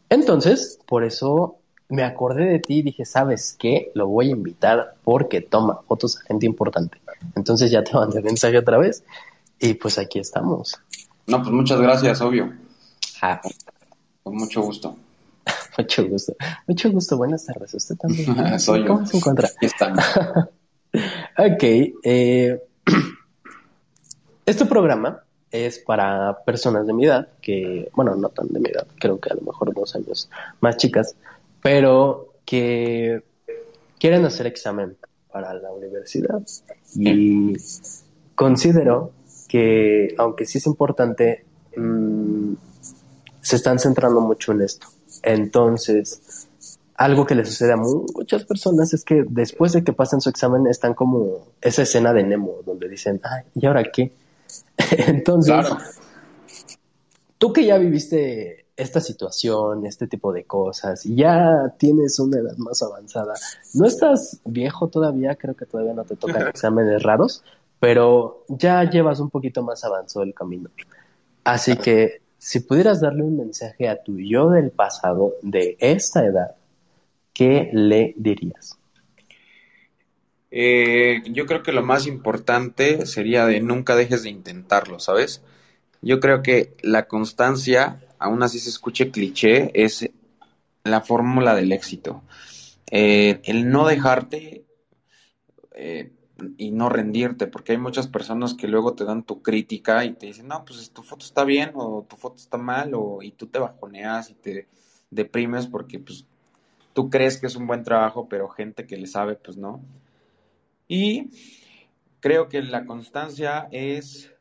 Entonces, 0.09 0.77
por 0.85 1.05
eso 1.05 1.55
me 1.87 2.03
acordé 2.03 2.49
de 2.49 2.59
ti 2.59 2.79
y 2.79 2.81
dije, 2.81 3.05
¿sabes 3.05 3.55
qué? 3.57 3.89
Lo 3.95 4.09
voy 4.09 4.27
a 4.27 4.31
invitar 4.31 4.95
porque 5.05 5.39
toma 5.39 5.79
fotos 5.87 6.17
a 6.17 6.23
gente 6.23 6.45
importante. 6.45 6.97
Entonces 7.37 7.71
ya 7.71 7.81
te 7.85 7.93
mandé 7.93 8.21
mensaje 8.21 8.57
otra 8.57 8.77
vez 8.77 9.05
y 9.57 9.75
pues 9.75 9.97
aquí 9.97 10.19
estamos. 10.19 10.77
No, 11.27 11.41
pues 11.41 11.53
muchas 11.53 11.79
gracias, 11.79 12.19
obvio. 12.19 12.51
Ah. 13.21 13.39
Con 14.21 14.35
mucho 14.35 14.61
gusto. 14.61 14.97
Mucho 15.77 16.07
gusto. 16.07 16.35
Mucho 16.67 16.91
gusto. 16.91 17.17
Buenas 17.17 17.45
tardes. 17.45 17.73
Usted 17.73 17.95
también. 17.95 18.59
Soy 18.59 18.85
¿Cómo 18.85 19.05
se 19.05 19.17
encuentra? 19.17 19.49
ok. 21.37 21.63
Eh, 22.03 22.61
este 24.45 24.65
programa 24.65 25.23
es 25.51 25.79
para 25.79 26.43
personas 26.43 26.87
de 26.87 26.93
mi 26.93 27.05
edad, 27.05 27.27
que, 27.41 27.89
bueno, 27.93 28.15
no 28.15 28.29
tan 28.29 28.47
de 28.47 28.59
mi 28.59 28.69
edad, 28.69 28.87
creo 28.99 29.19
que 29.19 29.29
a 29.29 29.35
lo 29.35 29.41
mejor 29.41 29.71
dos 29.73 29.95
años 29.95 30.27
más 30.61 30.77
chicas, 30.77 31.15
pero 31.61 32.33
que 32.43 33.23
quieren 33.99 34.25
hacer 34.25 34.47
examen 34.47 34.97
para 35.31 35.53
la 35.53 35.71
universidad 35.71 36.41
y 36.95 37.53
considero 38.33 39.11
que, 39.47 40.15
aunque 40.17 40.47
sí 40.47 40.57
es 40.57 40.65
importante, 40.65 41.45
mm, 41.77 42.53
se 43.39 43.55
están 43.55 43.77
centrando 43.77 44.21
mucho 44.21 44.53
en 44.53 44.61
esto. 44.61 44.87
Entonces, 45.23 46.47
algo 46.95 47.25
que 47.25 47.35
le 47.35 47.45
sucede 47.45 47.73
a 47.73 47.77
muchas 47.77 48.43
personas 48.45 48.93
es 48.93 49.03
que 49.03 49.25
después 49.27 49.73
de 49.73 49.83
que 49.83 49.93
pasan 49.93 50.21
su 50.21 50.29
examen 50.29 50.67
están 50.67 50.93
como 50.93 51.47
esa 51.61 51.81
escena 51.81 52.13
de 52.13 52.23
Nemo, 52.23 52.57
donde 52.65 52.87
dicen, 52.87 53.19
ay, 53.23 53.43
¿y 53.55 53.65
ahora 53.65 53.83
qué? 53.91 54.11
Entonces, 55.07 55.65
tú 57.37 57.51
que 57.51 57.65
ya 57.65 57.77
viviste 57.77 58.65
esta 58.75 58.99
situación, 58.99 59.85
este 59.85 60.07
tipo 60.07 60.33
de 60.33 60.45
cosas, 60.45 61.05
y 61.05 61.15
ya 61.15 61.73
tienes 61.77 62.19
una 62.19 62.39
edad 62.39 62.57
más 62.57 62.81
avanzada, 62.83 63.33
no 63.73 63.85
estás 63.85 64.39
viejo 64.45 64.87
todavía, 64.87 65.35
creo 65.35 65.55
que 65.55 65.65
todavía 65.65 65.93
no 65.93 66.03
te 66.03 66.15
tocan 66.15 66.47
exámenes 66.47 67.01
raros, 67.03 67.43
pero 67.79 68.45
ya 68.47 68.83
llevas 68.89 69.19
un 69.19 69.29
poquito 69.29 69.61
más 69.61 69.83
avanzado 69.83 70.23
el 70.23 70.33
camino. 70.33 70.69
Así 71.43 71.75
que 71.75 72.22
si 72.43 72.59
pudieras 72.59 72.99
darle 72.99 73.23
un 73.23 73.37
mensaje 73.37 73.87
a 73.87 74.03
tu 74.03 74.19
yo 74.19 74.49
del 74.49 74.69
pasado 74.69 75.35
de 75.43 75.77
esta 75.79 76.25
edad, 76.25 76.57
¿qué 77.31 77.69
le 77.71 78.13
dirías? 78.17 78.77
Eh, 80.51 81.21
yo 81.31 81.45
creo 81.45 81.63
que 81.63 81.71
lo 81.71 81.83
más 81.83 82.05
importante 82.05 83.05
sería 83.05 83.45
de 83.45 83.61
nunca 83.61 83.95
dejes 83.95 84.23
de 84.23 84.29
intentarlo, 84.29 84.99
¿sabes? 84.99 85.41
Yo 86.01 86.19
creo 86.19 86.43
que 86.43 86.75
la 86.81 87.07
constancia, 87.07 88.01
aún 88.19 88.43
así 88.43 88.59
se 88.59 88.71
escuche 88.71 89.09
cliché, 89.09 89.71
es 89.73 90.09
la 90.83 90.99
fórmula 90.99 91.55
del 91.55 91.71
éxito. 91.71 92.23
Eh, 92.91 93.39
el 93.45 93.69
no 93.69 93.87
dejarte 93.87 94.65
eh, 95.71 96.11
y 96.57 96.71
no 96.71 96.89
rendirte, 96.89 97.47
porque 97.47 97.73
hay 97.73 97.77
muchas 97.77 98.07
personas 98.07 98.53
que 98.53 98.67
luego 98.67 98.93
te 98.93 99.05
dan 99.05 99.23
tu 99.23 99.41
crítica 99.41 100.05
y 100.05 100.13
te 100.13 100.27
dicen, 100.27 100.47
no, 100.47 100.63
pues 100.65 100.91
tu 100.91 101.03
foto 101.03 101.25
está 101.25 101.43
bien 101.43 101.71
o 101.75 102.05
tu 102.07 102.15
foto 102.15 102.37
está 102.37 102.57
mal, 102.57 102.93
o, 102.93 103.21
y 103.21 103.31
tú 103.31 103.47
te 103.47 103.59
bajoneas 103.59 104.29
y 104.29 104.35
te 104.35 104.67
deprimes 105.09 105.67
porque 105.67 105.99
pues 105.99 106.25
tú 106.93 107.09
crees 107.09 107.39
que 107.39 107.47
es 107.47 107.55
un 107.55 107.67
buen 107.67 107.83
trabajo, 107.83 108.27
pero 108.27 108.49
gente 108.49 108.85
que 108.85 108.97
le 108.97 109.07
sabe, 109.07 109.35
pues 109.35 109.57
no. 109.57 109.81
Y 110.87 111.29
creo 112.19 112.49
que 112.49 112.61
la 112.61 112.85
constancia 112.85 113.67
es 113.71 114.33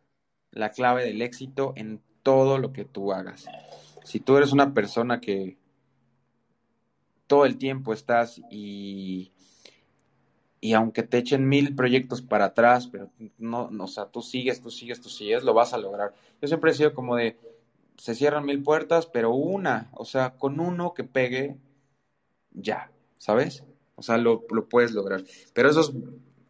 la 0.50 0.70
clave 0.70 1.04
del 1.04 1.22
éxito 1.22 1.72
en 1.76 2.00
todo 2.22 2.58
lo 2.58 2.72
que 2.72 2.84
tú 2.84 3.12
hagas. 3.12 3.46
Si 4.04 4.20
tú 4.20 4.36
eres 4.36 4.52
una 4.52 4.74
persona 4.74 5.20
que 5.20 5.56
todo 7.26 7.46
el 7.46 7.56
tiempo 7.56 7.92
estás 7.92 8.40
y 8.50 9.32
y 10.64 10.74
aunque 10.74 11.02
te 11.02 11.18
echen 11.18 11.48
mil 11.48 11.74
proyectos 11.74 12.22
para 12.22 12.46
atrás, 12.46 12.86
pero 12.86 13.10
no, 13.36 13.68
no, 13.72 13.84
o 13.84 13.88
sea, 13.88 14.06
tú 14.06 14.22
sigues, 14.22 14.62
tú 14.62 14.70
sigues, 14.70 15.00
tú 15.00 15.08
sigues, 15.08 15.42
lo 15.42 15.54
vas 15.54 15.72
a 15.74 15.76
lograr. 15.76 16.14
Yo 16.40 16.46
siempre 16.46 16.70
he 16.70 16.74
sido 16.74 16.94
como 16.94 17.16
de, 17.16 17.36
se 17.96 18.14
cierran 18.14 18.46
mil 18.46 18.62
puertas, 18.62 19.06
pero 19.06 19.34
una, 19.34 19.90
o 19.92 20.04
sea, 20.04 20.34
con 20.38 20.60
uno 20.60 20.94
que 20.94 21.02
pegue, 21.02 21.56
ya, 22.52 22.92
¿sabes? 23.18 23.64
O 23.96 24.02
sea, 24.02 24.18
lo, 24.18 24.46
lo 24.50 24.68
puedes 24.68 24.92
lograr. 24.92 25.24
Pero 25.52 25.68
eso 25.68 25.80
es 25.80 25.92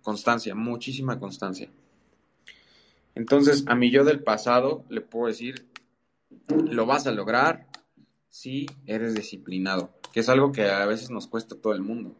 constancia, 0.03 0.55
muchísima 0.55 1.19
constancia. 1.19 1.71
Entonces, 3.15 3.65
a 3.67 3.75
mi 3.75 3.91
yo 3.91 4.05
del 4.05 4.23
pasado 4.23 4.85
le 4.91 5.01
puedo 5.01 5.29
decir, 5.29 5.71
lo 6.49 6.85
vas 6.85 7.07
a 7.07 7.13
lograr 7.13 7.67
si 8.29 8.67
eres 8.85 9.15
disciplinado, 9.15 9.91
que 10.13 10.21
es 10.21 10.29
algo 10.29 10.53
que 10.53 10.69
a 10.69 10.85
veces 10.85 11.09
nos 11.09 11.29
cuesta 11.29 11.57
todo 11.57 11.73
el 11.73 11.81
mundo 11.81 12.15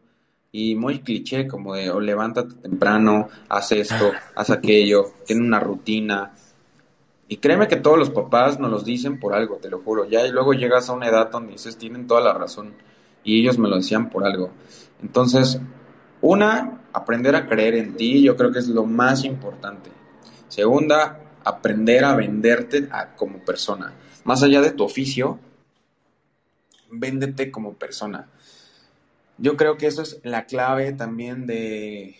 y 0.55 0.75
muy 0.75 0.99
cliché 0.99 1.47
como 1.47 1.73
de 1.73 1.91
levántate 1.99 2.53
temprano, 2.53 3.27
haz 3.49 3.71
esto, 3.71 4.11
haz 4.35 4.51
aquello, 4.51 5.11
tiene 5.25 5.41
una 5.41 5.59
rutina. 5.59 6.31
Y 7.27 7.37
créeme 7.37 7.67
que 7.67 7.77
todos 7.77 7.97
los 7.97 8.11
papás 8.11 8.59
nos 8.59 8.69
los 8.69 8.85
dicen 8.85 9.19
por 9.19 9.33
algo, 9.33 9.55
te 9.57 9.67
lo 9.67 9.79
juro. 9.81 10.05
Ya 10.05 10.23
y 10.27 10.31
luego 10.31 10.53
llegas 10.53 10.87
a 10.89 10.93
una 10.93 11.07
edad 11.07 11.31
donde 11.31 11.53
dices, 11.53 11.75
tienen 11.79 12.05
toda 12.05 12.21
la 12.21 12.33
razón. 12.33 12.75
Y 13.23 13.41
ellos 13.41 13.57
me 13.57 13.67
lo 13.67 13.77
decían 13.77 14.11
por 14.11 14.25
algo. 14.25 14.51
Entonces, 15.01 15.59
una, 16.21 16.81
aprender 16.93 17.35
a 17.35 17.47
creer 17.49 17.73
en 17.73 17.95
ti, 17.95 18.21
yo 18.21 18.37
creo 18.37 18.51
que 18.51 18.59
es 18.59 18.67
lo 18.67 18.85
más 18.85 19.23
importante. 19.23 19.89
Segunda, 20.49 21.19
aprender 21.43 22.05
a 22.05 22.15
venderte 22.15 22.87
como 23.15 23.39
persona. 23.39 23.91
Más 24.23 24.43
allá 24.43 24.61
de 24.61 24.69
tu 24.69 24.83
oficio, 24.83 25.39
véndete 26.91 27.49
como 27.49 27.73
persona. 27.73 28.27
Yo 29.37 29.57
creo 29.57 29.77
que 29.77 29.87
eso 29.87 30.01
es 30.01 30.19
la 30.23 30.45
clave 30.45 30.93
también 30.93 31.47
de, 31.47 32.15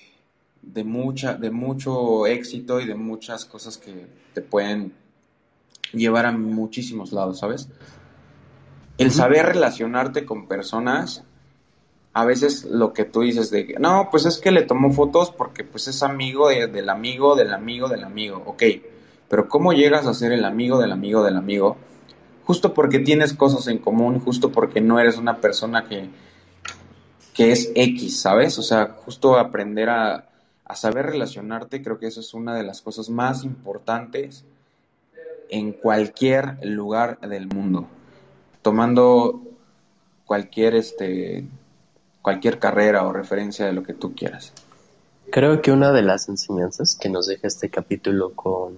de, 0.62 0.84
mucha, 0.84 1.36
de 1.36 1.52
mucho 1.52 2.26
éxito 2.26 2.80
y 2.80 2.88
de 2.88 2.96
muchas 2.96 3.46
cosas 3.46 3.78
que 3.78 4.08
te 4.34 4.42
pueden 4.42 4.94
llevar 5.92 6.26
a 6.26 6.32
muchísimos 6.32 7.12
lados, 7.12 7.40
¿sabes? 7.40 7.70
El 8.98 9.12
saber 9.12 9.46
relacionarte 9.46 10.26
con 10.26 10.48
personas, 10.48 11.24
a 12.14 12.26
veces 12.26 12.66
lo 12.66 12.94
que 12.94 13.06
tú 13.06 13.22
dices 13.22 13.50
de, 13.52 13.76
no, 13.80 14.10
pues 14.12 14.26
es 14.26 14.38
que 14.38 14.52
le 14.52 14.64
tomó 14.64 14.92
fotos 14.92 15.32
porque 15.32 15.64
pues 15.64 15.88
es 15.88 16.04
amigo 16.04 16.50
del 16.50 16.90
amigo, 16.90 17.36
del 17.36 17.54
amigo, 17.54 17.90
del 17.90 18.04
amigo, 18.04 18.42
ok, 18.46 18.64
pero 19.30 19.48
¿cómo 19.48 19.74
llegas 19.74 20.06
a 20.06 20.14
ser 20.14 20.32
el 20.32 20.46
amigo 20.46 20.80
del 20.80 20.92
amigo 20.92 21.24
del 21.24 21.38
amigo? 21.38 21.78
Justo 22.44 22.74
porque 22.74 23.00
tienes 23.00 23.34
cosas 23.34 23.68
en 23.68 23.80
común, 23.80 24.20
justo 24.20 24.52
porque 24.52 24.82
no 24.82 25.00
eres 25.00 25.18
una 25.18 25.38
persona 25.38 25.86
que, 25.86 26.10
que 27.34 27.52
es 27.52 27.72
X, 27.76 28.22
¿sabes? 28.22 28.58
O 28.60 28.62
sea, 28.62 28.96
justo 29.06 29.38
aprender 29.38 29.90
a, 29.90 30.30
saber 30.76 31.06
relacionarte, 31.06 31.84
creo 31.84 32.00
que 32.00 32.08
eso 32.08 32.20
es 32.20 32.34
una 32.34 32.56
de 32.56 32.64
las 32.64 32.82
cosas 32.82 33.10
más 33.10 33.44
importantes 33.44 34.44
en 35.50 35.72
cualquier 35.72 36.58
lugar 36.66 37.20
del 37.20 37.48
mundo. 37.48 37.88
Tomando 38.64 39.42
cualquier, 40.26 40.74
este, 40.74 41.46
cualquier 42.24 42.58
carrera 42.58 43.04
o 43.04 43.14
referencia 43.14 43.68
de 43.68 43.74
lo 43.74 43.84
que 43.84 43.94
tú 43.94 44.16
quieras. 44.16 44.52
Creo 45.32 45.62
que 45.62 45.72
una 45.72 45.92
de 45.92 46.02
las 46.02 46.28
enseñanzas 46.28 46.96
que 47.00 47.10
nos 47.10 47.28
deja 47.28 47.48
este 47.48 47.70
capítulo 47.70 48.34
con, 48.34 48.78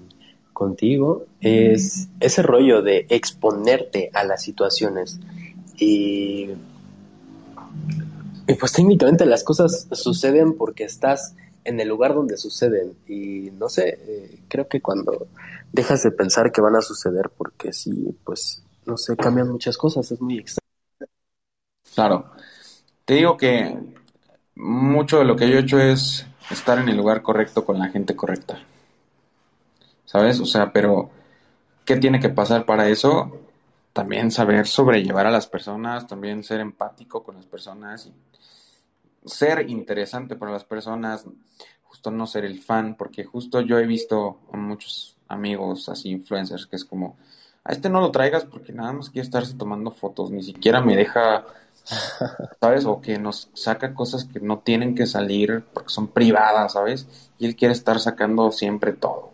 contigo 0.51 1.25
es 1.39 2.09
ese 2.19 2.41
rollo 2.41 2.81
de 2.81 3.05
exponerte 3.09 4.09
a 4.13 4.25
las 4.25 4.41
situaciones 4.41 5.19
y 5.77 6.49
y 8.47 8.53
pues 8.55 8.73
técnicamente 8.73 9.25
las 9.25 9.43
cosas 9.43 9.87
suceden 9.91 10.55
porque 10.55 10.83
estás 10.83 11.35
en 11.63 11.79
el 11.79 11.87
lugar 11.87 12.13
donde 12.13 12.37
suceden. 12.37 12.95
Y 13.07 13.51
no 13.57 13.69
sé, 13.69 13.99
eh, 14.07 14.39
creo 14.47 14.67
que 14.67 14.81
cuando 14.81 15.27
dejas 15.71 16.03
de 16.03 16.11
pensar 16.11 16.51
que 16.51 16.61
van 16.61 16.75
a 16.75 16.81
suceder 16.81 17.31
porque 17.35 17.73
sí, 17.73 18.15
pues 18.23 18.63
no 18.85 18.97
sé, 18.97 19.17
cambian 19.17 19.49
muchas 19.49 19.77
cosas, 19.77 20.11
es 20.11 20.21
muy 20.21 20.37
extraño. 20.37 21.11
Claro. 21.93 22.31
Te 23.03 23.15
digo 23.15 23.35
que 23.35 23.77
mucho 24.55 25.19
de 25.19 25.25
lo 25.25 25.35
que 25.35 25.49
yo 25.49 25.57
he 25.57 25.61
hecho 25.61 25.79
es 25.79 26.25
estar 26.51 26.77
en 26.77 26.89
el 26.89 26.97
lugar 26.97 27.21
correcto 27.23 27.65
con 27.65 27.79
la 27.79 27.89
gente 27.89 28.15
correcta. 28.15 28.59
¿Sabes? 30.05 30.39
O 30.39 30.45
sea, 30.45 30.71
pero 30.71 31.09
¿qué 31.83 31.97
tiene 31.97 32.19
que 32.19 32.29
pasar 32.29 32.65
para 32.65 32.87
eso? 32.89 33.44
También 33.95 34.29
saber 34.29 34.67
sobrellevar 34.67 35.25
a 35.25 35.31
las 35.31 35.47
personas, 35.47 36.05
también 36.05 36.43
ser 36.43 36.59
empático 36.59 37.23
con 37.23 37.35
las 37.35 37.45
personas 37.45 38.07
y 38.07 38.13
ser 39.25 39.69
interesante 39.69 40.35
para 40.35 40.51
las 40.51 40.65
personas, 40.65 41.23
justo 41.83 42.11
no 42.11 42.27
ser 42.27 42.43
el 42.43 42.61
fan, 42.61 42.95
porque 42.97 43.23
justo 43.23 43.61
yo 43.61 43.79
he 43.79 43.87
visto 43.87 44.41
a 44.51 44.57
muchos 44.57 45.15
amigos 45.29 45.87
así, 45.87 46.09
influencers, 46.09 46.67
que 46.67 46.75
es 46.75 46.83
como, 46.83 47.15
a 47.63 47.71
este 47.71 47.87
no 47.87 48.01
lo 48.01 48.11
traigas 48.11 48.43
porque 48.43 48.73
nada 48.73 48.91
más 48.91 49.09
quiere 49.09 49.23
estarse 49.23 49.53
tomando 49.53 49.91
fotos, 49.91 50.29
ni 50.29 50.43
siquiera 50.43 50.81
me 50.81 50.97
deja, 50.97 51.45
¿sabes? 52.59 52.83
O 52.83 52.99
que 52.99 53.17
nos 53.17 53.49
saca 53.53 53.93
cosas 53.93 54.25
que 54.25 54.41
no 54.41 54.59
tienen 54.59 54.93
que 54.93 55.05
salir 55.07 55.63
porque 55.73 55.93
son 55.93 56.09
privadas, 56.09 56.73
¿sabes? 56.73 57.31
Y 57.39 57.45
él 57.45 57.55
quiere 57.55 57.73
estar 57.73 58.01
sacando 58.01 58.51
siempre 58.51 58.91
todo. 58.91 59.31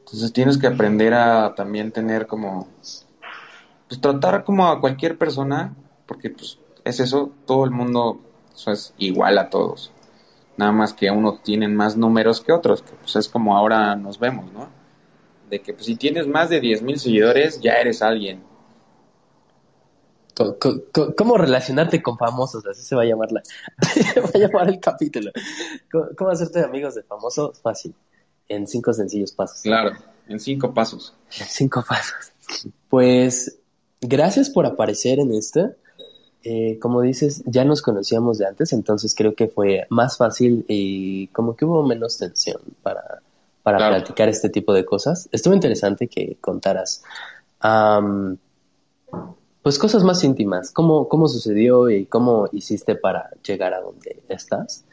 Entonces 0.00 0.30
tienes 0.34 0.58
que 0.58 0.66
aprender 0.66 1.14
a 1.14 1.54
también 1.54 1.90
tener 1.90 2.26
como, 2.26 2.68
pues 3.92 4.00
tratar 4.00 4.42
como 4.42 4.68
a 4.68 4.80
cualquier 4.80 5.18
persona, 5.18 5.76
porque 6.06 6.30
pues 6.30 6.58
es 6.82 6.98
eso, 6.98 7.30
todo 7.44 7.66
el 7.66 7.70
mundo 7.70 8.22
eso 8.54 8.72
es 8.72 8.94
igual 8.96 9.36
a 9.36 9.50
todos. 9.50 9.92
Nada 10.56 10.72
más 10.72 10.94
que 10.94 11.10
unos 11.10 11.42
tienen 11.42 11.76
más 11.76 11.94
números 11.94 12.40
que 12.40 12.52
otros, 12.52 12.80
que 12.80 12.92
pues 12.92 13.16
es 13.16 13.28
como 13.28 13.54
ahora 13.54 13.94
nos 13.96 14.18
vemos, 14.18 14.50
¿no? 14.50 14.70
De 15.50 15.60
que 15.60 15.74
pues, 15.74 15.84
si 15.84 15.96
tienes 15.96 16.26
más 16.26 16.48
de 16.48 16.62
10.000 16.62 16.96
seguidores, 16.96 17.60
ya 17.60 17.74
eres 17.74 18.00
alguien. 18.00 18.42
¿Cómo, 21.14 21.36
relacionarte 21.36 22.02
con 22.02 22.16
famosos? 22.16 22.64
Así 22.64 22.82
se 22.82 22.96
va 22.96 23.02
a 23.02 23.04
llamar, 23.04 23.30
la, 23.30 23.42
va 24.22 24.30
a 24.34 24.38
llamar 24.38 24.68
el 24.70 24.80
capítulo. 24.80 25.32
¿Cómo, 26.16 26.30
hacerte 26.30 26.64
amigos 26.64 26.94
de 26.94 27.02
famosos? 27.02 27.60
Fácil. 27.60 27.94
En 28.48 28.66
cinco 28.66 28.94
sencillos 28.94 29.32
pasos. 29.32 29.60
Claro, 29.60 29.92
en 30.28 30.40
cinco 30.40 30.72
pasos. 30.72 31.14
En 31.38 31.46
cinco 31.46 31.84
pasos. 31.86 32.32
Pues 32.88 33.58
gracias 34.02 34.50
por 34.50 34.66
aparecer 34.66 35.18
en 35.18 35.32
este 35.32 35.74
eh, 36.44 36.78
como 36.80 37.02
dices, 37.02 37.42
ya 37.46 37.64
nos 37.64 37.82
conocíamos 37.82 38.38
de 38.38 38.46
antes, 38.46 38.72
entonces 38.72 39.14
creo 39.14 39.34
que 39.34 39.46
fue 39.46 39.86
más 39.90 40.16
fácil 40.16 40.64
y 40.66 41.28
como 41.28 41.54
que 41.54 41.64
hubo 41.64 41.84
menos 41.84 42.18
tensión 42.18 42.60
para, 42.82 43.22
para 43.62 43.78
platicar 43.78 44.28
este 44.28 44.48
tipo 44.48 44.72
de 44.72 44.84
cosas. 44.84 45.28
Estuvo 45.30 45.54
interesante 45.54 46.08
que 46.08 46.36
contaras, 46.40 47.04
pues 49.62 49.78
cosas 49.78 50.02
más 50.02 50.24
íntimas, 50.24 50.72
cómo, 50.72 51.08
cómo 51.08 51.28
sucedió 51.28 51.88
y 51.90 52.06
cómo 52.06 52.48
hiciste 52.50 52.96
para 52.96 53.30
llegar 53.46 53.72
a 53.72 53.80
donde 53.80 54.22
estás. 54.28 54.84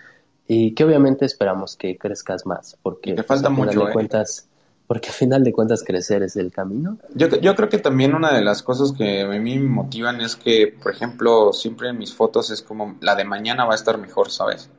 Y 0.47 0.73
que 0.73 0.83
obviamente 0.83 1.25
esperamos 1.25 1.75
que 1.75 1.97
crezcas 1.97 2.45
más, 2.45 2.77
porque 2.81 3.13
te 3.13 3.23
falta 3.23 3.49
pues, 3.49 3.75
mucho. 3.75 3.89
¿eh? 3.89 3.93
cuentas, 3.93 4.48
porque 4.89 5.09
al 5.09 5.13
final 5.13 5.43
de 5.43 5.53
cuentas 5.53 5.83
crecer 5.83 6.23
es 6.23 6.35
el 6.35 6.51
camino. 6.51 6.97
Yo, 7.13 7.27
yo 7.27 7.55
creo 7.55 7.69
que 7.69 7.77
también 7.77 8.15
una 8.15 8.33
de 8.33 8.41
las 8.41 8.63
cosas 8.63 8.91
que 8.91 9.21
a 9.21 9.27
mí 9.27 9.59
me 9.59 9.69
motivan 9.69 10.19
es 10.19 10.35
que, 10.35 10.75
por 10.81 10.91
ejemplo, 10.91 11.53
siempre 11.53 11.89
en 11.89 11.99
mis 11.99 12.11
fotos 12.15 12.49
es 12.49 12.63
como 12.63 12.97
la 12.99 13.13
de 13.13 13.23
mañana 13.23 13.65
va 13.65 13.73
a 13.73 13.75
estar 13.75 13.99
mejor, 13.99 14.31
¿sabes? 14.31 14.71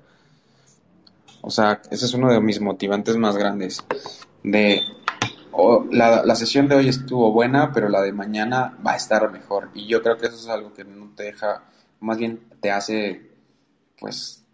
O 1.42 1.50
sea, 1.50 1.80
ese 1.92 2.06
es 2.06 2.14
uno 2.14 2.32
de 2.32 2.40
mis 2.40 2.60
motivantes 2.60 3.16
más 3.18 3.36
grandes. 3.36 3.84
De 4.42 4.80
la, 5.92 6.24
la, 6.24 6.34
sesión 6.34 6.66
de 6.66 6.74
hoy 6.74 6.88
estuvo 6.88 7.30
buena, 7.30 7.70
pero 7.72 7.88
la 7.88 8.02
de 8.02 8.12
mañana 8.12 8.76
va 8.84 8.94
a 8.94 8.96
estar 8.96 9.30
mejor. 9.30 9.70
Y 9.74 9.86
yo 9.86 10.02
creo 10.02 10.18
que 10.18 10.26
eso 10.26 10.34
es 10.34 10.48
algo 10.48 10.74
que 10.74 10.82
no 10.82 11.12
te 11.14 11.22
deja, 11.22 11.62
más 12.00 12.18
bien 12.18 12.40
te 12.60 12.72
hace, 12.72 13.30
pues, 14.00 14.44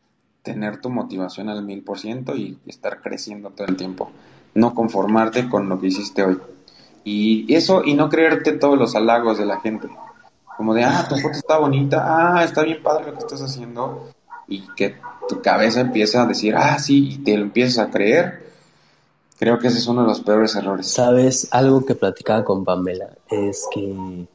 tener 0.43 0.83
tu 0.83 0.91
motivación 0.91 1.49
al 1.49 1.65
mil 1.65 1.83
por 1.83 1.99
ciento 1.99 2.37
y 2.37 2.59
estar 2.67 3.01
creciendo 3.01 3.53
todo 3.53 3.67
el 3.67 3.77
tiempo 3.77 4.13
no 4.57 4.75
conformarte 4.75 5.49
con 5.49 5.69
lo 5.69 5.79
que 5.79 5.89
hiciste 5.89 6.25
hoy. 6.25 6.39
Y 7.05 7.55
eso, 7.55 7.83
y 7.85 7.95
no 7.95 8.09
creerte 8.09 8.53
todos 8.53 8.77
los 8.77 8.97
halagos 8.97 9.39
de 9.39 9.47
la 9.47 9.61
gente. 9.61 9.89
Como 10.57 10.75
de, 10.75 10.83
ah, 10.83 11.07
tu 11.09 11.17
foto 11.17 11.37
está 11.37 11.59
bonita, 11.59 12.03
ah, 12.05 12.43
está 12.43 12.63
bien 12.63 12.83
padre 12.83 13.07
lo 13.07 13.13
que 13.13 13.19
estás 13.19 13.43
haciendo. 13.43 14.09
Y 14.49 14.63
que 14.75 14.97
tu 15.29 15.41
cabeza 15.43 15.81
empieza 15.81 16.23
a 16.23 16.27
decir, 16.27 16.57
ah, 16.57 16.79
sí, 16.79 17.11
y 17.13 17.19
te 17.19 17.37
lo 17.37 17.45
empiezas 17.45 17.87
a 17.87 17.91
creer. 17.91 18.47
Creo 19.39 19.59
que 19.59 19.69
ese 19.69 19.79
es 19.79 19.87
uno 19.87 20.03
de 20.03 20.09
los 20.09 20.21
peores 20.21 20.57
errores. 20.57 20.87
Sabes, 20.87 21.49
algo 21.51 21.85
que 21.85 21.95
platicaba 21.95 22.43
con 22.43 22.65
Pamela 22.65 23.11
es 23.31 23.67
que 23.71 24.27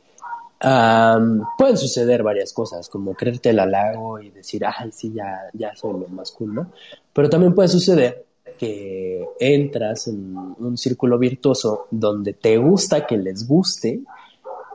pueden 1.58 1.78
suceder 1.78 2.22
varias 2.22 2.54
cosas, 2.54 2.88
como 2.88 3.16
creerte 3.16 3.50
el 3.50 3.60
halago 3.60 4.20
y 4.20 4.30
decir, 4.30 4.64
ay, 4.66 4.92
sí, 4.92 5.12
ya, 5.12 5.50
ya 5.54 5.76
soy 5.76 6.00
lo 6.00 6.08
más 6.10 6.32
cool, 6.32 6.54
¿no? 6.54 6.72
Pero 7.12 7.28
también 7.28 7.56
puede 7.56 7.68
suceder 7.68 8.26
que 8.62 9.28
entras 9.40 10.08
en 10.08 10.36
un 10.36 10.78
círculo 10.78 11.18
virtuoso 11.18 11.88
donde 11.90 12.34
te 12.34 12.58
gusta 12.58 13.08
que 13.08 13.18
les 13.18 13.48
guste 13.48 14.02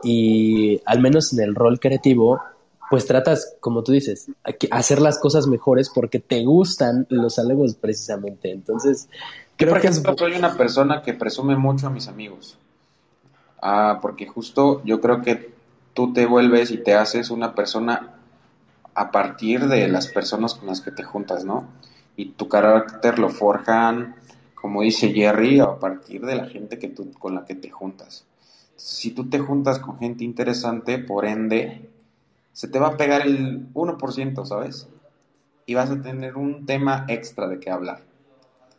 y 0.03 0.83
al 0.87 1.01
menos 1.01 1.33
en 1.33 1.39
el 1.39 1.55
rol 1.55 1.79
creativo, 1.79 2.43
pues 2.91 3.07
tratas, 3.07 3.55
como 3.61 3.85
tú 3.85 3.93
dices, 3.93 4.27
hacer 4.73 5.01
las 5.01 5.21
cosas 5.21 5.47
mejores 5.47 5.89
porque 5.89 6.19
te 6.19 6.45
gustan 6.45 7.07
los 7.11 7.39
halagos 7.39 7.77
precisamente. 7.77 8.51
Entonces, 8.51 9.09
creo 9.57 9.75
por 9.75 9.79
ejemplo, 9.79 10.17
que 10.17 10.19
soy 10.19 10.33
una 10.33 10.57
persona 10.57 11.01
que 11.01 11.15
presume 11.15 11.55
mucho 11.55 11.87
a 11.87 11.91
mis 11.91 12.09
amigos. 12.09 12.59
Ah, 13.63 14.01
porque 14.03 14.27
justo 14.27 14.83
yo 14.85 15.01
creo 15.01 15.23
que 15.23 15.55
tú 15.95 16.13
te 16.13 16.27
vuelves 16.27 16.73
y 16.73 16.79
te 16.79 16.95
haces 16.95 17.31
una 17.31 17.55
persona 17.55 18.17
a 18.97 19.13
partir 19.13 19.69
de 19.69 19.87
las 19.87 20.09
personas 20.09 20.55
con 20.55 20.67
las 20.67 20.81
que 20.81 20.91
te 20.91 21.05
juntas, 21.05 21.45
¿no? 21.45 21.69
Y 22.17 22.31
tu 22.31 22.49
carácter 22.49 23.19
lo 23.19 23.29
forjan, 23.29 24.17
como 24.55 24.83
dice 24.83 25.13
Jerry, 25.13 25.61
a 25.61 25.79
partir 25.79 26.25
de 26.25 26.35
la 26.35 26.47
gente 26.47 26.79
que 26.79 26.89
tú, 26.89 27.13
con 27.13 27.35
la 27.35 27.45
que 27.45 27.55
te 27.55 27.71
juntas. 27.71 28.25
Si 28.75 29.11
tú 29.11 29.29
te 29.29 29.39
juntas 29.39 29.79
con 29.79 29.99
gente 29.99 30.25
interesante, 30.25 30.99
por 30.99 31.27
ende, 31.27 31.89
se 32.53 32.69
te 32.69 32.79
va 32.79 32.89
a 32.89 32.97
pegar 32.97 33.27
el 33.27 33.73
1%, 33.75 34.47
¿sabes? 34.47 34.89
Y 35.67 35.75
vas 35.75 35.91
a 35.91 36.01
tener 36.01 36.37
un 36.37 36.65
tema 36.65 37.05
extra 37.09 37.49
de 37.49 37.61
qué 37.61 37.71
hablar. 37.71 38.01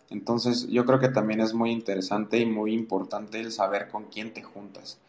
Entonces, 0.10 0.68
yo 0.68 0.86
creo 0.86 1.00
que 1.00 1.10
también 1.10 1.42
es 1.42 1.54
muy 1.54 1.72
interesante 1.72 2.40
y 2.40 2.46
muy 2.46 2.74
importante 2.74 3.40
el 3.40 3.52
saber 3.52 3.90
con 3.90 4.06
quién 4.06 4.34
te 4.34 4.42
juntas. 4.42 5.00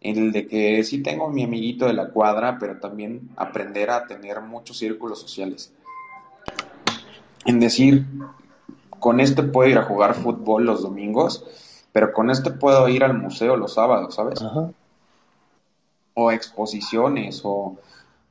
El 0.00 0.32
de 0.32 0.46
que 0.46 0.82
sí 0.84 1.02
tengo 1.02 1.30
mi 1.30 1.44
amiguito 1.44 1.86
de 1.86 1.94
la 1.94 2.10
cuadra, 2.10 2.58
pero 2.58 2.78
también 2.78 3.30
aprender 3.36 3.90
a 3.90 4.06
tener 4.06 4.40
muchos 4.40 4.78
círculos 4.78 5.20
sociales 5.20 5.72
en 7.44 7.60
decir, 7.60 8.06
con 8.98 9.20
este 9.20 9.42
puedo 9.42 9.68
ir 9.68 9.78
a 9.78 9.84
jugar 9.84 10.14
fútbol 10.14 10.64
los 10.64 10.82
domingos, 10.82 11.44
pero 11.92 12.12
con 12.12 12.30
este 12.30 12.50
puedo 12.50 12.88
ir 12.88 13.04
al 13.04 13.18
museo 13.18 13.56
los 13.56 13.74
sábados, 13.74 14.14
¿sabes? 14.14 14.40
O 16.14 16.28
a 16.28 16.34
exposiciones 16.34 17.40
o, 17.44 17.76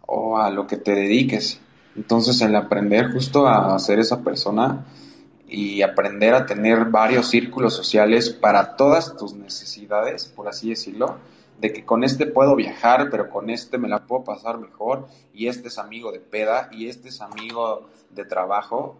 o, 0.05 0.37
a 0.37 0.49
lo 0.49 0.67
que 0.67 0.77
te 0.77 0.95
dediques. 0.95 1.59
Entonces 1.95 2.41
el 2.41 2.55
aprender 2.55 3.11
justo 3.11 3.47
a 3.47 3.77
ser 3.79 3.99
esa 3.99 4.21
persona 4.21 4.85
y 5.51 5.81
aprender 5.81 6.33
a 6.33 6.45
tener 6.45 6.85
varios 6.85 7.27
círculos 7.27 7.73
sociales 7.73 8.29
para 8.29 8.77
todas 8.77 9.17
tus 9.17 9.33
necesidades, 9.33 10.25
por 10.25 10.47
así 10.47 10.69
decirlo, 10.69 11.17
de 11.61 11.71
que 11.71 11.85
con 11.85 12.03
este 12.03 12.25
puedo 12.25 12.55
viajar, 12.55 13.09
pero 13.11 13.29
con 13.29 13.51
este 13.51 13.77
me 13.77 13.87
la 13.87 14.05
puedo 14.07 14.23
pasar 14.23 14.57
mejor, 14.57 15.05
y 15.31 15.47
este 15.47 15.67
es 15.67 15.77
amigo 15.77 16.11
de 16.11 16.19
peda, 16.19 16.69
y 16.71 16.87
este 16.87 17.09
es 17.09 17.21
amigo 17.21 17.87
de 18.09 18.25
trabajo, 18.25 18.97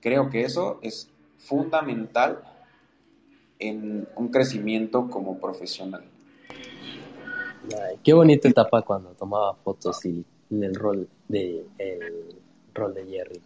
creo 0.00 0.30
que 0.30 0.42
eso 0.42 0.78
es 0.82 1.10
fundamental 1.36 2.42
en 3.58 4.06
un 4.14 4.28
crecimiento 4.28 5.08
como 5.10 5.38
profesional. 5.38 6.04
qué 8.04 8.12
bonita 8.14 8.48
etapa 8.48 8.82
cuando 8.82 9.10
tomaba 9.10 9.54
fotos 9.54 10.04
y 10.06 10.24
el 10.50 10.74
rol 10.76 11.08
de 11.26 11.66
el 11.78 12.36
rol 12.72 12.94
de 12.94 13.06
Jerry. 13.06 13.42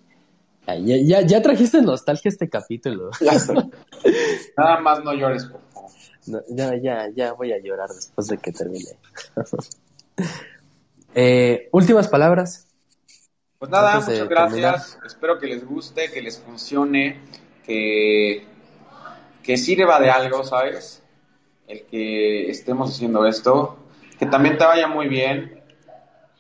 Ya, 0.85 1.23
ya, 1.23 1.43
trajiste 1.43 1.83
nostalgia 1.83 2.29
este 2.29 2.49
capítulo. 2.49 3.11
Nada 4.57 4.81
más 4.81 5.03
no 5.03 5.15
llores, 5.15 5.47
por 5.47 5.61
ya, 6.27 6.77
ya, 6.77 7.09
ya 7.15 7.33
voy 7.33 7.53
a 7.53 7.59
llorar 7.59 7.89
después 7.91 8.27
de 8.29 8.39
que 8.39 8.53
termine. 8.53 8.97
Eh, 11.13 11.69
últimas 11.73 12.07
palabras. 12.07 12.69
Pues 13.59 13.71
nada, 13.71 14.01
muchas 14.01 14.29
gracias. 14.29 14.99
Espero 15.05 15.39
que 15.39 15.49
les 15.49 15.67
guste, 15.67 16.11
que 16.11 16.23
les 16.23 16.39
funcione, 16.39 17.21
que, 17.67 18.47
que 19.43 19.57
sirva 19.57 19.99
de 20.01 20.11
algo, 20.11 20.45
¿sabes? 20.45 21.03
El 21.67 21.83
que 21.87 22.49
estemos 22.49 22.95
haciendo 22.95 23.27
esto. 23.27 23.77
Que 24.19 24.27
también 24.27 24.57
te 24.57 24.65
vaya 24.65 24.87
muy 24.87 25.09
bien 25.09 25.61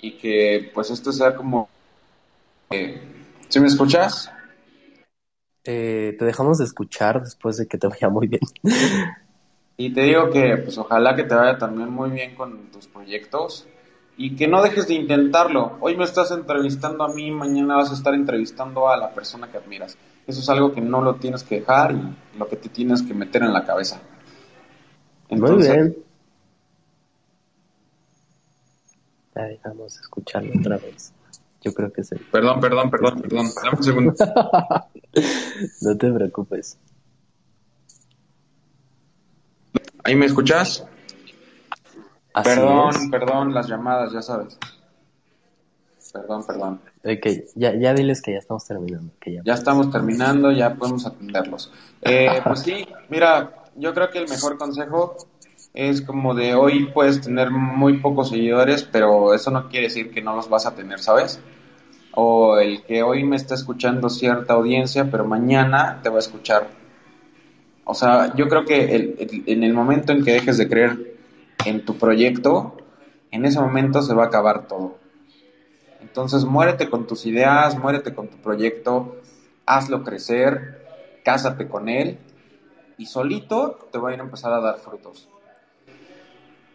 y 0.01 0.17
que 0.19 0.71
pues 0.73 0.91
esto 0.91 1.13
sea 1.13 1.35
como... 1.35 1.69
Eh, 2.71 3.01
¿Sí 3.49 3.59
me 3.59 3.67
escuchas? 3.67 4.31
Eh, 5.65 6.15
te 6.19 6.25
dejamos 6.25 6.59
de 6.59 6.65
escuchar 6.65 7.23
después 7.23 7.57
de 7.57 7.67
que 7.67 7.77
te 7.77 7.87
vaya 7.87 8.09
muy 8.09 8.29
bien. 8.29 8.43
y 9.81 9.95
te 9.95 10.03
digo 10.03 10.29
que 10.29 10.59
pues 10.59 10.77
ojalá 10.77 11.17
que 11.17 11.25
te 11.25 11.35
vaya 11.35 11.57
también 11.57 11.89
muy 11.91 12.11
bien 12.11 12.35
con 12.35 12.71
tus 12.71 12.87
proyectos 12.87 13.67
y 14.19 14.37
que 14.37 14.47
no 14.47 14.63
dejes 14.63 14.87
de 14.89 14.93
intentarlo. 14.93 15.79
Hoy 15.81 15.97
me 15.97 16.05
estás 16.05 16.31
entrevistando 16.33 17.03
a 17.03 17.09
mí, 17.09 17.31
mañana 17.31 17.77
vas 17.77 17.91
a 17.91 17.95
estar 17.95 18.13
entrevistando 18.13 18.91
a 18.91 18.99
la 18.99 19.15
persona 19.15 19.51
que 19.51 19.57
admiras. 19.57 19.97
Eso 20.27 20.41
es 20.41 20.49
algo 20.51 20.75
que 20.75 20.83
no 20.83 21.01
lo 21.01 21.15
tienes 21.15 21.43
que 21.45 21.61
dejar 21.61 21.93
y 21.93 22.39
lo 22.39 22.47
que 22.47 22.57
te 22.57 22.69
tienes 22.69 23.03
que 23.03 23.15
meter 23.15 23.43
en 23.43 23.55
la 23.55 23.65
cabeza. 23.65 24.03
Muy 25.31 25.57
bien. 25.57 25.97
Ya 29.35 29.45
dejamos 29.45 29.99
escucharlo 29.99 30.61
otra 30.61 30.77
vez. 30.83 31.15
Yo 31.63 31.73
creo 31.73 31.91
que 31.91 32.05
sí. 32.05 32.17
Perdón, 32.31 32.61
perdón, 32.61 32.91
perdón, 32.91 33.23
perdón. 33.23 33.47
Dame 33.57 33.77
un 33.79 33.83
segundo. 33.83 34.15
no 35.81 35.97
te 35.97 36.13
preocupes. 36.13 36.77
¿Ahí 40.05 40.17
me 40.17 40.27
escuchas? 40.27 40.87
perdón, 42.45 43.11
perdón, 43.11 43.55
las 43.55 43.69
llamadas, 43.69 44.13
ya 44.13 44.23
sabes. 44.23 44.59
Perdón, 46.13 46.45
perdón. 46.47 46.81
Ok, 47.05 47.27
ya, 47.55 47.75
ya 47.75 47.95
diles 47.95 48.21
que 48.21 48.33
ya 48.33 48.39
estamos 48.39 48.67
terminando. 48.67 49.13
ya... 49.45 49.55
estamos 49.55 49.91
terminando, 49.91 50.53
ya 50.53 50.75
podemos 50.75 51.07
atenderlos. 51.07 51.73
Eh, 52.03 52.41
pues 52.45 52.61
sí, 52.61 52.87
mira, 53.09 53.65
yo 53.77 53.95
creo 53.95 54.11
que 54.11 54.19
el 54.19 54.29
mejor 54.29 54.59
consejo 54.59 55.17
es 55.73 56.03
como 56.03 56.35
de 56.35 56.55
hoy 56.55 56.87
puedes 56.87 57.21
tener 57.21 57.51
muy 57.51 57.99
pocos 57.99 58.31
seguidores, 58.31 58.83
pero 58.83 59.35
eso 59.35 59.51
no 59.51 59.69
quiere 59.69 59.87
decir 59.87 60.11
que 60.11 60.21
no 60.21 60.35
los 60.35 60.49
vas 60.49 60.67
a 60.67 60.75
tener, 60.75 61.01
¿sabes? 61.01 61.41
O 62.13 62.59
el 62.59 62.83
que 62.83 63.03
hoy 63.03 63.23
me 63.23 63.37
está 63.37 63.55
escuchando 63.55 64.11
cierta 64.11 64.55
audiencia, 64.55 65.09
pero 65.11 65.25
mañana 65.25 66.01
te 66.03 66.09
va 66.09 66.17
a 66.17 66.21
escuchar. 66.21 66.80
O 67.91 67.95
sea, 67.95 68.33
yo 68.37 68.47
creo 68.47 68.65
que 68.65 69.19
en 69.47 69.65
el 69.65 69.75
momento 69.75 70.13
en 70.13 70.25
que 70.25 70.35
dejes 70.35 70.59
de 70.59 70.69
creer 70.69 71.17
en 71.67 71.85
tu 71.85 71.99
proyecto, 71.99 72.77
en 73.33 73.45
ese 73.45 73.59
momento 73.59 74.01
se 74.01 74.15
va 74.15 74.23
a 74.23 74.27
acabar 74.27 74.69
todo. 74.69 74.99
Entonces 76.01 76.45
muérete 76.45 76.89
con 76.89 77.09
tus 77.09 77.27
ideas, 77.27 77.77
muérete 77.77 78.15
con 78.15 78.29
tu 78.29 78.37
proyecto, 78.37 79.17
hazlo 79.67 80.05
crecer, 80.05 80.87
cásate 81.25 81.67
con 81.67 81.89
él 81.89 82.19
y 82.97 83.07
solito 83.07 83.89
te 83.91 83.99
va 83.99 84.11
a 84.11 84.15
ir 84.15 84.21
a 84.21 84.23
empezar 84.23 84.53
a 84.53 84.61
dar 84.61 84.79
frutos. 84.79 85.29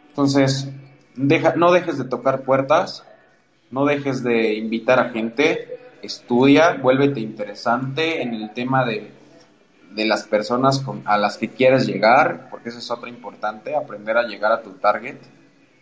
Entonces, 0.09 0.67
no 1.15 1.71
dejes 1.71 1.97
de 1.97 2.03
tocar 2.03 2.41
puertas, 2.41 3.05
no 3.71 3.85
dejes 3.85 4.21
de 4.21 4.55
invitar 4.55 4.99
a 4.99 5.11
gente, 5.11 5.79
estudia, 6.01 6.73
vuélvete 6.73 7.21
interesante 7.21 8.21
en 8.21 8.33
el 8.33 8.51
tema 8.53 8.85
de, 8.85 9.15
de 9.95 10.05
las 10.05 10.23
personas 10.23 10.79
con, 10.79 11.01
a 11.05 11.17
las 11.17 11.37
que 11.37 11.49
quieres 11.49 11.87
llegar, 11.87 12.49
porque 12.49 12.69
eso 12.69 12.79
es 12.79 12.91
otra 12.91 13.09
importante, 13.09 13.75
aprender 13.75 14.17
a 14.17 14.23
llegar 14.23 14.51
a 14.51 14.61
tu 14.61 14.71
target 14.71 15.17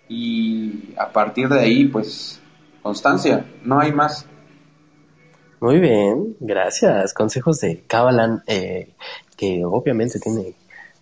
y 0.07 0.93
a 0.97 1.11
partir 1.11 1.49
de 1.49 1.59
ahí, 1.59 1.86
pues, 1.86 2.39
constancia, 2.82 3.45
no 3.64 3.80
hay 3.80 3.91
más. 3.91 4.26
Muy 5.59 5.80
bien, 5.80 6.36
gracias. 6.39 7.14
Consejos 7.14 7.59
de 7.61 7.84
Kabalan, 7.88 8.43
eh, 8.47 8.93
que 9.36 9.66
obviamente 9.66 10.20
tiene 10.20 10.53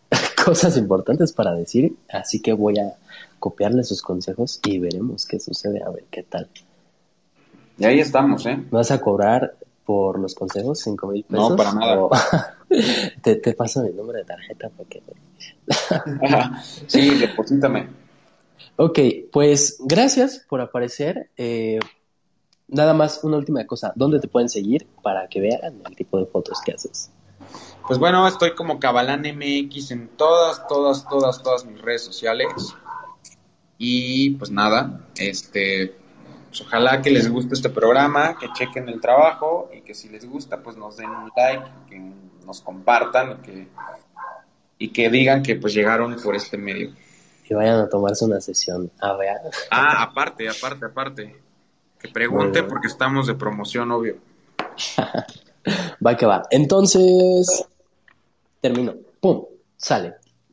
cosas 0.45 0.77
importantes 0.77 1.33
para 1.33 1.53
decir, 1.53 1.95
así 2.09 2.41
que 2.41 2.53
voy 2.53 2.79
a 2.79 2.93
copiarle 3.39 3.83
sus 3.83 4.01
consejos 4.01 4.59
y 4.63 4.79
veremos 4.79 5.25
qué 5.25 5.39
sucede, 5.39 5.83
a 5.83 5.89
ver 5.89 6.05
qué 6.09 6.23
tal. 6.23 6.47
Y 7.77 7.85
ahí 7.85 7.99
estamos, 7.99 8.45
¿eh? 8.45 8.63
¿Vas 8.69 8.91
a 8.91 9.01
cobrar 9.01 9.55
por 9.85 10.19
los 10.19 10.35
consejos 10.35 10.79
cinco 10.79 11.07
mil 11.07 11.23
pesos? 11.23 11.49
No, 11.49 11.55
para 11.55 11.73
nada. 11.73 12.07
te, 13.21 13.35
te, 13.35 13.53
paso 13.53 13.83
mi 13.83 13.91
número 13.91 14.19
de 14.19 14.25
tarjeta 14.25 14.69
porque... 14.75 15.01
sí, 16.87 17.15
deposítame. 17.15 17.89
Ok, 18.77 18.99
pues 19.31 19.77
gracias 19.79 20.45
por 20.47 20.61
aparecer. 20.61 21.29
Eh, 21.37 21.79
nada 22.67 22.93
más 22.93 23.23
una 23.23 23.37
última 23.37 23.65
cosa, 23.65 23.91
¿dónde 23.95 24.19
te 24.19 24.27
pueden 24.27 24.49
seguir 24.49 24.87
para 25.03 25.27
que 25.27 25.41
vean 25.41 25.81
el 25.87 25.95
tipo 25.95 26.17
de 26.17 26.25
fotos 26.25 26.59
que 26.65 26.73
haces? 26.73 27.11
Pues 27.87 27.99
bueno, 27.99 28.27
estoy 28.27 28.55
como 28.55 28.79
Cabalán 28.79 29.21
MX 29.21 29.91
en 29.91 30.07
todas, 30.09 30.65
todas, 30.67 31.07
todas, 31.07 31.43
todas 31.43 31.65
mis 31.65 31.81
redes 31.81 32.03
sociales. 32.03 32.47
Y 33.77 34.31
pues 34.31 34.51
nada, 34.51 35.07
este, 35.17 35.95
pues 36.49 36.61
ojalá 36.61 37.01
que 37.01 37.09
les 37.09 37.29
guste 37.29 37.55
este 37.55 37.69
programa, 37.69 38.37
que 38.39 38.47
chequen 38.53 38.87
el 38.87 39.01
trabajo 39.01 39.69
y 39.75 39.81
que 39.81 39.93
si 39.93 40.07
les 40.09 40.29
gusta, 40.29 40.61
pues 40.61 40.77
nos 40.77 40.97
den 40.97 41.09
un 41.09 41.31
like, 41.35 41.65
que 41.89 42.13
nos 42.45 42.61
compartan 42.61 43.31
y 43.31 43.35
que, 43.41 43.67
y 44.77 44.89
que 44.89 45.09
digan 45.09 45.43
que 45.43 45.55
pues 45.55 45.73
llegaron 45.73 46.15
por 46.21 46.35
este 46.35 46.57
medio. 46.57 46.93
Y 47.49 47.53
vayan 47.53 47.79
a 47.81 47.89
tomarse 47.89 48.23
una 48.23 48.39
sesión. 48.39 48.89
A 49.01 49.13
ver. 49.13 49.37
Ah, 49.69 50.03
aparte, 50.03 50.47
aparte, 50.47 50.85
aparte. 50.85 51.35
Que 51.99 52.07
pregunte 52.07 52.63
porque 52.63 52.87
estamos 52.87 53.27
de 53.27 53.35
promoción, 53.35 53.91
obvio. 53.91 54.17
va 56.05 56.15
que 56.15 56.25
va. 56.25 56.43
Entonces, 56.49 57.65
termino. 58.61 58.95
¡Pum! 59.19 59.45
Sale. 59.75 60.15